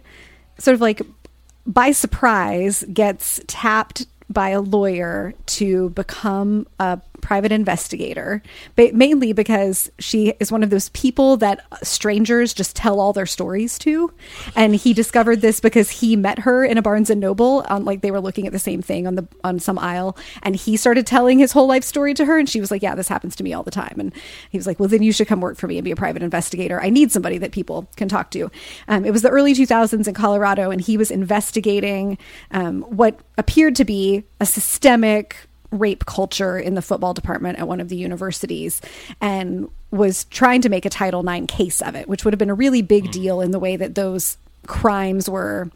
sort 0.60 0.76
of 0.76 0.82
like 0.82 1.02
by 1.66 1.92
surprise 1.92 2.86
gets 2.94 3.42
tapped 3.48 4.06
by 4.30 4.50
a 4.50 4.62
lawyer 4.62 5.34
to 5.46 5.90
become 5.92 6.68
a 6.80 7.00
private 7.22 7.52
investigator, 7.52 8.42
mainly 8.94 9.34
because 9.34 9.92
she 10.00 10.34
is 10.40 10.52
one 10.52 10.64
of 10.64 10.70
those 10.70 10.90
people 10.90 11.38
that 11.38 11.66
strangers 11.84 12.54
just 12.54 12.76
tell 12.76 13.00
all 13.00 13.14
their 13.14 13.26
stories 13.26 13.78
to. 13.80 14.12
And 14.56 14.76
he 14.76 14.94
discovered 14.94 15.42
this 15.42 15.60
because 15.60 15.90
he 15.90 16.16
met 16.16 16.40
her 16.40 16.64
in 16.64 16.78
a 16.78 16.82
Barnes 16.82 17.10
and 17.10 17.20
Noble 17.20 17.66
on 17.70 17.86
like 17.86 18.02
they 18.02 18.12
were 18.12 18.22
looking 18.22 18.48
at 18.48 18.54
the 18.54 18.60
same 18.60 18.82
thing 18.82 19.08
on 19.08 19.16
the 19.16 19.28
on 19.44 19.60
some 19.60 19.78
aisle 19.80 20.18
and 20.44 20.56
he 20.56 20.78
started 20.78 21.06
telling 21.06 21.40
his 21.40 21.52
whole 21.52 21.68
life 21.68 21.84
story 21.84 22.14
to 22.14 22.26
her 22.26 22.38
and 22.38 22.50
she 22.50 22.62
was 22.62 22.72
like, 22.72 22.82
"Yeah, 22.82 22.96
this 22.96 23.08
happens 23.08 23.36
to 23.38 23.44
me 23.44 23.54
all 23.54 23.64
the 23.64 23.72
time." 23.72 23.96
And 24.00 24.14
he 24.50 24.58
was 24.58 24.68
like, 24.68 24.80
"Well, 24.80 24.90
then 24.90 25.04
you 25.04 25.12
should 25.12 25.28
come 25.28 25.42
work 25.42 25.58
for 25.58 25.68
me 25.68 25.78
and 25.78 25.86
be 25.86 25.92
a 25.92 25.96
private 25.96 26.24
investigator. 26.24 26.82
I 26.82 26.90
need 26.90 27.12
somebody 27.12 27.38
that 27.40 27.52
people 27.52 27.90
can 27.96 28.08
talk 28.08 28.32
to." 28.32 28.50
Um, 28.88 29.06
it 29.06 29.12
was 29.12 29.22
the 29.22 29.30
early 29.30 29.54
2000s 29.54 30.08
in 30.08 30.14
Colorado 30.14 30.72
and 30.72 30.82
he 30.82 30.98
was 30.98 31.12
investigating 31.12 32.18
um, 32.52 32.84
what 32.84 33.20
appeared 33.38 33.76
to 33.76 33.86
be 33.86 34.24
a 34.40 34.46
systemic 34.46 35.48
rape 35.72 36.06
culture 36.06 36.58
in 36.58 36.76
the 36.76 36.82
football 36.82 37.14
department 37.14 37.60
at 37.60 37.68
one 37.68 37.80
of 37.80 37.90
the 37.90 37.96
universities 37.96 38.82
and 39.22 39.70
was 39.92 40.26
trying 40.26 40.62
to 40.62 40.70
make 40.70 40.86
a 40.86 40.90
Title 40.90 41.28
IX 41.28 41.46
case 41.48 41.82
of 41.82 41.96
it, 41.96 42.08
which 42.08 42.26
would 42.26 42.34
have 42.34 42.40
been 42.40 42.50
a 42.50 42.56
really 42.56 42.82
big 42.82 43.12
deal 43.12 43.42
in 43.42 43.52
the 43.52 43.60
way 43.60 43.76
that 43.76 43.96
those 43.96 44.38
crimes 44.66 45.30
were 45.30 45.70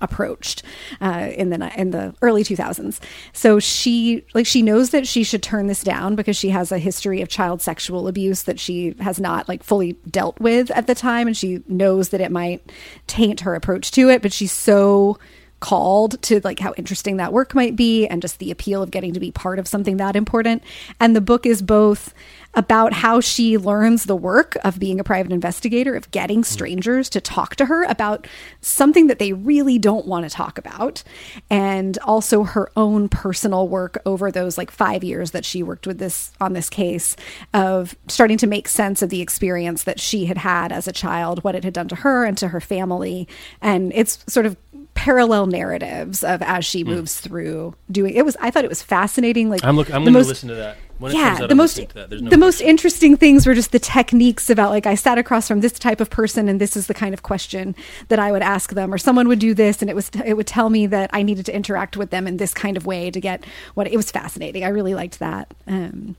approached 0.00 0.62
uh, 1.00 1.30
in 1.34 1.50
the 1.50 1.80
in 1.80 1.90
the 1.90 2.14
early 2.22 2.44
2000s. 2.44 3.00
So 3.32 3.58
she 3.58 4.24
like 4.34 4.46
she 4.46 4.62
knows 4.62 4.90
that 4.90 5.06
she 5.06 5.24
should 5.24 5.42
turn 5.42 5.66
this 5.66 5.82
down 5.82 6.14
because 6.14 6.36
she 6.36 6.50
has 6.50 6.72
a 6.72 6.78
history 6.78 7.20
of 7.20 7.28
child 7.28 7.60
sexual 7.60 8.08
abuse 8.08 8.44
that 8.44 8.58
she 8.58 8.94
has 9.00 9.20
not 9.20 9.48
like 9.48 9.62
fully 9.62 9.94
dealt 10.10 10.38
with 10.40 10.70
at 10.70 10.86
the 10.86 10.94
time 10.94 11.26
and 11.26 11.36
she 11.36 11.62
knows 11.68 12.10
that 12.10 12.20
it 12.20 12.30
might 12.30 12.72
taint 13.06 13.40
her 13.40 13.54
approach 13.54 13.90
to 13.92 14.08
it, 14.08 14.22
but 14.22 14.32
she's 14.32 14.52
so 14.52 15.18
called 15.62 16.20
to 16.22 16.40
like 16.44 16.58
how 16.58 16.74
interesting 16.76 17.16
that 17.16 17.32
work 17.32 17.54
might 17.54 17.76
be 17.76 18.06
and 18.08 18.20
just 18.20 18.38
the 18.38 18.50
appeal 18.50 18.82
of 18.82 18.90
getting 18.90 19.14
to 19.14 19.20
be 19.20 19.30
part 19.30 19.58
of 19.58 19.66
something 19.66 19.96
that 19.96 20.16
important. 20.16 20.62
And 21.00 21.16
the 21.16 21.20
book 21.22 21.46
is 21.46 21.62
both 21.62 22.12
about 22.54 22.92
how 22.92 23.18
she 23.20 23.56
learns 23.56 24.04
the 24.04 24.16
work 24.16 24.58
of 24.62 24.78
being 24.78 25.00
a 25.00 25.04
private 25.04 25.32
investigator, 25.32 25.94
of 25.94 26.10
getting 26.10 26.44
strangers 26.44 27.08
to 27.08 27.20
talk 27.20 27.56
to 27.56 27.64
her 27.64 27.84
about 27.84 28.26
something 28.60 29.06
that 29.06 29.18
they 29.18 29.32
really 29.32 29.78
don't 29.78 30.06
want 30.06 30.24
to 30.24 30.30
talk 30.30 30.58
about, 30.58 31.02
and 31.48 31.96
also 32.00 32.42
her 32.42 32.70
own 32.76 33.08
personal 33.08 33.68
work 33.68 33.96
over 34.04 34.30
those 34.30 34.58
like 34.58 34.70
five 34.70 35.02
years 35.02 35.30
that 35.30 35.46
she 35.46 35.62
worked 35.62 35.86
with 35.86 35.98
this 35.98 36.32
on 36.40 36.52
this 36.52 36.68
case 36.68 37.16
of 37.54 37.96
starting 38.08 38.36
to 38.36 38.46
make 38.46 38.68
sense 38.68 39.00
of 39.00 39.08
the 39.08 39.22
experience 39.22 39.84
that 39.84 39.98
she 39.98 40.26
had 40.26 40.36
had 40.36 40.72
as 40.72 40.86
a 40.86 40.92
child, 40.92 41.42
what 41.44 41.54
it 41.54 41.64
had 41.64 41.72
done 41.72 41.88
to 41.88 41.96
her 41.96 42.24
and 42.24 42.36
to 42.36 42.48
her 42.48 42.60
family. 42.60 43.26
And 43.62 43.92
it's 43.94 44.22
sort 44.30 44.44
of 44.44 44.58
parallel 44.94 45.46
narratives 45.46 46.22
of 46.22 46.42
as 46.42 46.64
she 46.64 46.84
moves 46.84 47.18
through 47.20 47.74
doing 47.90 48.14
it 48.14 48.24
was 48.24 48.36
i 48.40 48.50
thought 48.50 48.64
it 48.64 48.68
was 48.68 48.82
fascinating 48.82 49.48
like 49.50 49.60
Hmm. 49.62 49.68
I'm 49.68 49.76
look. 49.76 49.88
I'm 49.92 50.04
the 50.04 50.10
going 50.10 50.14
to 50.14 50.18
most- 50.20 50.28
listen 50.28 50.48
to 50.50 50.54
that 50.56 50.76
when 50.98 51.10
it 51.10 51.16
yeah, 51.18 51.30
comes 51.30 51.40
out. 51.40 51.48
the 51.48 51.52
I'm 51.52 51.56
most 51.56 51.74
to 51.76 51.94
that. 51.94 52.10
No 52.20 52.30
the 52.30 52.36
most 52.38 52.60
interesting 52.60 53.16
things 53.16 53.44
were 53.46 53.54
just 53.54 53.72
the 53.72 53.80
techniques 53.80 54.48
about 54.50 54.70
like 54.70 54.86
I 54.86 54.94
sat 54.94 55.18
across 55.18 55.48
from 55.48 55.60
this 55.60 55.72
type 55.72 56.00
of 56.00 56.10
person 56.10 56.48
and 56.48 56.60
this 56.60 56.76
is 56.76 56.86
the 56.86 56.94
kind 56.94 57.12
of 57.14 57.22
question 57.24 57.74
that 58.08 58.20
I 58.20 58.30
would 58.30 58.42
ask 58.42 58.70
them 58.72 58.94
or 58.94 58.98
someone 58.98 59.26
would 59.28 59.40
do 59.40 59.52
this 59.54 59.80
and 59.82 59.90
it 59.90 59.96
was 59.96 60.10
it 60.24 60.34
would 60.34 60.46
tell 60.46 60.70
me 60.70 60.86
that 60.86 61.10
I 61.12 61.22
needed 61.24 61.46
to 61.46 61.56
interact 61.56 61.96
with 61.96 62.10
them 62.10 62.28
in 62.28 62.36
this 62.36 62.54
kind 62.54 62.76
of 62.76 62.86
way 62.86 63.10
to 63.10 63.20
get 63.20 63.44
what 63.74 63.88
it 63.88 63.96
was 63.96 64.10
fascinating. 64.12 64.62
I 64.62 64.68
really 64.68 64.94
liked 64.94 65.18
that. 65.18 65.52
Um, 65.66 66.14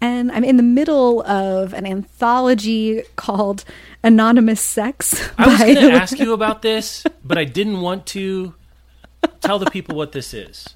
and 0.00 0.30
I'm 0.32 0.44
in 0.44 0.56
the 0.56 0.62
middle 0.62 1.22
of 1.26 1.72
an 1.72 1.86
anthology 1.86 3.02
called 3.16 3.64
Anonymous 4.02 4.60
Sex. 4.60 5.28
I 5.38 5.46
was 5.46 5.58
going 5.58 5.74
to 5.90 5.92
ask 5.92 6.18
you 6.18 6.32
about 6.32 6.62
this, 6.62 7.04
but 7.24 7.36
I 7.38 7.44
didn't 7.44 7.80
want 7.80 8.06
to 8.08 8.54
tell 9.40 9.58
the 9.58 9.70
people 9.70 9.96
what 9.96 10.12
this 10.12 10.32
is. 10.32 10.68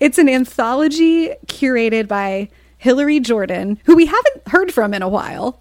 It's 0.00 0.18
an 0.18 0.28
anthology 0.28 1.30
curated 1.46 2.08
by 2.08 2.48
Hillary 2.78 3.20
Jordan, 3.20 3.78
who 3.84 3.94
we 3.94 4.06
haven't 4.06 4.48
heard 4.48 4.72
from 4.72 4.92
in 4.92 5.02
a 5.02 5.08
while. 5.08 5.60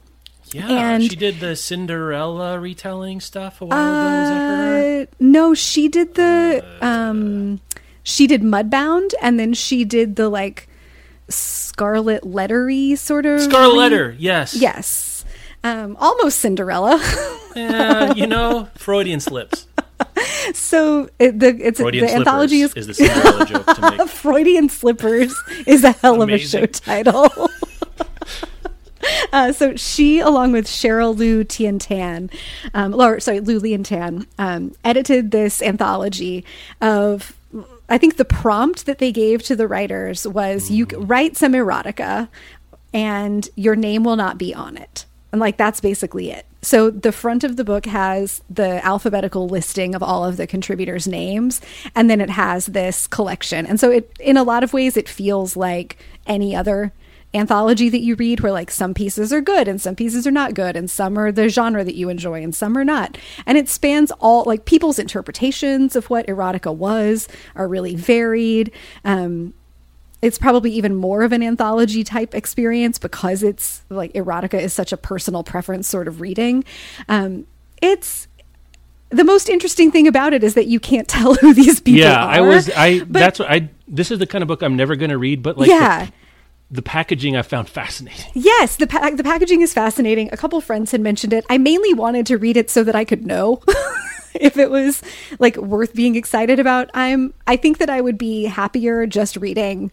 Yeah, 0.52 0.68
And- 0.70 1.04
she 1.04 1.16
did 1.16 1.40
the 1.40 1.56
Cinderella 1.56 2.60
retelling 2.60 3.20
stuff 3.22 3.62
a 3.62 3.66
while 3.66 3.80
ago. 3.80 4.24
Is 4.24 4.30
that 4.30 4.36
her? 4.38 5.02
Uh, 5.02 5.06
no, 5.20 5.54
she 5.54 5.88
did 5.88 6.14
the 6.16 6.64
um 6.82 7.60
she 8.04 8.28
did 8.28 8.42
Mudbound 8.42 9.14
and 9.22 9.40
then 9.40 9.54
she 9.54 9.84
did 9.86 10.16
the 10.16 10.30
like 10.30 10.68
Scarlet 11.74 12.24
Lettery 12.24 12.98
sort 12.98 13.26
of 13.26 13.42
Scarlet 13.42 13.76
Letter. 13.76 14.16
Yes. 14.18 14.56
Yes. 14.56 15.26
Um 15.64 15.98
almost 16.00 16.40
Cinderella. 16.40 17.00
Yeah, 17.56 18.14
you 18.16 18.26
know, 18.26 18.68
Freudian 18.74 19.20
slips. 19.20 19.68
so 20.56 21.08
it, 21.20 21.40
the 21.40 21.56
it's 21.62 21.80
Freudian 21.80 22.08
the 22.08 22.14
anthology 22.16 22.62
is, 22.62 22.74
is 22.74 22.88
the 22.88 22.96
Cinderella 22.96 23.46
joke 23.46 23.66
to 23.68 23.92
make. 23.98 24.10
Freudian 24.10 24.70
Slippers 24.70 25.36
is 25.68 25.84
a 25.84 25.92
hell 25.92 26.20
of 26.24 26.30
a 26.32 26.40
show 26.40 26.66
title. 26.66 27.30
Uh, 29.32 29.52
so 29.52 29.76
she, 29.76 30.20
along 30.20 30.52
with 30.52 30.66
Cheryl 30.66 31.16
Lou 31.16 31.44
Tian 31.44 31.78
Tan, 31.78 32.30
um, 32.74 32.94
or 32.94 33.20
sorry, 33.20 33.40
Lu-Lien 33.40 33.84
Tan, 33.84 34.26
um, 34.40 34.74
edited 34.84 35.32
this 35.32 35.62
anthology 35.62 36.44
of. 36.82 37.38
I 37.90 37.98
think 37.98 38.18
the 38.18 38.26
prompt 38.26 38.86
that 38.86 39.00
they 39.00 39.12
gave 39.12 39.44
to 39.44 39.56
the 39.56 39.68
writers 39.68 40.28
was, 40.28 40.72
"You 40.72 40.86
mm. 40.86 41.10
write 41.10 41.38
some 41.38 41.54
erotica, 41.54 42.30
and 42.94 43.48
your 43.56 43.76
name 43.76 44.04
will 44.04 44.16
not 44.16 44.38
be 44.38 44.54
on 44.54 44.78
it." 44.78 45.06
And 45.32 45.40
like 45.40 45.58
that's 45.58 45.82
basically 45.82 46.30
it. 46.30 46.46
So 46.62 46.90
the 46.90 47.12
front 47.12 47.44
of 47.44 47.58
the 47.58 47.64
book 47.64 47.86
has 47.88 48.42
the 48.50 48.86
alphabetical 48.86 49.50
listing 49.50 49.96
of 49.96 50.04
all 50.04 50.24
of 50.24 50.38
the 50.38 50.48
contributors' 50.48 51.08
names, 51.08 51.60
and 51.96 52.10
then 52.10 52.22
it 52.22 52.30
has 52.30 52.68
this 52.68 53.08
collection. 53.08 53.66
And 53.66 53.80
so 53.80 53.92
it, 53.92 54.12
in 54.20 54.38
a 54.38 54.44
lot 54.44 54.64
of 54.64 54.72
ways, 54.72 54.96
it 54.96 55.10
feels 55.10 55.58
like 55.58 55.98
any 56.26 56.56
other 56.56 56.94
anthology 57.34 57.90
that 57.90 58.02
you 58.02 58.16
read 58.16 58.40
where 58.42 58.52
like 58.52 58.70
some 58.70 58.94
pieces 58.94 59.34
are 59.34 59.42
good 59.42 59.68
and 59.68 59.82
some 59.82 59.96
pieces 59.96 60.28
are 60.28 60.32
not 60.32 60.54
good 60.54 60.76
and 60.76 60.90
some 60.90 61.18
are 61.18 61.32
the 61.32 61.50
genre 61.50 61.84
that 61.84 61.96
you 61.96 62.10
enjoy 62.10 62.44
and 62.44 62.54
some 62.54 62.78
are 62.78 62.86
not 62.86 63.18
and 63.46 63.58
it 63.58 63.68
spans 63.68 64.12
all 64.20 64.44
like 64.46 64.66
people's 64.66 65.00
interpretations 65.00 65.96
of 65.96 66.10
what 66.10 66.28
erotica 66.28 66.74
was 66.74 67.28
are 67.56 67.68
really 67.68 67.96
varied 67.96 68.72
um 69.04 69.54
it's 70.22 70.38
probably 70.38 70.72
even 70.72 70.96
more 70.96 71.24
of 71.24 71.34
an 71.34 71.42
anthology 71.42 72.04
type 72.04 72.36
experience 72.36 73.00
because 73.00 73.42
it's 73.42 73.82
like 73.90 74.14
erotica 74.14 74.60
is 74.60 74.72
such 74.72 74.94
a 74.94 74.98
personal 74.98 75.44
preference 75.44 75.88
sort 75.88 76.08
of 76.08 76.22
reading 76.22 76.64
um 77.10 77.48
it's 77.82 78.28
the 79.10 79.24
most 79.24 79.48
interesting 79.48 79.92
thing 79.92 80.08
about 80.08 80.34
it 80.34 80.44
is 80.44 80.54
that 80.54 80.68
you 80.68 80.80
can't 80.80 81.08
tell 81.08 81.34
who 81.36 81.54
these 81.54 81.80
people 81.80 82.02
yeah, 82.02 82.26
are 82.26 82.32
Yeah, 82.32 82.38
I 82.38 82.42
was. 82.42 82.70
I. 82.72 83.00
But- 83.00 83.14
that's 83.14 83.40
what 83.40 83.52
I. 83.52 83.70
This 83.88 84.10
is 84.10 84.18
the 84.18 84.26
kind 84.26 84.42
of 84.42 84.48
book 84.48 84.64
I'm 84.64 84.76
never 84.76 84.96
going 84.96 85.12
to 85.12 85.20
read. 85.20 85.44
But 85.44 85.56
like, 85.56 85.70
yeah 85.70 86.08
the, 86.08 86.12
the 86.74 86.82
packaging 86.82 87.38
I 87.38 87.44
found 87.44 87.70
fascinating. 87.70 88.26
Yes, 88.34 88.78
the 88.78 88.88
pa- 88.88 89.12
the 89.12 89.24
packaging 89.24 89.62
is 89.62 89.74
fascinating. 89.74 90.30
A 90.32 90.38
couple 90.38 90.60
friends 90.60 90.92
had 90.92 91.02
mentioned 91.02 91.32
it. 91.32 91.46
I 91.48 91.60
mainly 91.60 91.94
wanted 91.94 92.26
to 92.28 92.38
read 92.38 92.58
it 92.58 92.72
so 92.72 92.84
that 92.84 92.96
I 92.96 93.06
could 93.06 93.28
know 93.28 93.62
if 94.34 94.58
it 94.58 94.72
was 94.72 95.04
like 95.38 95.56
worth 95.56 95.94
being 95.94 96.16
excited 96.16 96.60
about. 96.60 96.90
I'm 96.96 97.36
I 97.46 97.58
think 97.58 97.78
that 97.78 97.92
I 97.92 98.02
would 98.02 98.18
be 98.18 98.46
happier 98.46 99.06
just 99.06 99.38
reading 99.38 99.92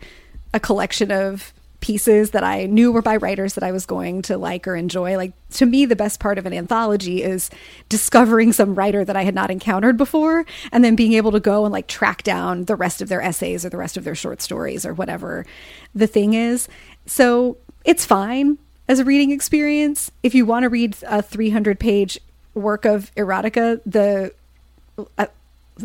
a 0.55 0.59
collection 0.59 1.13
of 1.13 1.53
pieces 1.81 2.31
that 2.31 2.45
I 2.45 2.67
knew 2.67 2.93
were 2.93 3.03
by 3.03 3.17
writers 3.17 3.55
that 3.55 3.65
I 3.65 3.73
was 3.73 3.87
going 3.87 4.23
to 4.23 4.37
like 4.39 4.69
or 4.69 4.77
enjoy. 4.77 5.17
Like 5.17 5.33
to 5.53 5.67
me 5.67 5.87
the 5.87 5.97
best 5.97 6.21
part 6.21 6.39
of 6.39 6.47
an 6.47 6.53
anthology 6.53 7.23
is 7.23 7.51
discovering 7.89 8.53
some 8.53 8.75
writer 8.75 9.05
that 9.05 9.17
I 9.17 9.25
had 9.25 9.35
not 9.35 9.51
encountered 9.51 9.97
before 9.97 10.45
and 10.73 10.85
then 10.85 10.97
being 10.97 11.15
able 11.15 11.33
to 11.33 11.41
go 11.41 11.65
and 11.65 11.73
like 11.73 11.87
track 11.87 12.23
down 12.23 12.65
the 12.65 12.77
rest 12.77 13.01
of 13.01 13.09
their 13.09 13.23
essays 13.23 13.65
or 13.65 13.71
the 13.71 13.77
rest 13.77 13.97
of 13.97 14.05
their 14.05 14.15
short 14.15 14.43
stories 14.43 14.85
or 14.85 14.95
whatever 14.95 15.47
the 15.95 16.07
thing 16.07 16.35
is. 16.35 16.69
So 17.07 17.57
it's 17.85 18.05
fine. 18.05 18.59
as 18.89 18.99
a 18.99 19.05
reading 19.05 19.31
experience. 19.31 20.11
If 20.23 20.35
you 20.35 20.45
want 20.45 20.65
to 20.65 20.69
read 20.69 20.97
a 21.07 21.23
300 21.23 21.79
page 21.79 22.19
work 22.55 22.85
of 22.85 23.15
erotica, 23.15 23.81
the 23.87 24.33
uh, 25.17 25.27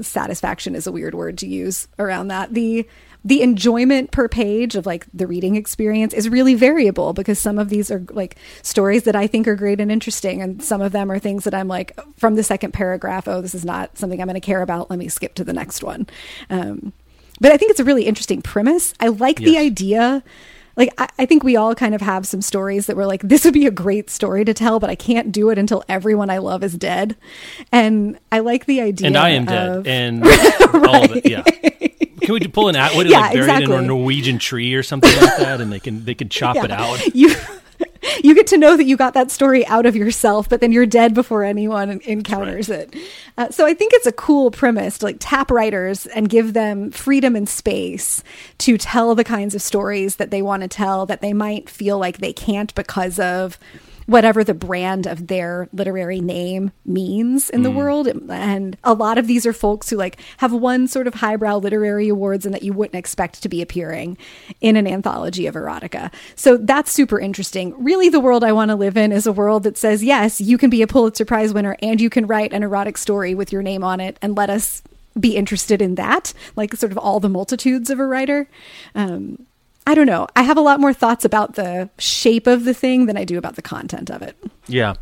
satisfaction 0.01 0.75
is 0.75 0.87
a 0.87 0.91
weird 0.91 1.15
word 1.15 1.37
to 1.39 1.47
use 1.47 1.87
around 1.99 2.27
that. 2.29 2.53
The 2.53 2.87
the 3.25 3.41
enjoyment 3.41 4.11
per 4.11 4.29
page 4.29 4.75
of 4.75 4.85
like 4.85 5.07
the 5.11 5.25
reading 5.25 5.55
experience 5.55 6.13
is 6.13 6.29
really 6.29 6.53
variable 6.53 7.11
because 7.11 7.39
some 7.39 7.57
of 7.57 7.69
these 7.69 7.89
are 7.89 8.05
like 8.11 8.37
stories 8.61 9.03
that 9.03 9.15
I 9.15 9.25
think 9.25 9.47
are 9.47 9.55
great 9.55 9.81
and 9.81 9.91
interesting 9.91 10.43
and 10.43 10.63
some 10.63 10.79
of 10.79 10.91
them 10.91 11.11
are 11.11 11.17
things 11.17 11.43
that 11.43 11.53
I'm 11.55 11.67
like 11.67 11.99
from 12.17 12.35
the 12.35 12.43
second 12.43 12.71
paragraph, 12.71 13.27
oh 13.27 13.41
this 13.41 13.55
is 13.55 13.65
not 13.65 13.97
something 13.97 14.21
I'm 14.21 14.27
going 14.27 14.35
to 14.35 14.39
care 14.39 14.61
about, 14.61 14.91
let 14.91 14.99
me 14.99 15.07
skip 15.09 15.33
to 15.35 15.43
the 15.43 15.53
next 15.53 15.83
one. 15.83 16.05
Um, 16.51 16.93
but 17.41 17.51
I 17.51 17.57
think 17.57 17.71
it's 17.71 17.79
a 17.79 17.83
really 17.83 18.05
interesting 18.05 18.43
premise. 18.43 18.93
I 18.99 19.07
like 19.07 19.39
the 19.39 19.57
idea 19.57 20.23
like 20.77 20.93
I, 20.97 21.07
I 21.17 21.25
think 21.25 21.43
we 21.43 21.55
all 21.55 21.73
kind 21.73 21.95
of 21.95 22.01
have 22.01 22.27
some 22.27 22.41
stories 22.41 22.85
that 22.85 22.95
we're 22.95 23.05
like 23.07 23.21
this 23.21 23.43
would 23.45 23.53
be 23.53 23.65
a 23.65 23.71
great 23.71 24.09
story 24.09 24.43
to 24.45 24.53
tell 24.53 24.79
but 24.79 24.89
i 24.89 24.95
can't 24.95 25.31
do 25.31 25.49
it 25.49 25.57
until 25.57 25.83
everyone 25.87 26.29
i 26.29 26.37
love 26.37 26.63
is 26.63 26.73
dead 26.77 27.15
and 27.71 28.19
i 28.31 28.39
like 28.39 28.65
the 28.65 28.81
idea 28.81 29.07
and 29.07 29.17
I 29.17 29.29
am 29.29 29.45
dead, 29.45 29.69
of- 29.69 29.87
and 29.87 30.23
all 30.73 31.05
of 31.05 31.15
it. 31.15 31.29
Yeah. 31.29 31.43
Can 32.21 32.33
we 32.33 32.39
pull 32.47 32.69
an 32.69 32.75
Atwood 32.75 32.97
What, 33.05 33.07
Yeah, 33.07 33.19
like 33.19 33.33
buried 33.33 33.63
in 33.63 33.71
a 33.71 33.81
Norwegian 33.81 34.39
tree 34.39 34.73
or 34.73 34.83
something 34.83 35.11
like 35.21 35.37
that, 35.37 35.61
and 35.61 35.71
they 35.71 35.79
can 35.79 36.05
they 36.05 36.15
can 36.15 36.29
chop 36.29 36.57
it 36.57 36.71
out. 36.71 37.05
you 37.15 37.35
you 38.23 38.33
get 38.33 38.47
to 38.47 38.57
know 38.57 38.77
that 38.77 38.85
you 38.85 38.95
got 38.95 39.13
that 39.13 39.31
story 39.31 39.65
out 39.67 39.85
of 39.85 39.95
yourself 39.95 40.47
but 40.47 40.61
then 40.61 40.71
you're 40.71 40.85
dead 40.85 41.13
before 41.13 41.43
anyone 41.43 41.99
encounters 42.01 42.69
it. 42.69 42.95
Uh, 43.37 43.49
so 43.49 43.65
i 43.65 43.73
think 43.73 43.91
it's 43.93 44.05
a 44.05 44.11
cool 44.11 44.51
premise 44.51 44.99
to 44.99 45.05
like 45.05 45.17
tap 45.19 45.51
writers 45.51 46.05
and 46.07 46.29
give 46.29 46.53
them 46.53 46.91
freedom 46.91 47.35
and 47.35 47.49
space 47.49 48.23
to 48.57 48.77
tell 48.77 49.15
the 49.15 49.23
kinds 49.23 49.55
of 49.55 49.61
stories 49.61 50.15
that 50.17 50.31
they 50.31 50.41
want 50.41 50.61
to 50.61 50.67
tell 50.67 51.05
that 51.05 51.21
they 51.21 51.33
might 51.33 51.69
feel 51.69 51.97
like 51.97 52.19
they 52.19 52.31
can't 52.33 52.73
because 52.75 53.19
of 53.19 53.59
whatever 54.05 54.43
the 54.43 54.53
brand 54.53 55.07
of 55.07 55.27
their 55.27 55.67
literary 55.73 56.21
name 56.21 56.71
means 56.85 57.49
in 57.49 57.63
the 57.63 57.71
world. 57.71 58.07
And 58.07 58.77
a 58.83 58.93
lot 58.93 59.17
of 59.17 59.27
these 59.27 59.45
are 59.45 59.53
folks 59.53 59.89
who 59.89 59.97
like 59.97 60.19
have 60.37 60.53
won 60.53 60.87
sort 60.87 61.07
of 61.07 61.15
highbrow 61.15 61.57
literary 61.57 62.09
awards 62.09 62.45
and 62.45 62.53
that 62.53 62.63
you 62.63 62.73
wouldn't 62.73 62.95
expect 62.95 63.41
to 63.41 63.49
be 63.49 63.61
appearing 63.61 64.17
in 64.61 64.75
an 64.75 64.87
anthology 64.87 65.47
of 65.47 65.55
erotica. 65.55 66.13
So 66.35 66.57
that's 66.57 66.91
super 66.91 67.19
interesting. 67.19 67.73
Really 67.83 68.09
the 68.09 68.19
world 68.19 68.43
i 68.43 68.51
want 68.51 68.69
to 68.69 68.75
live 68.75 68.97
in 68.97 69.11
is 69.11 69.25
a 69.25 69.31
world 69.31 69.63
that 69.63 69.77
says 69.77 70.03
yes 70.03 70.39
you 70.39 70.57
can 70.57 70.69
be 70.69 70.81
a 70.81 70.87
pulitzer 70.87 71.25
prize 71.25 71.53
winner 71.53 71.75
and 71.81 71.99
you 71.99 72.09
can 72.09 72.27
write 72.27 72.53
an 72.53 72.63
erotic 72.63 72.97
story 72.97 73.33
with 73.35 73.51
your 73.51 73.61
name 73.61 73.83
on 73.83 73.99
it 73.99 74.17
and 74.21 74.37
let 74.37 74.49
us 74.49 74.81
be 75.19 75.35
interested 75.35 75.81
in 75.81 75.95
that 75.95 76.33
like 76.55 76.75
sort 76.75 76.91
of 76.91 76.97
all 76.97 77.19
the 77.19 77.29
multitudes 77.29 77.89
of 77.89 77.99
a 77.99 78.05
writer. 78.05 78.47
Um, 78.93 79.45
I 79.87 79.93
don't 79.93 80.07
know. 80.07 80.27
I 80.35 80.41
have 80.43 80.57
a 80.57 80.61
lot 80.61 80.79
more 80.79 80.93
thoughts 80.93 81.25
about 81.25 81.55
the 81.55 81.89
shape 81.99 82.47
of 82.47 82.63
the 82.65 82.73
thing 82.73 83.05
than 83.05 83.17
I 83.17 83.23
do 83.23 83.37
about 83.37 83.55
the 83.55 83.61
content 83.61 84.09
of 84.09 84.21
it. 84.21 84.35
Yeah. 84.67 84.95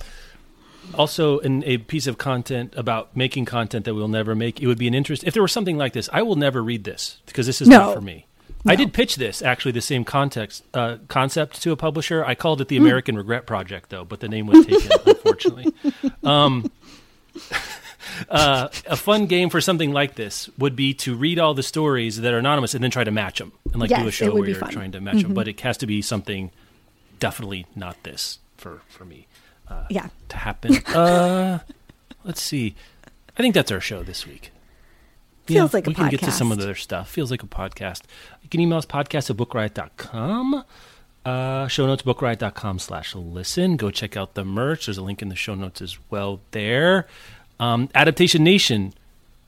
Also, 0.96 1.40
in 1.40 1.64
a 1.64 1.78
piece 1.78 2.06
of 2.08 2.18
content 2.18 2.74
about 2.76 3.16
making 3.16 3.46
content 3.46 3.86
that 3.86 3.96
we'll 3.96 4.10
never 4.10 4.36
make, 4.36 4.62
it 4.62 4.68
would 4.68 4.78
be 4.78 4.88
an 4.88 4.94
interest. 4.94 5.24
If 5.24 5.34
there 5.34 5.42
was 5.42 5.52
something 5.52 5.78
like 5.78 5.94
this, 5.94 6.10
I 6.12 6.22
will 6.22 6.36
never 6.36 6.62
read 6.62 6.84
this 6.84 7.20
because 7.26 7.46
this 7.48 7.62
is 7.62 7.68
No. 7.70 7.78
not 7.78 7.96
for 7.96 8.02
me. 8.02 8.28
No. 8.66 8.72
I 8.74 8.76
did 8.76 8.94
pitch 8.94 9.16
this 9.16 9.42
actually, 9.42 9.72
the 9.72 9.82
same 9.82 10.04
context 10.06 10.64
uh, 10.74 10.98
concept 11.08 11.62
to 11.64 11.72
a 11.72 11.76
publisher. 11.78 12.24
I 12.26 12.36
called 12.36 12.60
it 12.62 12.66
Hmm. 12.66 12.70
the 12.70 12.78
American 12.78 13.16
Regret 13.18 13.48
Project, 13.48 13.90
though, 13.90 14.04
but 14.06 14.20
the 14.20 14.28
name 14.30 14.46
was 14.48 14.66
taken, 14.66 14.92
unfortunately. 15.06 15.74
Um, 16.24 16.70
uh, 18.30 18.68
a 18.88 18.96
fun 18.96 19.26
game 19.28 19.50
for 19.50 19.62
something 19.62 19.92
like 19.92 20.16
this 20.16 20.50
would 20.58 20.76
be 20.76 20.94
to 20.96 21.16
read 21.16 21.40
all 21.40 21.54
the 21.54 21.64
stories 21.64 22.22
that 22.22 22.34
are 22.34 22.38
anonymous 22.40 22.74
and 22.74 22.84
then 22.84 22.92
try 22.92 23.04
to 23.04 23.12
match 23.12 23.40
them 23.40 23.52
and 23.72 23.80
like 23.82 23.90
do 23.90 24.08
a 24.08 24.12
show 24.12 24.34
where 24.34 24.48
you're 24.48 24.58
fun. 24.58 24.70
Mm-hmm. 24.70 24.80
trying 24.80 24.92
to 24.94 25.02
match 25.02 25.22
them. 25.24 25.34
But 25.34 25.48
it 25.48 25.60
has 25.62 25.78
to 25.78 25.88
be 25.88 26.02
something 26.02 26.52
definitely 27.20 27.66
not 27.76 28.02
this 28.04 28.40
for 28.58 28.82
for 28.90 29.06
me 29.06 29.28
Yeah. 29.90 30.08
to 30.30 30.38
happen. 30.38 30.78
uh, 30.88 31.60
let's 32.24 32.42
see. 32.42 32.76
I 33.38 33.42
think 33.42 33.56
that's 33.56 33.72
our 33.72 33.82
show 33.82 34.04
this 34.04 34.28
week. 34.28 34.52
Feels 35.46 35.74
like 35.74 35.88
a 35.88 35.90
we 35.90 35.94
can 35.96 36.10
get 36.10 36.22
to 36.22 36.32
some 36.32 36.52
of 36.52 36.58
podcast. 36.58 36.62
the 36.62 36.64
other 36.68 36.76
stuff. 36.76 37.10
Feels 37.10 37.32
like 37.32 37.44
a 37.44 37.48
podcast. 37.48 38.04
You 38.44 38.50
can 38.50 38.62
email 38.62 38.78
us 38.78 38.86
podcast 38.86 39.30
at 39.30 39.36
bookriot.com. 39.36 40.64
Uh, 41.26 41.68
show 41.68 41.86
notes 41.86 42.04
bookriot.com 42.04 42.80
slash 42.80 43.16
listen. 43.16 43.76
Go 43.78 43.92
check 43.92 44.16
out 44.16 44.36
the 44.36 44.46
merch. 44.46 44.86
There's 44.86 44.98
a 44.98 45.02
link 45.04 45.22
in 45.22 45.30
the 45.30 45.36
show 45.36 45.56
notes 45.56 45.82
as 45.82 45.98
well 46.10 46.40
there. 46.52 47.08
Um, 47.64 47.90
Adaptation 47.96 48.44
Nation. 48.44 48.94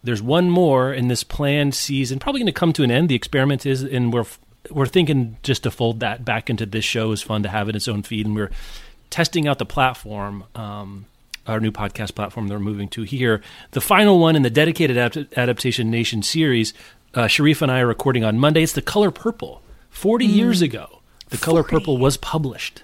There's 0.03 0.22
one 0.22 0.49
more 0.49 0.93
in 0.93 1.07
this 1.07 1.24
planned 1.24 1.74
season. 1.76 2.20
Probably 2.20 2.39
going 2.39 2.45
to 2.53 2.59
come 2.59 2.72
to 2.74 2.84
an 2.84 2.91
end. 2.91 3.09
The 3.09 3.16
experiment 3.16 3.66
is, 3.66 3.82
and 3.84 4.13
we're 4.13 4.26
we're 4.72 4.86
thinking 4.86 5.38
just 5.43 5.63
to 5.63 5.72
fold 5.72 5.99
that 5.99 6.24
back 6.24 6.49
into 6.49 6.66
this 6.66 6.86
show 6.86 7.11
is 7.11 7.22
fun 7.22 7.43
to 7.43 7.49
have 7.49 7.70
in 7.70 7.76
its 7.76 7.88
own 7.88 8.03
feed, 8.03 8.26
and 8.26 8.36
we're 8.36 8.51
testing 9.09 9.47
out 9.47 9.59
the 9.59 9.66
platform, 9.66 10.43
um, 10.55 11.05
our 11.45 11.59
new 11.59 11.72
podcast 11.72 12.16
platform 12.16 12.47
that 12.47 12.53
we're 12.53 12.59
moving 12.59 12.88
to 12.89 13.03
here. 13.03 13.41
The 13.72 13.82
final 13.82 14.18
one 14.20 14.36
in 14.36 14.41
the 14.43 14.49
dedicated 14.49 14.97
Adapt- 14.97 15.38
Adaptation 15.38 15.91
Nation 15.91 16.24
series, 16.24 16.74
uh, 17.13 17.28
Sharif 17.28 17.61
and 17.61 17.72
I 17.72 17.80
are 17.82 17.88
recording 17.88 18.24
on 18.24 18.39
Monday. 18.39 18.63
It's 18.63 18.74
The 18.74 18.82
Color 18.82 19.11
Purple. 19.11 19.61
40 19.89 20.26
years 20.26 20.61
ago, 20.61 21.01
The 21.30 21.38
Color 21.38 21.63
Purple 21.63 21.97
was 21.97 22.18
published. 22.18 22.82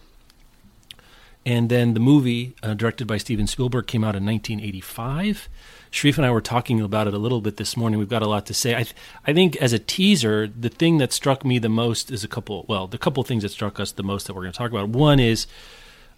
And 1.45 1.69
then 1.69 1.95
the 1.95 1.99
movie, 1.99 2.53
uh, 2.61 2.75
directed 2.75 3.07
by 3.07 3.17
Steven 3.17 3.47
Spielberg, 3.47 3.87
came 3.87 4.03
out 4.03 4.15
in 4.15 4.23
1985. 4.25 5.49
Sharif 5.89 6.17
and 6.17 6.25
I 6.25 6.31
were 6.31 6.39
talking 6.41 6.79
about 6.79 7.07
it 7.07 7.13
a 7.13 7.17
little 7.17 7.41
bit 7.41 7.57
this 7.57 7.75
morning. 7.75 7.99
We've 7.99 8.07
got 8.07 8.21
a 8.21 8.29
lot 8.29 8.45
to 8.45 8.53
say. 8.53 8.73
I, 8.75 8.83
th- 8.83 8.95
I 9.25 9.33
think 9.33 9.55
as 9.57 9.73
a 9.73 9.79
teaser, 9.79 10.47
the 10.47 10.69
thing 10.69 10.99
that 10.99 11.11
struck 11.11 11.43
me 11.43 11.57
the 11.59 11.67
most 11.67 12.11
is 12.11 12.23
a 12.23 12.27
couple. 12.27 12.65
Well, 12.69 12.87
the 12.87 12.97
couple 12.99 13.23
things 13.23 13.43
that 13.43 13.49
struck 13.49 13.79
us 13.79 13.91
the 13.91 14.03
most 14.03 14.27
that 14.27 14.33
we're 14.35 14.43
going 14.43 14.53
to 14.53 14.57
talk 14.57 14.69
about. 14.71 14.89
One 14.89 15.19
is, 15.19 15.47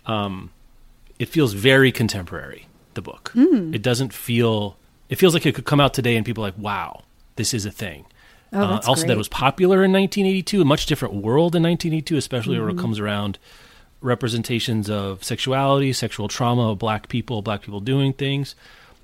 um, 0.06 0.52
it 1.20 1.30
feels 1.30 1.54
very 1.54 1.92
contemporary. 1.92 2.68
The 2.94 3.02
book. 3.02 3.32
It 3.36 3.82
doesn't 3.82 4.14
feel. 4.14 4.78
It 5.10 5.16
feels 5.16 5.34
like 5.34 5.46
it 5.48 5.56
could 5.56 5.66
come 5.66 5.80
out 5.80 5.96
today 5.96 6.16
and 6.16 6.24
people 6.24 6.44
are 6.44 6.48
like, 6.50 6.58
"Wow, 6.60 7.04
this 7.38 7.52
is 7.56 7.66
a 7.66 7.72
thing." 7.72 8.06
Oh, 8.52 8.60
Uh, 8.62 8.82
also, 8.86 9.02
that 9.02 9.08
great. 9.08 9.16
it 9.16 9.18
was 9.18 9.28
popular 9.30 9.84
in 9.84 9.92
1982, 9.92 10.62
a 10.62 10.66
much 10.66 10.86
different 10.86 11.16
world 11.16 11.56
in 11.56 11.64
1982, 11.64 12.18
especially 12.18 12.60
when 12.60 12.70
it 12.70 12.78
comes 12.80 13.00
around 13.00 13.40
representations 14.04 14.90
of 14.90 15.24
sexuality, 15.24 15.94
sexual 15.94 16.28
trauma 16.28 16.72
of 16.72 16.80
black 16.80 17.08
people, 17.10 17.42
black 17.42 17.62
people 17.62 17.80
doing 17.80 18.14
things. 18.14 18.56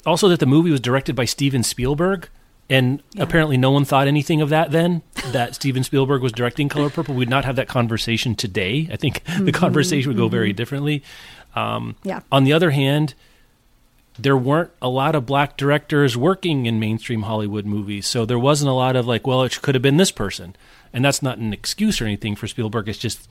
Also, 0.05 0.27
that 0.29 0.39
the 0.39 0.45
movie 0.45 0.71
was 0.71 0.79
directed 0.79 1.15
by 1.15 1.25
Steven 1.25 1.63
Spielberg, 1.63 2.29
and 2.69 3.01
apparently 3.17 3.57
no 3.57 3.71
one 3.71 3.83
thought 3.85 4.07
anything 4.07 4.41
of 4.41 4.49
that 4.49 4.71
then. 4.71 5.01
That 5.31 5.55
Steven 5.55 5.83
Spielberg 5.83 6.21
was 6.21 6.31
directing 6.31 6.69
Color 6.69 6.89
Purple, 6.91 7.15
we'd 7.15 7.29
not 7.29 7.45
have 7.45 7.55
that 7.55 7.67
conversation 7.67 8.35
today. 8.35 8.87
I 8.91 8.95
think 8.95 9.23
the 9.39 9.51
conversation 9.51 10.09
would 10.09 10.17
go 10.17 10.27
very 10.27 10.53
differently. 10.53 11.03
Um, 11.55 11.95
Yeah. 12.03 12.21
on 12.31 12.43
the 12.43 12.53
other 12.53 12.69
hand, 12.71 13.15
there 14.17 14.37
weren't 14.37 14.71
a 14.81 14.89
lot 14.89 15.15
of 15.15 15.25
black 15.25 15.57
directors 15.57 16.15
working 16.17 16.65
in 16.65 16.79
mainstream 16.79 17.23
Hollywood 17.23 17.65
movies, 17.65 18.05
so 18.05 18.25
there 18.25 18.39
wasn't 18.39 18.69
a 18.69 18.73
lot 18.73 18.95
of 18.95 19.07
like, 19.07 19.25
well, 19.25 19.43
it 19.43 19.61
could 19.61 19.75
have 19.75 19.81
been 19.81 19.97
this 19.97 20.11
person, 20.11 20.55
and 20.93 21.03
that's 21.03 21.21
not 21.23 21.37
an 21.37 21.53
excuse 21.53 22.01
or 22.01 22.05
anything 22.05 22.35
for 22.35 22.45
Spielberg. 22.47 22.87
It's 22.89 22.99
just 22.99 23.27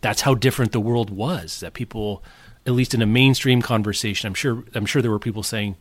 that's 0.00 0.22
how 0.22 0.34
different 0.34 0.72
the 0.72 0.80
world 0.80 1.10
was. 1.10 1.60
That 1.60 1.74
people, 1.74 2.22
at 2.66 2.72
least 2.72 2.94
in 2.94 3.02
a 3.02 3.06
mainstream 3.06 3.62
conversation, 3.62 4.26
I'm 4.26 4.34
sure, 4.34 4.64
I'm 4.74 4.86
sure 4.86 5.02
there 5.02 5.10
were 5.10 5.18
people 5.18 5.42
saying 5.42 5.76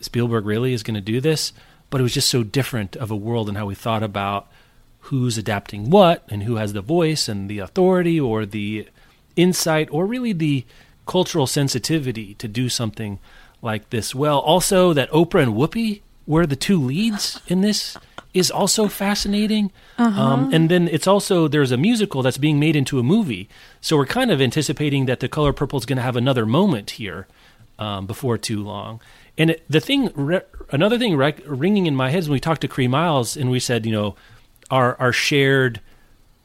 Spielberg 0.00 0.46
really 0.46 0.72
is 0.72 0.82
going 0.82 0.94
to 0.94 1.00
do 1.00 1.20
this, 1.20 1.52
but 1.90 2.00
it 2.00 2.04
was 2.04 2.14
just 2.14 2.30
so 2.30 2.42
different 2.42 2.96
of 2.96 3.10
a 3.10 3.16
world 3.16 3.48
and 3.48 3.56
how 3.56 3.66
we 3.66 3.74
thought 3.74 4.02
about 4.02 4.50
who's 5.04 5.38
adapting 5.38 5.90
what 5.90 6.24
and 6.28 6.42
who 6.42 6.56
has 6.56 6.72
the 6.72 6.80
voice 6.80 7.28
and 7.28 7.48
the 7.48 7.58
authority 7.58 8.20
or 8.20 8.44
the 8.44 8.86
insight 9.36 9.88
or 9.90 10.06
really 10.06 10.32
the 10.32 10.64
cultural 11.06 11.46
sensitivity 11.46 12.34
to 12.34 12.46
do 12.46 12.68
something 12.68 13.18
like 13.62 13.90
this 13.90 14.14
well. 14.14 14.38
Also, 14.38 14.92
that 14.92 15.10
Oprah 15.10 15.42
and 15.42 15.54
Whoopi 15.54 16.02
were 16.26 16.46
the 16.46 16.56
two 16.56 16.80
leads 16.80 17.40
in 17.48 17.60
this 17.60 17.96
is 18.32 18.50
also 18.50 18.88
fascinating. 18.88 19.72
Um, 19.98 20.52
and 20.52 20.70
then 20.70 20.88
it's 20.88 21.06
also 21.06 21.48
there's 21.48 21.72
a 21.72 21.76
musical 21.76 22.22
that's 22.22 22.38
being 22.38 22.58
made 22.58 22.76
into 22.76 22.98
a 22.98 23.02
movie, 23.02 23.48
so 23.80 23.96
we're 23.96 24.06
kind 24.06 24.30
of 24.30 24.40
anticipating 24.40 25.06
that 25.06 25.20
the 25.20 25.28
Color 25.28 25.52
Purple 25.52 25.78
is 25.78 25.86
going 25.86 25.96
to 25.96 26.02
have 26.02 26.16
another 26.16 26.46
moment 26.46 26.92
here 26.92 27.26
um, 27.78 28.06
before 28.06 28.38
too 28.38 28.62
long. 28.62 29.00
And 29.36 29.50
it, 29.50 29.64
the 29.68 29.80
thing, 29.80 30.10
re- 30.14 30.42
another 30.70 30.98
thing 30.98 31.16
rec- 31.16 31.42
ringing 31.46 31.86
in 31.86 31.96
my 31.96 32.10
head 32.10 32.20
is 32.20 32.28
when 32.28 32.34
we 32.34 32.40
talked 32.40 32.60
to 32.62 32.68
Cree 32.68 32.88
Miles 32.88 33.36
and 33.36 33.50
we 33.50 33.60
said, 33.60 33.84
you 33.84 33.92
know, 33.92 34.16
our 34.70 34.96
our 35.00 35.12
shared 35.12 35.80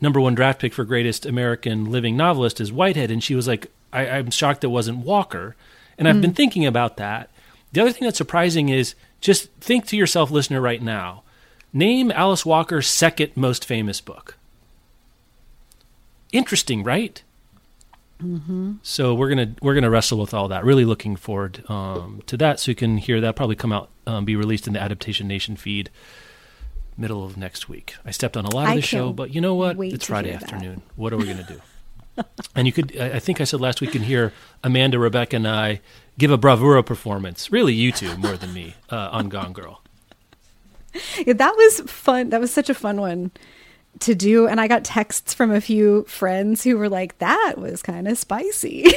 number 0.02 0.20
one 0.20 0.36
draft 0.36 0.60
pick 0.60 0.74
for 0.74 0.84
greatest 0.84 1.26
American 1.26 1.92
living 1.92 2.18
novelist 2.18 2.60
is 2.60 2.72
Whitehead, 2.72 3.12
and 3.12 3.24
she 3.24 3.36
was 3.36 3.48
like, 3.48 3.72
I, 3.94 4.08
I'm 4.10 4.32
shocked 4.32 4.64
it 4.64 4.68
wasn't 4.68 5.00
Walker. 5.06 5.56
And 5.98 6.08
I've 6.10 6.22
been 6.22 6.34
thinking 6.34 6.66
about 6.66 6.98
that. 6.98 7.30
The 7.72 7.82
other 7.82 7.92
thing 7.92 8.04
that's 8.04 8.18
surprising 8.18 8.68
is 8.68 8.96
just 9.22 9.50
think 9.62 9.86
to 9.88 9.98
yourself, 9.98 10.30
listener, 10.30 10.60
right 10.60 10.82
now, 10.82 11.24
name 11.76 12.10
Alice 12.12 12.46
Walker's 12.46 12.88
second 12.88 13.32
most 13.36 13.66
famous 13.66 14.02
book. 14.02 14.38
Interesting, 16.32 16.84
right? 16.84 17.22
So 18.82 19.14
we're 19.14 19.30
gonna 19.30 19.56
we're 19.62 19.76
gonna 19.76 19.90
wrestle 19.90 20.20
with 20.20 20.34
all 20.34 20.48
that. 20.48 20.64
Really 20.64 20.86
looking 20.86 21.18
forward 21.18 21.70
um, 21.70 22.24
to 22.28 22.38
that. 22.38 22.60
So 22.60 22.72
you 22.72 22.76
can 22.76 22.98
hear 22.98 23.20
that 23.22 23.36
probably 23.36 23.58
come 23.58 23.74
out, 23.74 23.90
um, 24.08 24.24
be 24.24 24.38
released 24.38 24.68
in 24.68 24.74
the 24.74 24.82
Adaptation 24.82 25.28
Nation 25.28 25.58
feed 25.58 25.90
middle 26.98 27.26
of 27.26 27.36
next 27.36 27.68
week. 27.68 27.96
I 28.06 28.12
stepped 28.12 28.38
on 28.38 28.46
a 28.46 28.56
lot 28.56 28.70
of 28.70 28.76
the 28.76 28.82
show, 28.82 29.12
but 29.12 29.36
you 29.36 29.42
know 29.42 29.54
what? 29.54 29.78
It's 29.80 30.06
Friday 30.06 30.30
hear 30.30 30.40
that. 30.40 30.54
afternoon. 30.54 30.82
What 30.96 31.12
are 31.12 31.18
we 31.18 31.26
gonna 31.26 31.44
do? 31.44 32.24
and 32.56 32.66
you 32.66 32.72
could, 32.72 32.98
I 32.98 33.16
I 33.16 33.20
think 33.20 33.42
I 33.42 33.44
said 33.44 33.60
last 33.60 33.82
week, 33.82 33.94
you 33.94 34.00
can 34.00 34.08
hear 34.08 34.32
Amanda, 34.64 34.98
Rebecca, 34.98 35.36
and 35.36 35.48
I 35.48 35.82
give 36.18 36.32
a 36.32 36.38
bravura 36.38 36.84
performance. 36.84 37.52
Really, 37.52 37.74
you 37.74 37.92
two 37.92 38.18
more 38.18 38.38
than 38.38 38.54
me 38.54 38.76
uh, 38.90 39.10
on 39.12 39.28
Gone 39.28 39.52
Girl. 39.52 39.82
Yeah, 41.26 41.34
that 41.34 41.56
was 41.56 41.80
fun. 41.82 42.30
That 42.30 42.42
was 42.42 42.54
such 42.54 42.70
a 42.70 42.74
fun 42.74 43.00
one 43.00 43.32
to 44.00 44.16
do. 44.16 44.48
And 44.48 44.60
I 44.60 44.68
got 44.68 44.84
texts 44.84 45.34
from 45.34 45.52
a 45.52 45.62
few 45.62 46.04
friends 46.04 46.64
who 46.64 46.78
were 46.78 46.90
like, 46.90 47.18
that 47.20 47.56
was 47.58 47.82
kind 47.82 48.08
of 48.08 48.18
spicy. 48.18 48.86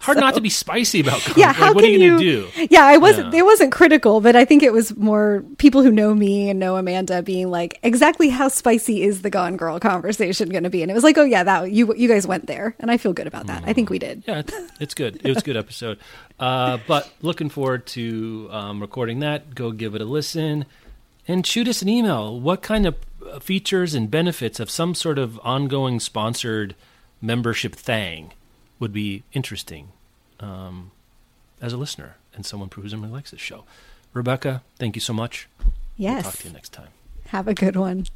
Hard 0.00 0.18
not 0.18 0.34
to 0.34 0.40
be 0.40 0.50
spicy 0.50 1.00
about 1.00 1.24
Gone 1.26 1.34
yeah, 1.36 1.52
how 1.52 1.66
Like, 1.66 1.74
what 1.76 1.84
can 1.84 1.90
are 1.90 1.94
you 1.94 1.98
you? 1.98 2.10
going 2.10 2.52
to 2.52 2.66
do? 2.66 2.66
Yeah, 2.70 2.84
I 2.84 2.96
wasn't. 2.98 3.32
Yeah. 3.32 3.40
It 3.40 3.44
wasn't 3.44 3.72
critical, 3.72 4.20
but 4.20 4.36
I 4.36 4.44
think 4.44 4.62
it 4.62 4.72
was 4.72 4.96
more 4.96 5.44
people 5.58 5.82
who 5.82 5.90
know 5.90 6.14
me 6.14 6.50
and 6.50 6.60
know 6.60 6.76
Amanda 6.76 7.22
being 7.22 7.50
like, 7.50 7.78
exactly 7.82 8.28
how 8.28 8.48
spicy 8.48 9.02
is 9.02 9.22
the 9.22 9.30
Gone 9.30 9.56
Girl 9.56 9.80
conversation 9.80 10.48
going 10.50 10.64
to 10.64 10.70
be? 10.70 10.82
And 10.82 10.90
it 10.90 10.94
was 10.94 11.04
like, 11.04 11.16
oh 11.18 11.24
yeah, 11.24 11.42
that 11.44 11.72
you 11.72 11.94
you 11.94 12.08
guys 12.08 12.26
went 12.26 12.46
there, 12.46 12.74
and 12.78 12.90
I 12.90 12.96
feel 12.98 13.12
good 13.12 13.26
about 13.26 13.46
that. 13.46 13.64
I 13.66 13.72
think 13.72 13.90
we 13.90 13.98
did. 13.98 14.22
Yeah, 14.26 14.40
it's, 14.40 14.54
it's 14.80 14.94
good. 14.94 15.16
It 15.24 15.28
was 15.28 15.38
a 15.38 15.42
good 15.44 15.56
episode. 15.56 15.98
Uh, 16.38 16.78
but 16.86 17.10
looking 17.22 17.48
forward 17.48 17.86
to 17.88 18.48
um, 18.52 18.80
recording 18.80 19.20
that. 19.20 19.54
Go 19.54 19.72
give 19.72 19.94
it 19.94 20.00
a 20.02 20.04
listen 20.04 20.66
and 21.26 21.46
shoot 21.46 21.66
us 21.68 21.82
an 21.82 21.88
email. 21.88 22.38
What 22.38 22.62
kind 22.62 22.86
of 22.86 22.94
features 23.40 23.94
and 23.94 24.10
benefits 24.10 24.60
of 24.60 24.70
some 24.70 24.94
sort 24.94 25.18
of 25.18 25.40
ongoing 25.42 25.98
sponsored 25.98 26.74
membership 27.20 27.74
thing 27.74 28.32
would 28.78 28.92
be 28.92 29.22
interesting 29.32 29.88
um, 30.40 30.90
as 31.60 31.72
a 31.72 31.76
listener 31.76 32.16
and 32.34 32.44
someone 32.44 32.68
who 32.72 32.80
presumably 32.82 33.10
likes 33.12 33.30
this 33.30 33.40
show? 33.40 33.64
Rebecca, 34.12 34.62
thank 34.78 34.96
you 34.96 35.00
so 35.00 35.12
much. 35.12 35.48
We'll 35.64 35.72
Yes. 35.96 36.24
talk 36.24 36.36
to 36.36 36.48
you 36.48 36.54
next 36.54 36.70
time. 36.72 36.88
Have 37.28 37.48
a 37.48 37.54
good 37.54 37.76
one. 37.76 38.06